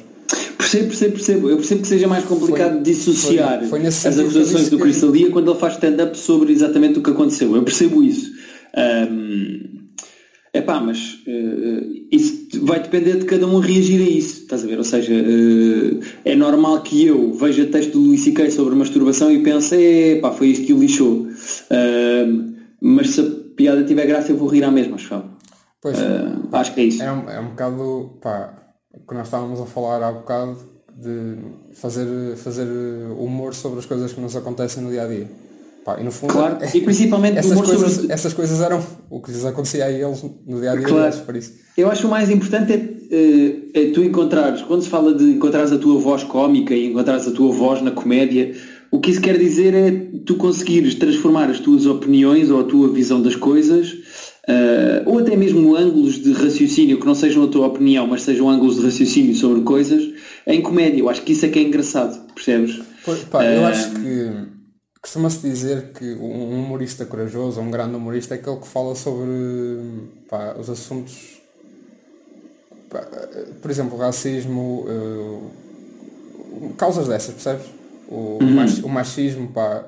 Percebo, 0.58 0.88
percebo, 0.88 1.13
percebo. 1.13 1.49
Eu 1.49 1.58
percebo 1.58 1.82
que 1.82 1.88
seja 1.88 2.08
mais 2.08 2.25
complicado 2.25 2.73
foi, 2.73 2.82
dissociar 2.82 3.60
foi, 3.67 3.82
foi 3.82 3.86
as 3.86 4.06
acusações 4.06 4.69
do 4.69 4.79
Cristalia 4.79 5.29
quando 5.29 5.51
ele 5.51 5.60
faz 5.60 5.73
stand-up 5.73 6.17
sobre 6.17 6.51
exatamente 6.51 6.97
o 6.97 7.03
que 7.03 7.12
aconteceu. 7.12 7.56
Eu 7.56 7.62
percebo 7.62 8.02
isso. 8.02 8.31
Um, 8.75 9.83
Epá, 10.56 10.79
mas 10.79 11.15
uh, 11.27 12.08
isso 12.12 12.63
vai 12.63 12.79
depender 12.79 13.17
de 13.17 13.25
cada 13.25 13.47
um 13.47 13.58
reagir 13.58 13.99
a 13.99 14.08
isso, 14.08 14.43
estás 14.43 14.63
a 14.63 14.67
ver? 14.67 14.77
Ou 14.77 14.83
seja, 14.83 15.12
uh, 15.12 15.99
é 16.23 16.35
normal 16.35 16.81
que 16.83 17.08
eu 17.08 17.33
veja 17.33 17.65
texto 17.65 17.93
do 17.93 17.99
Luís 17.99 18.23
C.K. 18.23 18.51
sobre 18.51 18.75
masturbação 18.75 19.31
e 19.31 19.41
pense, 19.41 19.75
epá, 19.75 20.31
foi 20.31 20.49
isto 20.49 20.67
que 20.67 20.73
o 20.73 20.79
lixou. 20.79 21.21
Uh, 21.23 22.54
mas 22.79 23.10
se 23.10 23.21
a 23.21 23.56
piada 23.56 23.83
tiver 23.83 24.06
graça 24.06 24.31
eu 24.31 24.37
vou 24.37 24.47
rir 24.47 24.63
à 24.63 24.69
mesma, 24.69 24.95
acho 24.95 25.23
Pois, 25.81 25.97
uh, 25.97 26.47
acho 26.51 26.73
que 26.75 26.81
é 26.81 26.83
isso. 26.83 27.01
É 27.01 27.12
um, 27.12 27.29
é 27.29 27.39
um 27.39 27.49
bocado, 27.49 28.19
pá, 28.21 28.54
que 29.08 29.15
nós 29.15 29.25
estávamos 29.25 29.60
a 29.60 29.65
falar 29.65 30.04
há 30.04 30.12
bocado 30.12 30.58
de 30.95 31.35
fazer, 31.73 32.35
fazer 32.35 32.67
humor 33.17 33.56
sobre 33.56 33.79
as 33.79 33.87
coisas 33.87 34.13
que 34.13 34.21
nos 34.21 34.35
acontecem 34.35 34.83
no 34.83 34.91
dia 34.91 35.04
a 35.04 35.08
dia. 35.08 35.27
Pá, 35.84 35.98
e 36.00 36.04
no 36.04 36.12
fundo, 36.12 36.31
claro, 36.31 36.58
e 36.73 36.79
principalmente 36.81 37.38
essas, 37.38 37.60
coisas, 37.60 37.92
sobre... 37.94 38.13
essas 38.13 38.34
coisas 38.34 38.62
eram 38.62 38.81
o 39.10 39.21
que 39.21 39.31
lhes 39.31 39.46
acontecia 39.46 39.86
a 39.86 39.92
eles 39.92 40.23
no 40.46 40.60
dia 40.62 40.71
a 40.71 40.75
dia 40.75 40.86
claro. 40.86 41.04
deles, 41.04 41.19
por 41.19 41.36
isso. 41.36 41.54
Eu 41.77 41.92
acho 41.92 42.02
que 42.02 42.08
o 42.08 42.10
mais 42.10 42.29
importante 42.29 42.71
é, 42.71 42.75
eh, 43.12 43.56
é, 43.73 43.92
tu 43.92 44.02
encontrares, 44.02 44.62
quando 44.62 44.81
se 44.81 44.90
fala 44.90 45.13
de 45.13 45.23
encontrares 45.25 45.71
a 45.71 45.77
tua 45.77 46.00
voz 46.00 46.23
cómica 46.23 46.73
e 46.73 46.88
encontrares 46.88 47.27
a 47.27 47.31
tua 47.31 47.52
voz 47.52 47.81
na 47.81 47.92
comédia, 47.92 48.54
o 48.92 49.00
que 49.00 49.12
isso 49.12 49.19
quer 49.19 49.38
dizer 49.38 49.73
é 49.73 49.92
tu 50.25 50.36
conseguires 50.36 50.96
transformar 50.96 51.50
as 51.50 51.60
tuas 51.60 51.86
opiniões 51.86 52.50
ou 52.50 52.62
a 52.62 52.63
tua 52.63 52.88
visão 52.90 53.21
das 53.21 53.36
coisas 53.36 53.98
Uh, 54.44 55.00
ou 55.10 55.19
até 55.19 55.38
mesmo 55.38 55.73
ângulos 55.73 56.21
de 56.21 56.34
raciocínio 56.34 57.00
que 57.00 57.06
não 57.06 57.15
sejam 57.15 57.46
a 57.46 57.48
tua 57.48 57.65
opinião, 57.65 58.06
mas 58.06 58.23
sejam 58.23 58.50
ângulos 58.50 58.75
de 58.75 58.84
raciocínio 58.84 59.34
sobre 59.36 59.62
coisas, 59.62 60.04
em 60.46 60.62
comédia. 60.62 61.00
Eu 61.00 61.10
acho 61.10 61.21
que 61.21 61.31
isso 61.31 61.46
é 61.46 61.50
que 61.50 61.60
é 61.60 61.62
engraçado, 61.62 62.27
percebes? 62.34 62.81
Pois, 63.06 63.19
pá, 63.19 63.40
uh, 63.40 63.44
eu 63.44 63.65
acho 63.65 63.92
que 63.92 64.52
costuma-se 65.04 65.39
dizer 65.39 65.91
que 65.91 66.13
um 66.13 66.63
humorista 66.63 67.06
corajoso, 67.06 67.60
um 67.60 67.69
grande 67.69 67.93
humorista, 67.93 68.35
é 68.35 68.37
aquele 68.37 68.56
que 68.56 68.67
fala 68.67 68.95
sobre 68.95 69.29
pá, 70.29 70.56
os 70.58 70.69
assuntos, 70.69 71.41
pá, 72.89 73.06
por 73.62 73.69
exemplo, 73.69 73.97
racismo, 73.97 74.85
uh, 74.87 76.73
causas 76.77 77.10
dessas, 77.10 77.33
percebes? 77.33 77.65
O, 78.08 78.39
uhum. 78.41 78.85
o 78.85 78.89
machismo, 78.89 79.49
pá, 79.49 79.83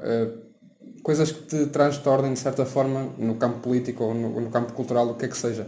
coisas 1.01 1.31
que 1.31 1.43
te 1.43 1.65
transtornem 1.67 2.33
de 2.33 2.39
certa 2.39 2.65
forma 2.65 3.09
no 3.17 3.35
campo 3.35 3.59
político 3.59 4.03
ou 4.03 4.13
no, 4.13 4.41
no, 4.41 4.49
campo 4.49 4.73
cultural, 4.73 5.07
o 5.07 5.13
que 5.13 5.25
é 5.25 5.27
que 5.29 5.37
seja. 5.37 5.65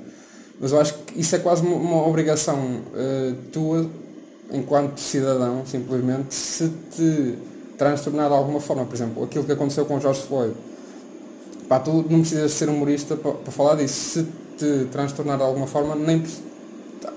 Mas 0.60 0.74
eu 0.74 0.82
acho 0.82 0.94
que 1.06 1.22
isso 1.22 1.36
é 1.36 1.40
quase 1.40 1.62
uma, 1.62 1.76
uma 1.76 2.06
obrigação 2.06 2.58
uh, 2.58 3.36
tua, 3.52 3.90
enquanto 4.52 5.00
cidadão, 5.00 5.66
simplesmente, 5.66 6.36
se 6.36 6.70
te 6.92 7.38
transtornar 7.78 8.30
de 8.30 8.36
alguma 8.36 8.60
forma. 8.60 8.86
Por 8.86 8.96
exemplo, 8.96 9.24
aquilo 9.24 9.44
que 9.44 9.52
aconteceu 9.52 9.86
com 9.86 9.98
o 9.98 10.02
Jorge 10.02 10.22
Floyd. 10.22 10.54
Pá, 11.68 11.80
tu 11.80 12.06
não 12.10 12.22
precisas 12.22 12.52
ser 12.52 12.70
humorista 12.70 13.16
para, 13.16 13.32
para 13.32 13.52
falar 13.52 13.76
disso. 13.76 13.94
Se 13.94 14.28
te 14.58 14.86
transtornar 14.92 15.38
de 15.38 15.44
alguma 15.44 15.68
forma, 15.68 15.96
nem 15.96 16.24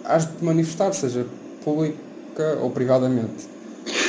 has 0.04 0.26
de 0.26 0.44
manifestar, 0.44 0.92
seja 0.92 1.26
pública 1.64 2.58
ou 2.60 2.70
privadamente. 2.70 3.48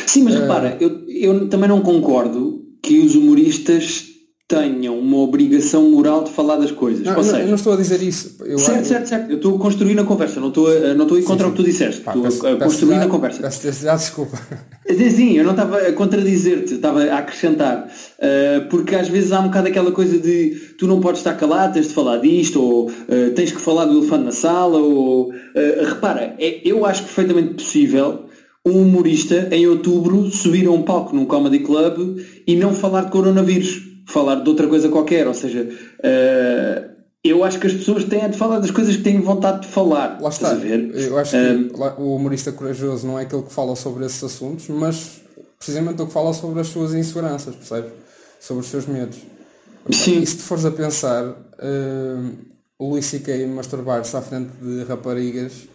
Sim, 0.05 0.23
mas 0.23 0.35
uh, 0.35 0.39
repara, 0.41 0.77
eu, 0.79 1.07
eu 1.07 1.49
também 1.49 1.69
não 1.69 1.81
concordo 1.81 2.61
que 2.81 2.99
os 2.99 3.15
humoristas 3.15 4.10
tenham 4.51 4.99
uma 4.99 5.17
obrigação 5.19 5.89
moral 5.89 6.25
de 6.25 6.31
falar 6.31 6.57
das 6.57 6.71
coisas. 6.71 7.05
Não, 7.05 7.23
seja, 7.23 7.39
eu 7.39 7.47
não 7.47 7.55
estou 7.55 7.71
a 7.71 7.77
dizer 7.77 8.01
isso. 8.01 8.35
Eu, 8.41 8.59
certo, 8.59 8.85
certo, 8.85 9.07
certo. 9.07 9.31
Eu 9.31 9.37
estou 9.37 9.55
a 9.55 9.59
construir 9.59 9.93
na 9.95 10.03
conversa, 10.03 10.41
não 10.41 10.49
estou 10.49 10.67
a, 10.67 10.93
não 10.93 11.03
estou 11.03 11.17
a 11.17 11.21
ir 11.21 11.23
contra 11.23 11.45
sim, 11.47 11.49
sim. 11.49 11.49
o 11.49 11.51
que 11.51 11.63
tu 11.63 11.63
disseste. 11.63 12.01
Pá, 12.01 12.11
estou 12.11 12.23
peço, 12.23 12.47
a 12.47 12.55
construir 12.57 12.97
na 12.97 13.07
conversa. 13.07 13.41
Peço 13.41 13.83
já 13.85 13.95
desculpa. 13.95 14.37
Sim, 14.89 15.37
eu 15.37 15.45
não 15.45 15.51
estava 15.51 15.77
a 15.77 15.93
contradizer-te, 15.93 16.73
estava 16.73 17.01
a 17.03 17.19
acrescentar. 17.19 17.87
Uh, 17.87 18.67
porque 18.69 18.93
às 18.93 19.07
vezes 19.07 19.31
há 19.31 19.39
um 19.39 19.45
bocado 19.45 19.69
aquela 19.69 19.91
coisa 19.91 20.19
de 20.19 20.73
tu 20.77 20.85
não 20.85 20.99
podes 20.99 21.21
estar 21.21 21.35
calado, 21.35 21.75
tens 21.75 21.87
de 21.87 21.93
falar 21.93 22.17
disto, 22.17 22.61
ou 22.61 22.89
uh, 22.89 23.31
tens 23.33 23.51
que 23.53 23.61
falar 23.61 23.85
do 23.85 23.99
elefante 23.99 24.25
na 24.25 24.31
sala, 24.31 24.77
ou... 24.79 25.29
Uh, 25.29 25.85
repara, 25.85 26.35
é, 26.37 26.59
eu 26.65 26.85
acho 26.85 27.03
perfeitamente 27.03 27.53
possível 27.53 28.25
um 28.65 28.81
humorista 28.81 29.47
em 29.51 29.67
outubro 29.67 30.29
subir 30.29 30.67
a 30.67 30.71
um 30.71 30.83
palco 30.83 31.15
num 31.15 31.25
comedy 31.25 31.59
club 31.59 32.19
e 32.45 32.55
não 32.55 32.75
falar 32.75 33.05
de 33.05 33.11
coronavírus, 33.11 33.90
falar 34.05 34.35
de 34.35 34.49
outra 34.49 34.67
coisa 34.67 34.89
qualquer, 34.89 35.27
ou 35.27 35.33
seja, 35.33 35.63
uh, 35.63 36.91
eu 37.23 37.43
acho 37.43 37.59
que 37.59 37.67
as 37.67 37.73
pessoas 37.73 38.03
têm 38.05 38.29
de 38.29 38.37
falar 38.37 38.59
das 38.59 38.71
coisas 38.71 38.95
que 38.95 39.03
têm 39.03 39.21
vontade 39.21 39.61
de 39.61 39.67
falar. 39.67 40.19
Lá 40.19 40.29
está. 40.29 40.53
Eu 40.53 41.17
acho 41.17 41.31
que 41.31 41.71
o 41.99 42.15
humorista 42.15 42.51
corajoso 42.51 43.05
não 43.05 43.19
é 43.19 43.23
aquele 43.23 43.43
que 43.43 43.53
fala 43.53 43.75
sobre 43.75 44.05
esses 44.05 44.23
assuntos, 44.23 44.67
mas 44.69 45.21
precisamente 45.57 46.01
o 46.01 46.07
que 46.07 46.13
fala 46.13 46.33
sobre 46.33 46.61
as 46.61 46.67
suas 46.67 46.93
inseguranças, 46.93 47.55
percebes? 47.55 47.91
Sobre 48.39 48.63
os 48.63 48.69
seus 48.69 48.87
medos. 48.87 49.19
Sim. 49.91 50.19
E 50.21 50.25
se 50.25 50.37
tu 50.37 50.43
fores 50.43 50.65
a 50.65 50.71
pensar, 50.71 51.23
uh, 51.25 52.31
o 52.79 52.89
Luís 52.89 53.05
C.K. 53.05 53.45
masturbar-se 53.45 54.17
à 54.17 54.21
frente 54.21 54.49
de 54.59 54.83
raparigas 54.85 55.67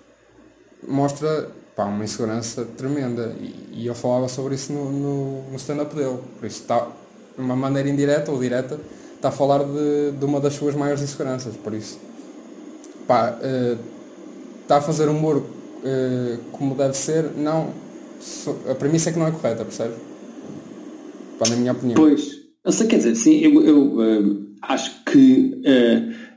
mostra 0.86 1.48
pá, 1.76 1.84
uma 1.84 2.02
insegurança 2.02 2.64
tremenda. 2.76 3.32
E, 3.40 3.82
e 3.82 3.86
eu 3.86 3.94
falava 3.94 4.28
sobre 4.28 4.56
isso 4.56 4.72
no, 4.72 4.90
no, 4.90 5.50
no 5.50 5.56
stand-up 5.56 5.94
dele. 5.94 6.18
Por 6.40 6.46
isso 6.46 6.62
está, 6.62 6.88
de 7.36 7.42
uma 7.42 7.56
maneira 7.56 7.88
indireta 7.88 8.32
ou 8.32 8.40
direta, 8.40 8.78
está 9.14 9.28
a 9.28 9.32
falar 9.32 9.64
de, 9.64 10.12
de 10.18 10.24
uma 10.24 10.40
das 10.40 10.54
suas 10.54 10.74
maiores 10.74 11.02
inseguranças. 11.02 11.54
Por 11.56 11.74
isso, 11.74 11.98
pá, 13.06 13.38
uh, 13.40 13.78
está 14.62 14.78
a 14.78 14.80
fazer 14.80 15.08
humor 15.08 15.36
uh, 15.36 16.38
como 16.52 16.74
deve 16.74 16.96
ser, 16.96 17.30
não. 17.36 17.70
So, 18.20 18.56
a 18.70 18.74
premissa 18.74 19.10
é 19.10 19.12
que 19.12 19.18
não 19.18 19.26
é 19.26 19.30
correta, 19.30 19.64
percebe? 19.64 19.94
Pá, 21.38 21.48
na 21.48 21.56
minha 21.56 21.72
opinião. 21.72 21.96
Pois, 21.96 22.30
eu 22.64 22.72
sei, 22.72 22.86
quer 22.86 22.96
dizer, 22.96 23.14
sim, 23.14 23.38
eu, 23.40 23.62
eu 23.62 23.82
uh, 23.98 24.46
acho 24.62 25.04
que. 25.04 25.60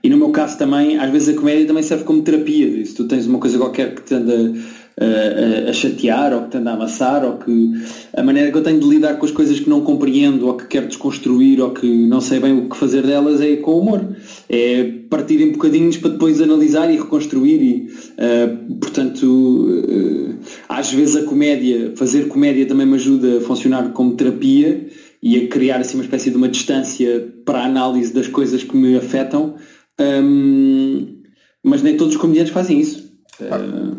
e 0.03 0.09
no 0.09 0.17
meu 0.17 0.29
caso 0.31 0.57
também, 0.57 0.97
às 0.97 1.09
vezes 1.09 1.35
a 1.35 1.39
comédia 1.39 1.65
também 1.65 1.83
serve 1.83 2.03
como 2.03 2.21
terapia. 2.21 2.85
Se 2.85 2.93
tu 2.93 3.07
tens 3.07 3.25
uma 3.25 3.39
coisa 3.39 3.57
qualquer 3.57 3.95
que 3.95 4.01
te 4.01 4.13
anda 4.13 4.53
a, 4.99 5.69
a, 5.69 5.73
chatear 5.73 6.33
ou 6.33 6.43
que 6.43 6.49
te 6.49 6.57
anda 6.57 6.71
a 6.71 6.73
amassar 6.73 7.23
ou 7.23 7.37
que 7.37 7.71
a 8.15 8.21
maneira 8.21 8.51
que 8.51 8.57
eu 8.57 8.63
tenho 8.63 8.79
de 8.79 8.87
lidar 8.87 9.17
com 9.17 9.25
as 9.25 9.31
coisas 9.31 9.59
que 9.59 9.69
não 9.69 9.81
compreendo 9.81 10.47
ou 10.47 10.55
que 10.55 10.67
quero 10.67 10.87
desconstruir 10.87 11.61
ou 11.61 11.71
que 11.71 11.87
não 11.87 12.19
sei 12.19 12.39
bem 12.39 12.57
o 12.57 12.69
que 12.69 12.75
fazer 12.75 13.03
delas 13.03 13.39
é 13.41 13.55
com 13.57 13.79
humor. 13.79 14.05
É 14.49 14.83
partir 15.09 15.41
em 15.41 15.51
bocadinhos 15.51 15.97
para 15.97 16.11
depois 16.11 16.41
analisar 16.41 16.91
e 16.91 16.97
reconstruir 16.97 17.61
e 17.61 17.89
uh, 18.13 18.75
portanto 18.75 19.23
uh, 19.23 20.35
às 20.67 20.91
vezes 20.91 21.15
a 21.15 21.23
comédia, 21.23 21.93
fazer 21.95 22.27
comédia 22.27 22.65
também 22.65 22.85
me 22.85 22.95
ajuda 22.95 23.37
a 23.37 23.41
funcionar 23.41 23.91
como 23.93 24.15
terapia 24.15 24.87
e 25.21 25.37
a 25.37 25.47
criar 25.47 25.79
assim 25.79 25.95
uma 25.95 26.03
espécie 26.03 26.29
de 26.29 26.37
uma 26.37 26.47
distância 26.47 27.27
para 27.45 27.59
a 27.59 27.65
análise 27.65 28.13
das 28.13 28.27
coisas 28.27 28.63
que 28.63 28.75
me 28.75 28.95
afetam. 28.95 29.55
Um, 29.99 31.19
mas 31.63 31.81
nem 31.81 31.97
todos 31.97 32.15
os 32.15 32.21
comediantes 32.21 32.53
fazem 32.53 32.79
isso. 32.79 33.09
Uh, 33.41 33.98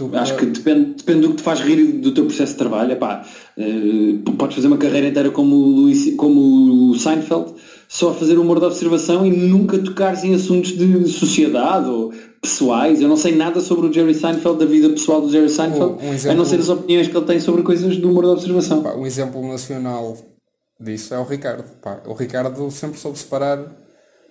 Tu, 0.00 0.10
Acho 0.14 0.34
que 0.34 0.46
depende, 0.46 0.94
depende 0.94 1.20
do 1.20 1.28
que 1.30 1.36
te 1.36 1.42
faz 1.42 1.60
rir 1.60 1.84
do 2.00 2.12
teu 2.12 2.24
processo 2.24 2.52
de 2.52 2.58
trabalho. 2.58 2.92
Epá, 2.92 3.22
uh, 3.58 4.32
podes 4.32 4.56
fazer 4.56 4.66
uma 4.66 4.78
carreira 4.78 5.08
inteira 5.08 5.30
como 5.30 5.54
o, 5.54 5.68
Luís, 5.68 6.16
como 6.16 6.90
o 6.90 6.98
Seinfeld, 6.98 7.52
só 7.86 8.08
a 8.08 8.14
fazer 8.14 8.38
humor 8.38 8.58
de 8.60 8.64
observação 8.64 9.26
e 9.26 9.30
nunca 9.30 9.78
tocares 9.78 10.24
em 10.24 10.34
assuntos 10.34 10.70
de 10.70 11.06
sociedade 11.06 11.90
ou 11.90 12.14
pessoais. 12.40 13.02
Eu 13.02 13.08
não 13.08 13.16
sei 13.18 13.36
nada 13.36 13.60
sobre 13.60 13.88
o 13.88 13.92
Jerry 13.92 14.14
Seinfeld, 14.14 14.58
da 14.58 14.64
vida 14.64 14.88
pessoal 14.88 15.20
do 15.20 15.30
Jerry 15.30 15.50
Seinfeld, 15.50 16.02
um 16.02 16.14
exemplo, 16.14 16.30
a 16.30 16.34
não 16.34 16.46
ser 16.46 16.60
as 16.60 16.70
opiniões 16.70 17.06
que 17.06 17.14
ele 17.14 17.26
tem 17.26 17.38
sobre 17.38 17.62
coisas 17.62 17.98
do 17.98 18.10
humor 18.10 18.24
de 18.24 18.30
observação. 18.30 18.82
Pá, 18.82 18.94
um 18.94 19.04
exemplo 19.04 19.46
nacional 19.46 20.16
disso 20.80 21.12
é 21.12 21.18
o 21.18 21.24
Ricardo. 21.24 21.64
Pá, 21.82 22.00
o 22.06 22.14
Ricardo 22.14 22.70
sempre 22.70 22.98
soube 22.98 23.18
separar 23.18 23.66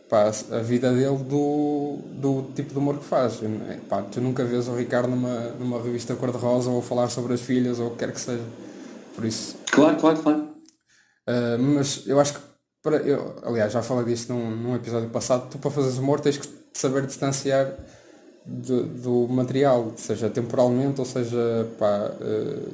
pá, 0.10 0.32
a 0.52 0.60
vida 0.60 0.92
dele 0.92 1.18
do, 1.24 2.00
do 2.14 2.52
tipo 2.56 2.74
de 2.74 2.80
humor 2.80 2.98
que 2.98 3.06
faz. 3.06 3.40
Pá, 3.88 4.02
tu 4.02 4.20
nunca 4.20 4.44
vês 4.44 4.68
o 4.68 4.76
Ricardo 4.76 5.10
numa, 5.10 5.52
numa 5.60 5.82
revista 5.82 6.16
cor-de-rosa 6.16 6.70
ou 6.72 6.82
falar 6.82 7.10
sobre 7.10 7.34
as 7.34 7.42
filhas 7.42 7.80
ou 7.80 7.88
o 7.88 7.92
que 7.92 7.98
quer 7.98 8.12
que 8.12 8.20
seja. 8.20 8.44
Por 9.16 9.24
isso. 9.24 9.56
Claro, 9.72 9.98
claro, 9.98 10.20
claro. 10.22 10.40
Uh, 11.28 11.60
mas 11.60 12.08
eu 12.08 12.20
acho 12.20 12.34
que 12.34 12.40
para, 12.82 12.98
eu, 12.98 13.36
aliás, 13.44 13.72
já 13.72 13.84
falei 13.84 14.06
disto 14.06 14.34
num, 14.34 14.50
num 14.50 14.76
episódio 14.76 15.10
passado, 15.10 15.48
tu 15.50 15.60
para 15.60 15.70
fazeres 15.70 15.98
humor 15.98 16.20
tens 16.20 16.38
que 16.38 16.48
saber 16.74 17.06
distanciar 17.06 17.76
de, 18.46 18.84
do 18.84 19.28
material, 19.28 19.94
seja 19.96 20.30
temporalmente 20.30 21.00
ou 21.00 21.06
seja, 21.06 21.68
pá, 21.78 22.12
uh, 22.20 22.74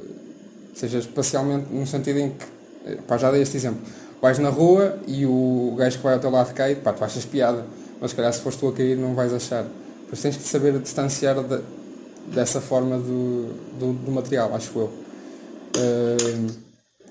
seja 0.73 0.99
espacialmente, 0.99 1.73
no 1.73 1.86
sentido 1.86 2.19
em 2.19 2.29
que, 2.31 2.95
pá, 3.07 3.17
já 3.17 3.29
dei 3.29 3.41
este 3.41 3.57
exemplo 3.57 3.81
vais 4.26 4.39
na 4.39 4.49
rua 4.49 4.97
e 5.07 5.23
o 5.23 5.76
gajo 5.78 5.97
que 5.97 6.03
vai 6.03 6.15
ao 6.15 6.19
teu 6.19 6.32
lado 6.32 6.51
cai, 6.55 6.73
pá, 6.73 6.91
tu 6.91 7.03
achas 7.03 7.23
piada, 7.26 7.63
mas 8.01 8.09
se 8.09 8.17
calhar 8.17 8.34
se 8.34 8.41
fores 8.41 8.57
tu 8.57 8.67
a 8.67 8.73
cair 8.73 8.97
não 8.97 9.13
vais 9.13 9.32
achar. 9.32 9.67
Pois 10.09 10.19
tens 10.19 10.36
que 10.36 10.41
saber 10.41 10.80
distanciar 10.80 11.36
de, 11.43 11.59
dessa 12.34 12.59
forma 12.59 12.97
do, 12.97 13.49
do, 13.80 13.93
do, 13.93 14.11
material, 14.11 14.51
acho 14.55 14.71
eu. 14.80 14.89
Uh... 15.78 16.65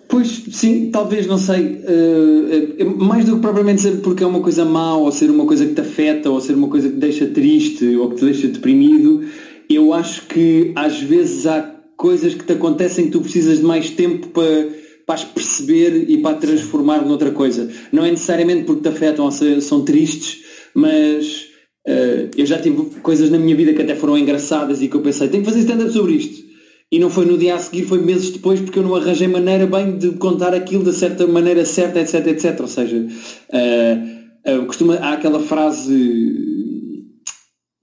Pois 0.08 0.44
sim, 0.50 0.90
talvez, 0.90 1.28
não 1.28 1.38
sei. 1.38 1.84
Uh, 1.84 2.96
mais 2.96 3.24
do 3.24 3.36
que 3.36 3.42
propriamente 3.42 3.82
ser 3.82 4.00
porque 4.00 4.24
é 4.24 4.26
uma 4.26 4.40
coisa 4.40 4.64
má, 4.64 4.96
ou 4.96 5.12
ser 5.12 5.30
uma 5.30 5.46
coisa 5.46 5.64
que 5.66 5.74
te 5.74 5.82
afeta, 5.82 6.28
ou 6.30 6.40
ser 6.40 6.54
uma 6.54 6.68
coisa 6.68 6.88
que 6.88 6.94
te 6.94 7.00
deixa 7.00 7.26
triste, 7.28 7.94
ou 7.94 8.10
que 8.10 8.16
te 8.16 8.24
deixa 8.24 8.48
deprimido, 8.48 9.24
eu 9.70 9.92
acho 9.92 10.26
que 10.26 10.72
às 10.74 11.00
vezes 11.00 11.46
há 11.46 11.62
coisas 11.96 12.34
que 12.34 12.42
te 12.42 12.54
acontecem 12.54 13.04
que 13.04 13.12
tu 13.12 13.20
precisas 13.20 13.58
de 13.58 13.64
mais 13.64 13.90
tempo 13.90 14.28
para 14.28 14.82
para 15.06 15.16
as 15.16 15.24
perceber 15.24 16.08
e 16.08 16.18
para 16.18 16.36
transformar 16.36 17.04
noutra 17.04 17.30
coisa. 17.30 17.70
Não 17.92 18.04
é 18.04 18.10
necessariamente 18.10 18.64
porque 18.64 18.82
te 18.82 18.88
afetam 18.88 19.26
ou 19.26 19.30
são 19.30 19.84
tristes, 19.84 20.44
mas 20.74 21.46
uh, 21.86 22.30
eu 22.36 22.46
já 22.46 22.58
tive 22.58 23.00
coisas 23.00 23.30
na 23.30 23.38
minha 23.38 23.54
vida 23.54 23.72
que 23.74 23.82
até 23.82 23.94
foram 23.94 24.16
engraçadas 24.16 24.82
e 24.82 24.88
que 24.88 24.96
eu 24.96 25.02
pensei, 25.02 25.28
tenho 25.28 25.42
que 25.42 25.50
fazer 25.50 25.60
stand-up 25.60 25.92
sobre 25.92 26.14
isto. 26.14 26.44
E 26.90 26.98
não 26.98 27.10
foi 27.10 27.24
no 27.26 27.36
dia 27.36 27.54
a 27.54 27.58
seguir, 27.58 27.84
foi 27.84 28.00
meses 28.00 28.30
depois, 28.30 28.60
porque 28.60 28.78
eu 28.78 28.82
não 28.82 28.94
arranjei 28.94 29.26
maneira 29.26 29.66
bem 29.66 29.98
de 29.98 30.12
contar 30.12 30.54
aquilo 30.54 30.84
da 30.84 30.92
certa 30.92 31.26
maneira 31.26 31.64
certa, 31.64 32.00
etc, 32.00 32.26
etc. 32.28 32.60
Ou 32.60 32.68
seja, 32.68 32.96
uh, 32.96 34.58
uh, 34.58 34.66
costuma, 34.66 34.94
há 34.96 35.14
aquela 35.14 35.40
frase 35.40 36.44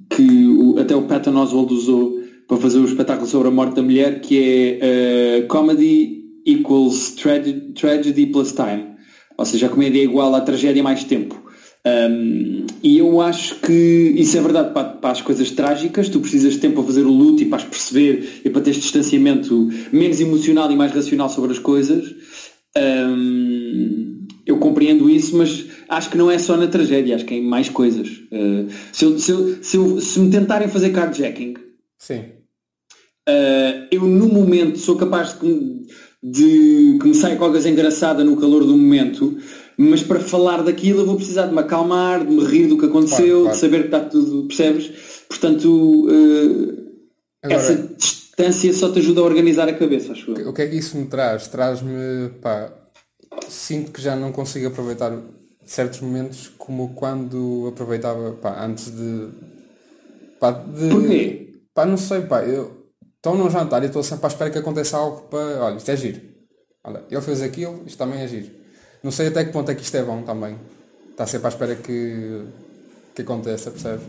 que 0.09 0.47
o, 0.47 0.79
até 0.79 0.95
o 0.95 1.03
Patton 1.03 1.35
Oswald 1.35 1.73
usou 1.73 2.21
para 2.47 2.57
fazer 2.57 2.79
o 2.79 2.85
espetáculo 2.85 3.27
sobre 3.27 3.47
a 3.47 3.51
morte 3.51 3.75
da 3.75 3.81
mulher, 3.81 4.19
que 4.19 4.79
é 4.81 5.41
Comedy 5.47 6.20
equals 6.45 7.11
tragedy, 7.11 7.73
tragedy 7.73 8.25
plus 8.27 8.51
time. 8.51 8.95
Ou 9.37 9.45
seja, 9.45 9.67
a 9.67 9.69
comédia 9.69 9.99
é 9.99 10.03
igual 10.03 10.33
à 10.35 10.41
tragédia 10.41 10.83
mais 10.83 11.03
tempo. 11.03 11.41
Um, 11.83 12.67
e 12.83 12.99
eu 12.99 13.19
acho 13.21 13.55
que 13.55 14.13
isso 14.15 14.37
é 14.37 14.41
verdade 14.41 14.71
para, 14.71 14.89
para, 14.89 15.11
as 15.11 15.21
coisas 15.21 15.49
trágicas, 15.49 16.09
tu 16.09 16.19
precisas 16.19 16.53
de 16.53 16.59
tempo 16.59 16.75
para 16.75 16.83
fazer 16.83 17.01
o 17.01 17.11
luto 17.11 17.41
e 17.41 17.45
para 17.45 17.57
as 17.57 17.63
perceber 17.63 18.41
e 18.45 18.49
para 18.51 18.61
ter 18.61 18.69
este 18.69 18.83
distanciamento 18.83 19.69
menos 19.91 20.19
emocional 20.19 20.71
e 20.71 20.75
mais 20.75 20.91
racional 20.91 21.29
sobre 21.29 21.51
as 21.51 21.59
coisas. 21.59 22.13
Um, 22.77 24.27
eu 24.45 24.57
compreendo 24.57 25.09
isso, 25.09 25.35
mas 25.35 25.65
acho 25.89 26.09
que 26.09 26.17
não 26.17 26.29
é 26.29 26.37
só 26.37 26.55
na 26.55 26.67
tragédia, 26.67 27.15
acho 27.15 27.25
que 27.25 27.33
é 27.33 27.37
em 27.37 27.43
mais 27.43 27.67
coisas. 27.67 28.07
Uh, 28.31 28.67
se, 28.91 29.05
eu, 29.05 29.17
se, 29.17 29.31
eu, 29.31 29.63
se, 29.63 29.77
eu, 29.77 30.01
se, 30.01 30.19
me 30.19 30.29
tentarem 30.29 30.67
fazer 30.67 30.91
carjacking, 30.91 31.55
Sim. 31.97 32.25
Uh, 33.29 33.87
eu 33.91 34.01
no 34.01 34.27
momento 34.27 34.79
sou 34.79 34.97
capaz 34.97 35.39
de, 35.39 35.85
de 36.23 36.97
que 37.01 37.07
me 37.07 37.15
saia 37.15 37.35
qualquer 37.35 37.53
coisa 37.53 37.69
engraçada 37.69 38.23
no 38.23 38.37
calor 38.37 38.63
do 38.63 38.77
momento, 38.77 39.37
mas 39.77 40.03
para 40.03 40.19
falar 40.19 40.61
daquilo 40.61 41.01
eu 41.01 41.05
vou 41.05 41.15
precisar 41.15 41.47
de 41.47 41.53
me 41.53 41.59
acalmar, 41.59 42.23
de 42.23 42.31
me 42.31 42.43
rir 42.45 42.67
do 42.67 42.77
que 42.77 42.85
aconteceu, 42.85 43.25
claro, 43.25 43.41
claro. 43.41 43.55
de 43.55 43.61
saber 43.61 43.79
que 43.79 43.85
está 43.85 43.99
tudo, 44.01 44.47
percebes? 44.47 44.91
Portanto, 45.27 46.07
uh, 46.07 46.81
Agora, 47.41 47.59
essa 47.59 47.75
distância 47.75 48.73
só 48.73 48.91
te 48.91 48.99
ajuda 48.99 49.21
a 49.21 49.23
organizar 49.23 49.67
a 49.67 49.73
cabeça, 49.73 50.11
acho 50.11 50.31
eu. 50.31 50.49
O 50.49 50.53
que 50.53 50.61
é 50.61 50.67
que 50.67 50.75
isso 50.75 50.95
me 50.97 51.05
traz? 51.05 51.47
Traz-me, 51.47 52.29
pá, 52.41 52.71
sinto 53.49 53.91
que 53.91 54.01
já 54.01 54.15
não 54.15 54.31
consigo 54.31 54.67
aproveitar 54.67 55.17
certos 55.65 56.01
momentos 56.01 56.51
como 56.57 56.93
quando 56.93 57.67
aproveitava, 57.69 58.33
pá, 58.33 58.63
antes 58.63 58.91
de... 58.91 59.29
Pá, 60.39 60.51
de 60.51 60.89
Porquê? 60.89 61.53
Pá, 61.73 61.85
não 61.85 61.97
sei, 61.97 62.21
pá, 62.21 62.43
eu 62.43 62.80
estou 63.21 63.37
num 63.37 63.51
jantar 63.51 63.83
e 63.83 63.85
estou 63.85 64.01
sempre 64.01 64.25
à 64.25 64.27
espera 64.27 64.49
que 64.49 64.57
aconteça 64.57 64.97
algo 64.97 65.21
para, 65.29 65.63
olha, 65.63 65.77
isto 65.77 65.91
é 65.91 65.95
giro. 65.95 66.21
Olha, 66.83 67.03
ele 67.09 67.21
fez 67.21 67.41
aquilo, 67.43 67.83
isto 67.85 67.97
também 67.97 68.19
é 68.19 68.27
giro. 68.27 68.49
Não 69.03 69.11
sei 69.11 69.27
até 69.27 69.45
que 69.45 69.51
ponto 69.51 69.69
é 69.69 69.75
que 69.75 69.83
isto 69.83 69.95
é 69.95 70.01
bom 70.01 70.23
também. 70.23 70.57
Está 71.11 71.27
sempre 71.27 71.45
à 71.45 71.49
espera 71.49 71.75
que, 71.75 72.41
que 73.13 73.21
aconteça, 73.21 73.69
percebes? 73.69 74.05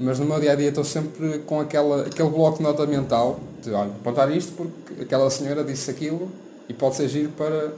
Mas 0.00 0.18
no 0.18 0.24
meu 0.24 0.40
dia 0.40 0.52
a 0.52 0.54
dia 0.54 0.70
estou 0.70 0.84
sempre 0.84 1.40
com 1.40 1.60
aquela, 1.60 2.06
aquele 2.06 2.30
bloco 2.30 2.56
de 2.56 2.62
nota 2.62 2.86
mental 2.86 3.38
de 3.62 3.72
olha, 3.72 3.90
apontar 3.90 4.34
isto 4.34 4.52
porque 4.52 5.02
aquela 5.02 5.28
senhora 5.30 5.62
disse 5.62 5.90
aquilo 5.90 6.30
e 6.68 6.72
pode 6.72 6.96
ser 6.96 7.08
giro 7.08 7.30
para 7.30 7.72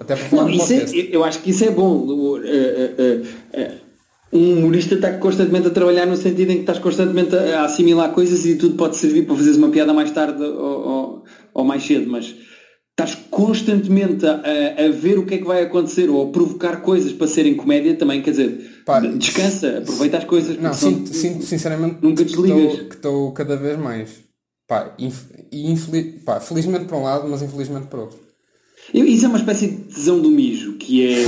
até 0.00 0.16
para 0.16 0.28
falar 0.28 0.42
não, 0.44 0.50
isso 0.50 0.72
é, 0.72 0.84
Eu 1.10 1.24
acho 1.24 1.40
que 1.40 1.50
isso 1.50 1.64
é 1.64 1.70
bom. 1.70 2.06
Uh, 2.06 2.36
uh, 2.36 2.38
uh, 2.38 3.91
um 4.32 4.58
humorista 4.58 4.94
está 4.94 5.12
constantemente 5.18 5.68
a 5.68 5.70
trabalhar 5.70 6.06
no 6.06 6.16
sentido 6.16 6.50
em 6.50 6.54
que 6.54 6.60
estás 6.60 6.78
constantemente 6.78 7.36
a 7.36 7.64
assimilar 7.64 8.12
coisas 8.12 8.46
e 8.46 8.56
tudo 8.56 8.76
pode 8.76 8.96
servir 8.96 9.26
para 9.26 9.36
fazeres 9.36 9.58
uma 9.58 9.68
piada 9.68 9.92
mais 9.92 10.10
tarde 10.10 10.42
ou, 10.42 10.88
ou, 10.88 11.24
ou 11.52 11.64
mais 11.64 11.84
cedo, 11.84 12.10
mas 12.10 12.34
estás 12.90 13.14
constantemente 13.30 14.24
a, 14.26 14.40
a, 14.78 14.88
ver 14.88 15.18
o 15.18 15.26
que 15.26 15.34
é 15.34 15.38
que 15.38 15.44
vai 15.44 15.62
acontecer 15.62 16.08
ou 16.08 16.28
a 16.28 16.32
provocar 16.32 16.76
coisas 16.80 17.12
para 17.12 17.26
serem 17.26 17.54
comédia 17.54 17.94
também, 17.94 18.22
quer 18.22 18.30
dizer, 18.30 18.82
Pá, 18.86 19.00
descansa, 19.00 19.78
aproveita 19.78 20.18
as 20.18 20.24
coisas. 20.24 20.58
Não, 20.58 20.72
sinto, 20.72 21.14
sinto 21.14 21.44
sinceramente 21.44 21.98
nunca 22.00 22.24
desligas. 22.24 22.80
Que 22.88 22.94
estou 22.94 23.32
cada 23.32 23.56
vez 23.56 23.78
mais. 23.78 24.22
Pá, 24.66 24.96
pá, 26.24 26.40
felizmente 26.40 26.86
por 26.86 26.96
um 26.96 27.02
lado, 27.02 27.28
mas 27.28 27.42
infelizmente 27.42 27.86
por 27.86 28.00
outro. 28.00 28.18
Eu, 28.92 29.06
isso 29.06 29.24
é 29.24 29.28
uma 29.28 29.38
espécie 29.38 29.68
de 29.68 29.76
tesão 29.94 30.20
do 30.20 30.28
mijo, 30.28 30.74
que 30.74 31.06
é 31.06 31.24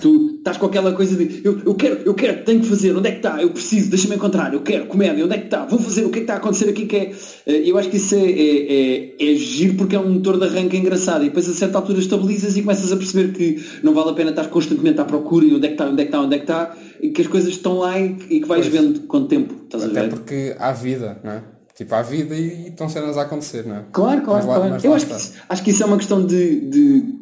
tu 0.00 0.34
estás 0.38 0.56
com 0.56 0.66
aquela 0.66 0.92
coisa 0.92 1.16
de 1.16 1.40
eu, 1.44 1.60
eu 1.64 1.74
quero, 1.74 2.00
eu 2.04 2.14
quero, 2.14 2.44
tenho 2.44 2.60
que 2.60 2.66
fazer, 2.66 2.96
onde 2.96 3.08
é 3.08 3.12
que 3.12 3.18
está? 3.18 3.40
Eu 3.40 3.50
preciso, 3.50 3.88
deixa-me 3.90 4.16
encontrar, 4.16 4.52
eu 4.52 4.60
quero, 4.60 4.86
comédia, 4.86 5.24
onde 5.24 5.34
é 5.34 5.38
que 5.38 5.44
está? 5.44 5.64
Vou 5.64 5.78
fazer, 5.78 6.04
o 6.04 6.10
que 6.10 6.16
é 6.16 6.18
que 6.18 6.24
está 6.24 6.34
a 6.34 6.36
acontecer 6.38 6.68
aqui 6.68 6.84
que 6.84 6.96
é. 6.96 7.12
Eh, 7.46 7.70
eu 7.70 7.78
acho 7.78 7.88
que 7.88 7.96
isso 7.96 8.14
é, 8.14 8.18
é, 8.18 9.12
é, 9.22 9.32
é 9.32 9.34
giro 9.36 9.74
porque 9.74 9.96
é 9.96 10.00
um 10.00 10.14
motor 10.14 10.38
de 10.38 10.44
arranque 10.46 10.76
engraçado 10.76 11.22
e 11.22 11.28
depois 11.28 11.48
a 11.48 11.54
certa 11.54 11.78
altura 11.78 12.00
estabilizas 12.00 12.56
e 12.56 12.62
começas 12.62 12.92
a 12.92 12.96
perceber 12.96 13.32
que 13.32 13.64
não 13.82 13.94
vale 13.94 14.10
a 14.10 14.12
pena 14.12 14.30
estar 14.30 14.48
constantemente 14.48 15.00
à 15.00 15.04
procura 15.04 15.46
e 15.46 15.54
onde 15.54 15.64
é 15.64 15.68
que 15.68 15.74
está, 15.74 15.88
onde 15.88 16.02
é 16.02 16.04
que 16.04 16.08
está, 16.10 16.20
onde 16.20 16.34
é 16.34 16.38
que 16.38 16.44
está, 16.44 16.76
e 17.00 17.10
que 17.10 17.22
as 17.22 17.28
coisas 17.28 17.50
estão 17.50 17.78
lá 17.78 17.98
e, 17.98 18.14
que 18.14 18.44
vais 18.44 18.66
pois. 18.66 18.66
vendo 18.66 19.00
com 19.06 19.18
o 19.18 19.24
tempo. 19.26 19.54
Estás 19.64 19.84
Até 19.84 20.00
a 20.00 20.02
ver? 20.02 20.10
porque 20.10 20.56
há 20.58 20.72
vida, 20.72 21.18
não 21.24 21.32
é? 21.32 21.55
Tipo, 21.76 21.94
há 21.94 22.02
vida 22.02 22.34
e, 22.34 22.68
estão 22.68 22.88
cenas 22.88 23.18
a 23.18 23.22
acontecer, 23.22 23.66
não 23.66 23.76
é? 23.76 23.84
Claro, 23.92 24.22
claro, 24.22 24.46
lá, 24.46 24.54
claro. 24.56 24.80
Eu 24.82 24.94
acho 24.94 25.06
que, 25.06 25.12
acho 25.48 25.62
que 25.62 25.70
isso 25.70 25.82
é 25.82 25.86
uma 25.86 25.98
questão 25.98 26.24
de, 26.24 26.60
de 26.70 27.16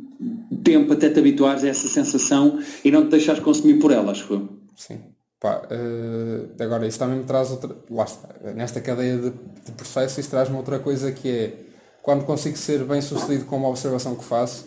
tempo 0.62 0.92
até 0.92 1.10
te 1.10 1.18
habituares 1.18 1.64
a 1.64 1.68
essa 1.68 1.88
sensação 1.88 2.60
e 2.84 2.90
não 2.90 3.04
te 3.04 3.10
deixares 3.10 3.42
consumir 3.42 3.80
por 3.80 3.90
ela, 3.90 4.12
acho 4.12 4.32
eu. 4.32 4.48
Sim. 4.76 5.00
Pá, 5.40 5.60
uh, 5.70 6.62
agora, 6.62 6.86
isso 6.86 6.98
também 6.98 7.18
me 7.18 7.24
traz 7.24 7.50
outra. 7.50 7.76
Lá 7.90 8.04
está, 8.04 8.28
nesta 8.54 8.80
cadeia 8.80 9.18
de, 9.18 9.30
de 9.30 9.72
processo, 9.72 10.20
isso 10.20 10.30
traz-me 10.30 10.56
outra 10.56 10.78
coisa 10.78 11.10
que 11.12 11.28
é 11.28 11.52
quando 12.00 12.24
consigo 12.24 12.56
ser 12.56 12.84
bem 12.84 13.00
sucedido 13.00 13.46
com 13.46 13.56
uma 13.56 13.68
observação 13.68 14.14
que 14.14 14.24
faço, 14.24 14.66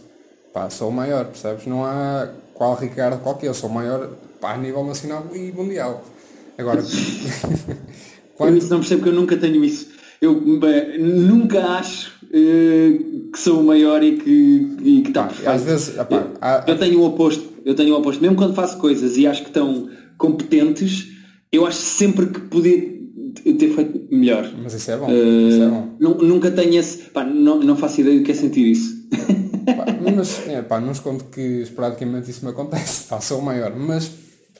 pá, 0.53 0.69
sou 0.69 0.89
o 0.89 0.91
maior, 0.91 1.25
percebes? 1.25 1.65
Não 1.65 1.85
há 1.85 2.29
qual 2.53 2.75
Ricardo 2.75 3.21
qualquer, 3.21 3.47
eu 3.47 3.53
sou 3.53 3.69
o 3.69 3.73
maior 3.73 4.09
pá, 4.41 4.53
a 4.53 4.57
nível 4.57 4.83
nacional 4.83 5.23
e 5.33 5.51
mundial. 5.51 6.03
Agora, 6.57 6.81
quando... 8.37 8.51
eu 8.51 8.57
isso 8.57 8.69
não 8.69 8.79
percebo 8.79 9.03
que 9.03 9.09
eu 9.09 9.13
nunca 9.13 9.35
tenho 9.35 9.63
isso. 9.63 9.89
Eu 10.21 10.39
bem, 10.59 10.99
nunca 10.99 11.63
acho 11.63 12.11
uh, 12.23 13.29
que 13.31 13.39
sou 13.39 13.61
o 13.61 13.63
maior 13.63 14.03
e 14.03 14.17
que, 14.17 14.77
e 14.81 15.01
que 15.01 15.11
tá, 15.11 15.29
às 15.45 15.63
vezes 15.63 15.95
eu, 15.95 16.07
há, 16.41 16.63
eu 16.67 16.77
tenho 16.77 16.99
o 16.99 17.05
oposto 17.05 17.57
eu 17.67 17.75
tenho 17.75 17.93
o 17.93 17.99
oposto. 17.99 18.21
Mesmo 18.21 18.37
quando 18.37 18.55
faço 18.55 18.77
coisas 18.77 19.17
e 19.17 19.27
acho 19.27 19.41
que 19.41 19.49
estão 19.49 19.89
competentes 20.17 21.09
eu 21.51 21.65
acho 21.65 21.77
sempre 21.77 22.27
que 22.27 22.39
podia 22.41 22.97
ter 23.43 23.75
feito 23.75 24.07
melhor. 24.09 24.49
Mas 24.63 24.73
isso 24.73 24.89
é 24.89 24.97
bom, 24.97 25.07
uh, 25.07 25.49
isso 25.49 25.63
é 25.63 25.67
bom. 25.67 25.97
nunca 25.99 26.49
tenho 26.49 26.79
esse 26.79 27.09
pá, 27.09 27.25
não, 27.25 27.59
não 27.59 27.75
faço 27.75 28.01
ideia 28.01 28.17
do 28.17 28.23
que 28.23 28.31
é 28.31 28.35
sentir 28.35 28.71
isso. 28.71 28.97
Pá, 29.67 29.85
mas 30.15 30.47
é, 30.47 30.61
pá, 30.61 30.79
não 30.79 30.93
escondo 30.93 31.25
que 31.25 31.41
esporadicamente 31.61 32.31
isso 32.31 32.45
me 32.45 32.51
acontece 32.51 33.03
pá, 33.09 33.19
sou 33.19 33.39
o 33.39 33.41
maior. 33.41 33.75
Mas 33.75 34.09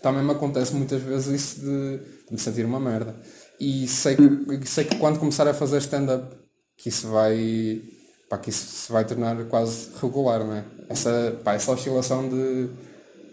também 0.02 0.22
me 0.22 0.32
acontece 0.32 0.76
muitas 0.76 1.02
vezes 1.02 1.28
isso 1.28 1.62
de, 1.62 1.98
de 1.98 2.32
me 2.32 2.38
sentir 2.38 2.66
uma 2.66 2.78
merda 2.78 3.16
e 3.60 3.88
sei 3.88 4.16
que, 4.16 4.22
hum. 4.22 4.46
sei 4.66 4.84
que 4.84 4.96
quando 4.98 5.20
começar 5.20 5.48
a 5.48 5.54
fazer 5.54 5.78
stand-up 5.80 6.36
que 6.78 6.90
isso 6.90 7.08
vai 7.08 7.82
pá, 8.30 8.38
que 8.38 8.50
isso 8.50 8.66
se 8.66 8.92
vai 8.92 9.06
tornar 9.06 9.36
quase 9.46 9.90
regular, 10.02 10.46
não 10.46 10.54
é? 10.54 10.64
Essa, 10.90 11.38
pá, 11.44 11.54
essa 11.54 11.72
oscilação 11.72 12.28
de, 12.30 12.68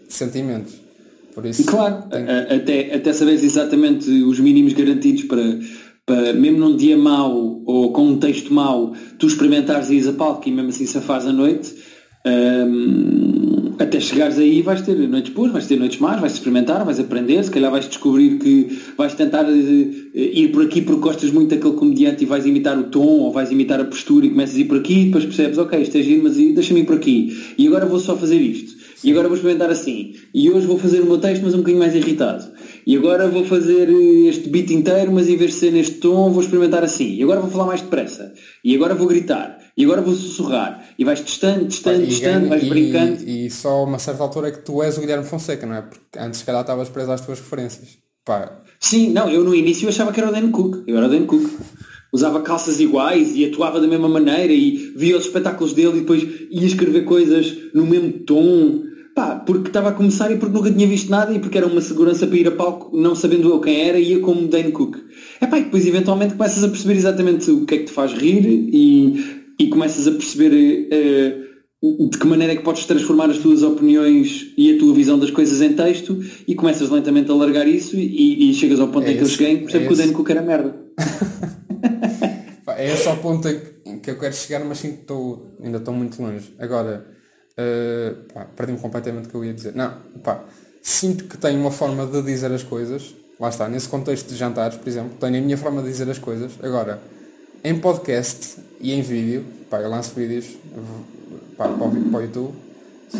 de 0.07 0.13
sentimentos. 0.13 0.73
Por 1.33 1.45
isso, 1.45 1.65
claro, 1.65 2.03
tenho... 2.09 2.25
até, 2.29 2.95
até 2.95 3.13
saberes 3.13 3.43
exatamente 3.43 4.09
os 4.09 4.39
mínimos 4.39 4.73
garantidos 4.73 5.23
para, 5.23 5.59
para, 6.05 6.33
mesmo 6.33 6.59
num 6.59 6.77
dia 6.77 6.97
mau 6.97 7.61
ou 7.65 7.91
com 7.91 8.07
um 8.07 8.19
texto 8.19 8.53
mau, 8.53 8.93
tu 9.19 9.27
experimentares 9.27 9.89
e 9.89 9.95
ires 9.95 10.07
a 10.07 10.13
palco 10.13 10.47
e 10.47 10.51
mesmo 10.51 10.69
assim 10.69 10.85
se 10.85 10.99
faz 11.01 11.25
a 11.25 11.33
noite, 11.33 11.75
um, 12.25 13.64
até 13.79 13.99
chegares 13.99 14.37
aí 14.37 14.61
vais 14.61 14.81
ter 14.81 14.95
noites 14.95 15.33
boas, 15.33 15.51
vais 15.51 15.67
ter 15.67 15.77
noites 15.77 15.99
más, 15.99 16.19
vais 16.19 16.33
experimentar, 16.33 16.83
vais 16.85 16.99
aprender, 16.99 17.43
se 17.43 17.51
calhar 17.51 17.71
vais 17.71 17.87
descobrir 17.87 18.37
que 18.37 18.79
vais 18.97 19.13
tentar 19.13 19.45
uh, 19.45 19.53
ir 19.53 20.51
por 20.51 20.63
aqui 20.63 20.81
porque 20.81 21.01
gostas 21.01 21.31
muito 21.31 21.49
daquele 21.49 21.75
comediante 21.75 22.23
e 22.23 22.25
vais 22.25 22.45
imitar 22.45 22.77
o 22.77 22.85
tom 22.85 23.19
ou 23.19 23.31
vais 23.31 23.51
imitar 23.51 23.79
a 23.79 23.85
postura 23.85 24.25
e 24.25 24.29
começas 24.29 24.55
a 24.55 24.59
ir 24.59 24.65
por 24.65 24.77
aqui 24.77 25.01
e 25.01 25.05
depois 25.05 25.25
percebes, 25.25 25.57
ok, 25.57 25.81
isto 25.81 25.97
é 25.97 26.01
giro, 26.01 26.23
mas 26.23 26.35
deixa-me 26.35 26.81
ir 26.81 26.85
por 26.85 26.95
aqui. 26.95 27.37
E 27.57 27.67
agora 27.67 27.85
vou 27.85 27.99
só 27.99 28.15
fazer 28.15 28.37
isto. 28.37 28.75
E 29.03 29.11
agora 29.11 29.27
vou 29.27 29.35
experimentar 29.37 29.69
assim. 29.69 30.15
E 30.33 30.49
hoje 30.49 30.65
vou 30.65 30.79
fazer 30.79 31.01
o 31.01 31.05
meu 31.05 31.19
texto, 31.19 31.43
mas 31.43 31.53
um 31.53 31.57
bocadinho 31.57 31.79
mais 31.79 31.93
irritado. 31.93 32.43
E 32.87 32.95
agora 32.95 33.27
vou 33.27 33.45
fazer 33.45 33.87
eh, 33.89 34.29
este 34.29 34.49
beat 34.49 34.71
inteiro, 34.71 35.11
mas 35.11 35.29
em 35.29 35.37
vez 35.37 35.51
de 35.51 35.57
ser 35.57 35.71
neste 35.71 35.95
tom, 35.95 36.31
vou 36.31 36.41
experimentar 36.41 36.83
assim. 36.83 37.13
E 37.15 37.21
agora 37.21 37.39
vou 37.39 37.51
falar 37.51 37.67
mais 37.67 37.81
depressa. 37.81 38.33
E 38.63 38.73
agora 38.75 38.95
vou 38.95 39.05
gritar 39.05 39.59
e 39.77 39.83
agora 39.83 40.01
vou 40.01 40.13
sussurrar. 40.13 40.89
E 40.97 41.03
vais 41.03 41.19
testando, 41.19 41.65
testando, 41.65 42.05
testando, 42.05 42.47
vais 42.47 42.63
e, 42.63 42.69
brincando. 42.69 43.23
E, 43.23 43.49
só 43.51 43.69
a 43.69 43.83
uma 43.83 43.99
certa 43.99 44.23
altura 44.23 44.47
é 44.47 44.51
que 44.51 44.59
tu 44.59 44.81
és 44.81 44.97
o 44.97 45.01
Guilherme 45.01 45.25
Fonseca, 45.25 45.65
não 45.65 45.75
é? 45.75 45.81
Porque 45.81 46.17
antes 46.17 46.39
se 46.39 46.45
calhar 46.45 46.61
estavas 46.61 46.87
preso 46.89 47.11
às 47.11 47.21
tuas 47.21 47.39
referências. 47.39 47.97
Pá. 48.23 48.61
Sim, 48.79 49.11
não, 49.11 49.29
eu 49.29 49.43
no 49.43 49.53
início 49.53 49.87
achava 49.89 50.11
que 50.11 50.19
era 50.19 50.29
o 50.29 50.33
Dan 50.33 50.49
Cook. 50.51 50.83
Eu 50.87 50.97
era 50.97 51.07
o 51.07 51.09
Dan 51.09 51.25
Cook. 51.25 51.43
Usava 52.13 52.41
calças 52.41 52.79
iguais 52.79 53.35
e 53.35 53.43
atuava 53.45 53.81
da 53.81 53.87
mesma 53.87 54.07
maneira 54.07 54.53
e 54.53 54.93
via 54.95 55.17
os 55.17 55.25
espetáculos 55.25 55.73
dele 55.73 55.97
e 55.97 55.99
depois 55.99 56.23
ia 56.49 56.65
escrever 56.65 57.03
coisas 57.03 57.53
no 57.73 57.85
mesmo 57.85 58.13
tom. 58.19 58.83
Pá, 59.13 59.35
porque 59.35 59.67
estava 59.67 59.89
a 59.89 59.93
começar 59.93 60.31
e 60.31 60.37
porque 60.37 60.55
nunca 60.55 60.71
tinha 60.71 60.87
visto 60.87 61.09
nada 61.09 61.33
e 61.33 61.39
porque 61.39 61.57
era 61.57 61.67
uma 61.67 61.81
segurança 61.81 62.27
para 62.27 62.37
ir 62.37 62.47
a 62.47 62.51
palco, 62.51 62.97
não 62.97 63.15
sabendo 63.15 63.49
eu 63.49 63.61
quem 63.61 63.87
era, 63.87 63.97
ia 63.97 64.19
como 64.19 64.47
Dan 64.47 64.71
Cook. 64.71 64.97
É 65.39 65.47
pá, 65.47 65.57
e 65.57 65.63
depois 65.65 65.85
eventualmente 65.85 66.35
começas 66.35 66.63
a 66.63 66.67
perceber 66.67 66.95
exatamente 66.95 67.49
o 67.51 67.65
que 67.65 67.75
é 67.75 67.77
que 67.79 67.85
te 67.85 67.91
faz 67.91 68.13
rir 68.13 68.45
e 68.45 69.44
e 69.59 69.67
começas 69.67 70.07
a 70.07 70.11
perceber 70.11 70.87
uh, 70.91 72.09
de 72.09 72.17
que 72.17 72.25
maneira 72.25 72.53
é 72.53 72.55
que 72.55 72.63
podes 72.63 72.85
transformar 72.85 73.29
as 73.29 73.37
tuas 73.37 73.61
opiniões 73.61 74.53
e 74.57 74.75
a 74.75 74.79
tua 74.79 74.93
visão 74.93 75.19
das 75.19 75.31
coisas 75.31 75.61
em 75.61 75.73
texto 75.73 76.19
e 76.47 76.55
começas 76.55 76.89
lentamente 76.89 77.31
a 77.31 77.35
largar 77.35 77.67
isso 77.67 77.95
e, 77.95 78.49
e 78.49 78.53
chegas 78.53 78.79
ao 78.79 78.87
ponto 78.87 79.07
é 79.07 79.11
em 79.11 79.17
que 79.17 79.23
eu 79.23 79.27
cheguei 79.27 79.57
percebo 79.59 79.85
é 79.85 79.87
que 79.87 79.93
o 79.93 79.97
Dan 79.97 80.13
Cook 80.13 80.29
era 80.29 80.41
merda. 80.41 80.75
é 82.77 82.93
esse 82.93 83.07
ao 83.07 83.17
ponto 83.17 83.47
em 83.47 83.99
que 83.99 84.11
eu 84.11 84.19
quero 84.19 84.33
chegar, 84.33 84.63
mas 84.65 84.79
sim 84.79 84.93
que 84.93 85.01
estou, 85.01 85.55
ainda 85.63 85.77
estou 85.77 85.93
muito 85.93 86.21
longe. 86.21 86.53
Agora, 86.59 87.05
uh, 87.51 88.45
perdi-me 88.55 88.79
completamente 88.79 89.27
o 89.27 89.29
que 89.29 89.35
eu 89.35 89.45
ia 89.45 89.53
dizer. 89.53 89.75
Não, 89.75 89.93
pá, 90.23 90.43
sinto 90.81 91.25
que 91.25 91.37
tenho 91.37 91.59
uma 91.59 91.71
forma 91.71 92.05
de 92.05 92.21
dizer 92.21 92.51
as 92.51 92.63
coisas 92.63 93.15
lá 93.39 93.49
está, 93.49 93.67
nesse 93.67 93.87
contexto 93.87 94.29
de 94.29 94.35
jantares, 94.35 94.77
por 94.77 94.87
exemplo, 94.87 95.17
tenho 95.19 95.37
a 95.37 95.41
minha 95.41 95.57
forma 95.57 95.81
de 95.81 95.89
dizer 95.89 96.09
as 96.09 96.17
coisas. 96.17 96.53
Agora, 96.61 96.99
em 97.65 97.79
podcast 97.79 98.57
e 98.79 98.93
em 98.93 99.01
vídeo, 99.01 99.43
pá, 99.71 99.79
eu 99.81 99.89
lanço 99.89 100.13
vídeos 100.13 100.55
pá, 101.57 101.67
para, 101.67 101.87
o, 101.87 102.11
para 102.11 102.19
o 102.19 102.21
YouTube, 102.21 102.53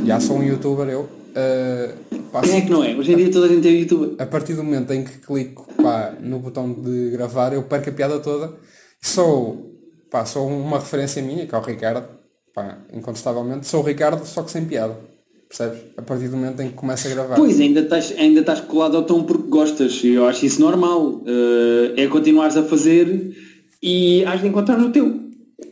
já 0.05 0.19
sou 0.19 0.37
um 0.37 0.43
youtuber 0.43 0.87
eu. 0.87 1.01
Uh, 1.01 2.41
Quem 2.43 2.57
é 2.57 2.61
que 2.61 2.69
não 2.69 2.83
é? 2.83 2.95
Hoje 2.95 3.11
em 3.11 3.17
dia 3.17 3.31
toda 3.31 3.47
a 3.47 3.49
gente 3.49 3.67
é 3.67 3.71
youtuber. 3.71 4.11
A 4.19 4.25
partir 4.27 4.53
do 4.53 4.63
momento 4.63 4.93
em 4.93 5.03
que 5.03 5.17
clico 5.17 5.67
pá, 5.81 6.13
no 6.21 6.37
botão 6.37 6.71
de 6.71 7.09
gravar, 7.09 7.53
eu 7.53 7.63
perco 7.63 7.89
a 7.89 7.91
piada 7.91 8.19
toda. 8.19 8.53
Sou, 9.01 9.73
pá, 10.11 10.25
sou 10.25 10.47
uma 10.47 10.77
referência 10.77 11.23
minha, 11.23 11.47
que 11.47 11.55
é 11.55 11.57
o 11.57 11.61
Ricardo, 11.61 12.07
pá, 12.53 12.77
incontestavelmente. 12.93 13.65
Sou 13.65 13.81
o 13.81 13.83
Ricardo, 13.83 14.23
só 14.27 14.43
que 14.43 14.51
sem 14.51 14.65
piada. 14.65 14.95
Percebes? 15.49 15.79
A 15.97 16.03
partir 16.03 16.27
do 16.27 16.37
momento 16.37 16.61
em 16.61 16.67
que 16.67 16.75
começa 16.75 17.07
a 17.07 17.11
gravar. 17.11 17.35
Pois, 17.35 17.59
ainda 17.59 17.79
estás, 17.79 18.13
ainda 18.15 18.41
estás 18.41 18.61
colado 18.61 18.95
ao 18.95 19.03
tom 19.03 19.23
porque 19.23 19.49
gostas. 19.49 20.03
E 20.03 20.09
eu 20.13 20.27
acho 20.27 20.45
isso 20.45 20.61
normal. 20.61 21.03
Uh, 21.03 21.93
é 21.97 22.05
continuares 22.07 22.55
a 22.57 22.63
fazer 22.63 23.33
e 23.85 24.25
has 24.25 24.41
de 24.41 24.47
encontrar 24.47 24.79
o 24.79 24.91
teu. 24.91 25.23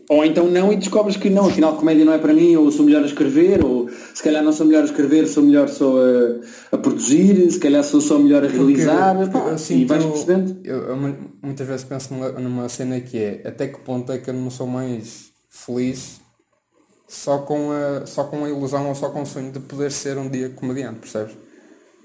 Ou 0.08 0.24
então 0.24 0.48
não 0.48 0.72
e 0.72 0.76
descobres 0.76 1.18
que 1.18 1.32
não, 1.32 1.48
afinal 1.48 1.76
comédia 1.76 2.06
não 2.06 2.14
é 2.14 2.20
para 2.20 2.32
mim, 2.32 2.56
ou 2.56 2.72
sou 2.72 2.86
melhor 2.86 3.02
a 3.02 3.08
escrever, 3.08 3.66
ou 3.66 3.90
se 4.14 4.22
calhar 4.22 4.44
não 4.44 4.54
sou 4.54 4.68
melhor 4.68 4.84
a 4.84 4.86
escrever, 4.86 5.28
sou 5.28 5.42
melhor 5.42 5.68
só 5.68 5.96
a, 5.98 6.76
a 6.76 6.78
produzir, 6.78 7.50
se 7.50 7.60
calhar 7.60 7.84
sou 7.84 8.00
só 8.00 8.20
melhor 8.20 8.46
a 8.46 8.48
realizar, 8.48 9.16
porque, 9.18 9.32
pá, 9.32 9.52
assim, 9.52 9.80
e 9.80 9.86
vais 9.86 10.06
percebendo. 10.06 10.58
Eu, 10.64 10.78
eu, 10.90 10.98
muitas 11.42 11.68
vezes 11.68 11.84
penso 11.86 12.14
numa, 12.14 12.30
numa 12.34 12.70
cena 12.70 13.00
que 13.02 13.18
é 13.18 13.42
até 13.46 13.68
que 13.68 13.80
ponto 13.80 14.12
é 14.12 14.20
que 14.20 14.30
eu 14.30 14.34
não 14.36 14.52
sou 14.52 14.68
mais 14.68 15.32
feliz 15.50 16.22
só 17.08 17.40
com 17.40 17.72
a, 17.72 18.06
só 18.06 18.26
com 18.26 18.46
a 18.46 18.50
ilusão 18.50 18.90
ou 18.90 18.96
só 18.96 19.10
com 19.10 19.24
o 19.24 19.26
sonho 19.26 19.52
de 19.52 19.60
poder 19.60 19.92
ser 19.92 20.18
um 20.20 20.30
dia 20.30 20.50
comediante, 20.50 21.00
percebes? 21.00 21.36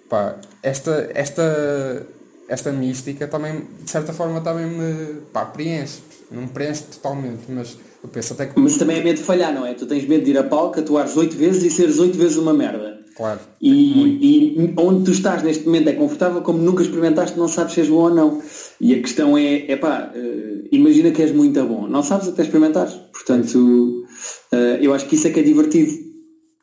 Pá, 0.08 0.36
esta, 0.62 1.10
esta, 1.14 2.06
esta 2.48 2.72
mística 2.72 3.28
também, 3.28 3.66
de 3.82 3.90
certa 3.90 4.12
forma, 4.12 4.40
também 4.40 4.66
me 4.66 5.20
pá, 5.32 5.44
preenche. 5.44 6.00
Não 6.30 6.42
me 6.42 6.48
preenche 6.48 6.82
totalmente, 6.84 7.42
mas 7.48 7.76
eu 8.02 8.08
penso 8.08 8.32
até 8.32 8.46
que... 8.46 8.58
Mas 8.58 8.76
também 8.76 8.98
é 8.98 9.04
medo 9.04 9.18
de 9.18 9.22
falhar, 9.22 9.52
não 9.52 9.64
é? 9.64 9.74
Tu 9.74 9.86
tens 9.86 10.06
medo 10.06 10.24
de 10.24 10.30
ir 10.30 10.38
a 10.38 10.44
palco, 10.44 10.80
atuares 10.80 11.16
oito 11.16 11.36
vezes 11.36 11.62
e 11.62 11.70
seres 11.70 11.98
oito 11.98 12.16
vezes 12.16 12.36
uma 12.36 12.52
merda. 12.52 12.98
Claro. 13.16 13.40
E, 13.60 14.60
e, 14.60 14.74
onde 14.78 15.04
tu 15.04 15.10
estás 15.10 15.42
neste 15.42 15.66
momento 15.66 15.88
é 15.88 15.92
confortável, 15.92 16.40
como 16.40 16.58
nunca 16.58 16.82
experimentaste, 16.82 17.36
não 17.36 17.48
sabes 17.48 17.74
se 17.74 17.80
és 17.80 17.88
bom 17.88 17.96
ou 17.96 18.14
não. 18.14 18.42
E 18.80 18.94
a 18.94 19.00
questão 19.00 19.36
é, 19.36 19.70
é 19.70 19.76
pá, 19.76 20.12
uh, 20.14 20.68
imagina 20.70 21.10
que 21.10 21.22
és 21.22 21.32
muito 21.32 21.62
bom. 21.66 21.88
Não 21.88 22.02
sabes 22.02 22.28
até 22.28 22.42
experimentares. 22.42 22.94
Portanto, 23.12 24.06
uh, 24.52 24.56
eu 24.80 24.94
acho 24.94 25.06
que 25.06 25.16
isso 25.16 25.26
é 25.26 25.30
que 25.30 25.40
é 25.40 25.42
divertido. 25.42 25.92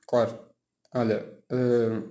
Claro. 0.07 0.39
Olha, 0.93 1.25
uh, 1.51 2.03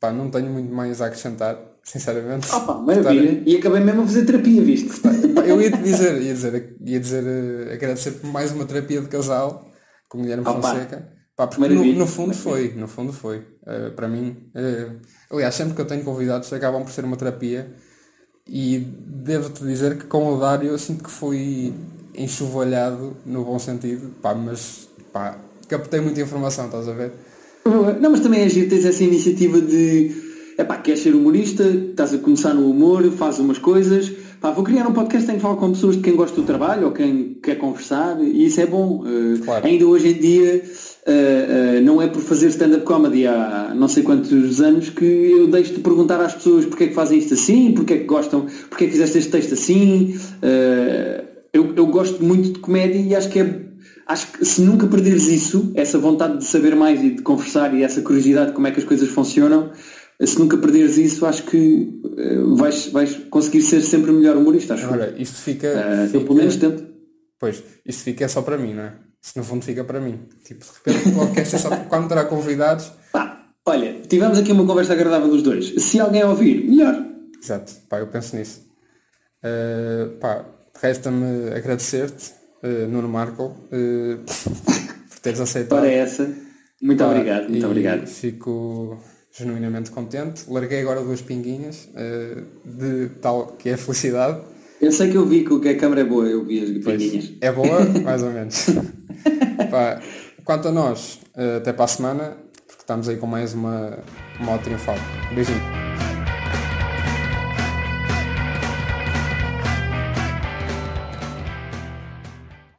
pá, 0.00 0.10
não 0.10 0.28
tenho 0.28 0.50
muito 0.50 0.74
mais 0.74 1.00
a 1.00 1.06
acrescentar, 1.06 1.56
sinceramente. 1.84 2.48
Ah 2.50 2.60
pá, 2.60 2.74
maravilha. 2.74 3.32
Estar... 3.32 3.48
E 3.48 3.56
acabei 3.56 3.80
mesmo 3.80 4.02
a 4.02 4.06
fazer 4.06 4.24
terapia, 4.24 4.62
viste? 4.62 4.90
Eu 5.46 5.60
ia 5.60 5.70
te 5.70 5.82
dizer, 5.82 6.20
ia 6.22 6.32
dizer, 6.32 6.76
ia 6.80 7.00
dizer 7.00 7.72
agradecer 7.72 8.12
por 8.12 8.30
mais 8.30 8.50
uma 8.50 8.64
terapia 8.64 9.00
de 9.00 9.08
casal 9.08 9.70
com 10.08 10.22
Guilherme 10.22 10.44
oh, 10.46 10.54
Fonseca. 10.54 11.12
Pá, 11.36 11.48
porque 11.48 11.68
no, 11.68 11.84
no, 11.84 12.06
fundo 12.06 12.32
foi, 12.32 12.72
no 12.76 12.86
fundo 12.86 13.12
foi. 13.12 13.38
Uh, 13.38 13.90
para 13.94 14.06
mim, 14.06 14.36
uh, 14.54 15.00
aliás, 15.30 15.54
sempre 15.54 15.74
que 15.74 15.80
eu 15.80 15.86
tenho 15.86 16.04
convidados 16.04 16.52
acabam 16.52 16.82
por 16.84 16.92
ser 16.92 17.04
uma 17.04 17.16
terapia 17.16 17.74
e 18.48 18.78
devo-te 18.78 19.64
dizer 19.64 19.98
que 19.98 20.04
com 20.04 20.32
o 20.32 20.38
Dário 20.38 20.70
eu 20.70 20.78
sinto 20.78 21.02
que 21.02 21.10
fui 21.10 21.74
enxovalhado 22.14 23.16
no 23.26 23.44
bom 23.44 23.58
sentido, 23.58 24.14
pá, 24.22 24.34
mas 24.34 24.88
pá, 25.12 25.36
captei 25.68 26.00
muita 26.00 26.20
informação, 26.20 26.66
estás 26.66 26.88
a 26.88 26.92
ver? 26.92 27.12
Não, 28.00 28.10
mas 28.10 28.20
também 28.20 28.42
é 28.42 28.48
giro, 28.48 28.68
tens 28.68 28.84
essa 28.84 29.02
iniciativa 29.02 29.60
de 29.60 30.33
é 30.56 30.64
pá, 30.64 30.76
queres 30.76 31.00
ser 31.00 31.14
humorista, 31.14 31.64
estás 31.64 32.14
a 32.14 32.18
começar 32.18 32.54
no 32.54 32.70
humor, 32.70 33.10
fazes 33.12 33.40
umas 33.40 33.58
coisas, 33.58 34.10
pá, 34.40 34.50
vou 34.50 34.64
criar 34.64 34.86
um 34.86 34.92
podcast 34.92 35.30
em 35.30 35.34
que 35.34 35.40
falo 35.40 35.56
com 35.56 35.72
pessoas 35.72 35.96
de 35.96 36.02
quem 36.02 36.14
gosta 36.14 36.40
do 36.40 36.46
trabalho 36.46 36.86
ou 36.86 36.92
quem 36.92 37.38
quer 37.42 37.56
conversar 37.56 38.20
e 38.22 38.46
isso 38.46 38.60
é 38.60 38.66
bom. 38.66 39.04
Uh, 39.04 39.38
claro. 39.44 39.66
Ainda 39.66 39.86
hoje 39.86 40.08
em 40.08 40.14
dia 40.14 40.64
Uh, 41.06 41.80
uh, 41.80 41.84
não 41.84 42.00
é 42.00 42.06
por 42.06 42.22
fazer 42.22 42.48
stand-up 42.48 42.82
comedy 42.84 43.26
há 43.26 43.74
não 43.76 43.86
sei 43.88 44.02
quantos 44.02 44.58
anos 44.62 44.88
que 44.88 45.04
eu 45.04 45.46
deixo 45.48 45.74
de 45.74 45.80
perguntar 45.80 46.18
às 46.18 46.32
pessoas 46.32 46.64
porque 46.64 46.84
é 46.84 46.86
que 46.86 46.94
fazem 46.94 47.18
isto 47.18 47.34
assim, 47.34 47.72
porque 47.72 47.92
é 47.92 47.98
que 47.98 48.04
gostam, 48.04 48.46
porque 48.70 48.84
é 48.84 48.86
que 48.86 48.94
fizeste 48.94 49.18
este 49.18 49.30
texto 49.30 49.52
assim. 49.52 50.18
Eu, 51.52 51.74
eu 51.76 51.86
gosto 51.88 52.24
muito 52.24 52.54
de 52.54 52.58
comédia 52.58 52.98
e 52.98 53.14
acho 53.14 53.28
que 53.28 53.38
é 53.38 53.64
acho 54.06 54.32
que 54.32 54.44
se 54.44 54.60
nunca 54.62 54.86
perderes 54.86 55.26
isso, 55.26 55.72
essa 55.74 55.98
vontade 55.98 56.38
de 56.38 56.44
saber 56.44 56.74
mais 56.74 57.02
e 57.02 57.10
de 57.10 57.22
conversar 57.22 57.74
e 57.74 57.82
essa 57.82 58.02
curiosidade 58.02 58.48
de 58.48 58.52
como 58.52 58.66
é 58.66 58.70
que 58.70 58.78
as 58.78 58.84
coisas 58.84 59.08
funcionam, 59.08 59.70
se 60.22 60.38
nunca 60.38 60.56
perderes 60.56 60.96
isso, 60.96 61.26
acho 61.26 61.42
que 61.44 62.00
vais, 62.56 62.86
vais 62.88 63.14
conseguir 63.30 63.62
ser 63.62 63.80
sempre 63.82 64.10
o 64.10 64.14
melhor 64.14 64.36
humorista. 64.36 64.74
Acho 64.74 64.86
Agora, 64.86 65.14
isto 65.18 65.36
fica, 65.36 65.68
fica. 66.06 66.16
Eu 66.16 66.24
pelo 66.24 66.36
menos 66.36 66.56
tento. 66.56 66.86
Pois, 67.38 67.62
isto 67.84 68.02
fica 68.04 68.28
só 68.28 68.42
para 68.42 68.56
mim, 68.56 68.74
não 68.74 68.84
é? 68.84 68.92
Isso 69.24 69.38
no 69.38 69.44
fundo 69.44 69.64
fica 69.64 69.82
para 69.82 70.00
mim. 70.00 70.20
Tipo, 70.44 70.64
de 70.64 70.70
repente 70.92 71.08
o 71.08 71.18
podcast 71.18 71.56
é 71.56 71.58
só 71.58 71.70
quando 71.88 72.08
terá 72.08 72.24
convidados. 72.26 72.92
Pá, 73.10 73.48
olha, 73.64 74.02
tivemos 74.06 74.38
aqui 74.38 74.52
uma 74.52 74.66
conversa 74.66 74.92
agradável 74.92 75.28
dos 75.28 75.42
dois. 75.42 75.74
Se 75.82 75.98
alguém 75.98 76.22
ouvir, 76.24 76.62
melhor. 76.68 77.02
Exato, 77.42 77.72
pá, 77.88 78.00
eu 78.00 78.06
penso 78.08 78.36
nisso. 78.36 78.66
Uh, 79.42 80.10
pá, 80.18 80.44
resta-me 80.80 81.54
agradecer-te, 81.54 82.32
uh, 82.62 82.86
Nuno 82.88 83.08
Marco, 83.08 83.44
uh, 83.44 84.18
por 85.08 85.18
teres 85.22 85.40
aceitado. 85.40 85.80
Para 85.80 85.90
essa. 85.90 86.30
Muito 86.82 87.02
pá, 87.02 87.10
obrigado, 87.10 87.48
muito 87.48 87.66
obrigado. 87.66 88.06
Fico 88.06 89.02
genuinamente 89.36 89.90
contente. 89.90 90.44
Larguei 90.48 90.80
agora 90.80 91.00
duas 91.00 91.20
pinguinhas 91.20 91.88
uh, 91.88 92.44
de 92.64 93.08
tal 93.20 93.48
que 93.58 93.68
é 93.68 93.74
a 93.74 93.78
felicidade. 93.78 94.40
Eu 94.80 94.92
sei 94.92 95.10
que 95.10 95.16
eu 95.16 95.26
vi 95.26 95.44
que 95.44 95.68
a 95.68 95.76
câmera 95.76 96.02
é 96.02 96.04
boa, 96.04 96.26
eu 96.26 96.44
vi 96.44 96.62
as 96.62 96.70
pinguinhas. 96.70 97.32
É 97.40 97.50
boa, 97.50 97.84
mais 98.04 98.22
ou 98.22 98.30
menos. 98.30 98.66
Pá, 99.70 100.00
quanto 100.44 100.68
a 100.68 100.72
nós, 100.72 101.20
eh, 101.36 101.56
até 101.56 101.72
para 101.72 101.84
a 101.84 101.88
semana, 101.88 102.36
porque 102.66 102.82
estamos 102.82 103.08
aí 103.08 103.16
com 103.16 103.26
mais 103.26 103.54
uma 103.54 103.98
moto 104.40 104.64
triunfal. 104.64 104.96
Beijinho. 105.34 106.03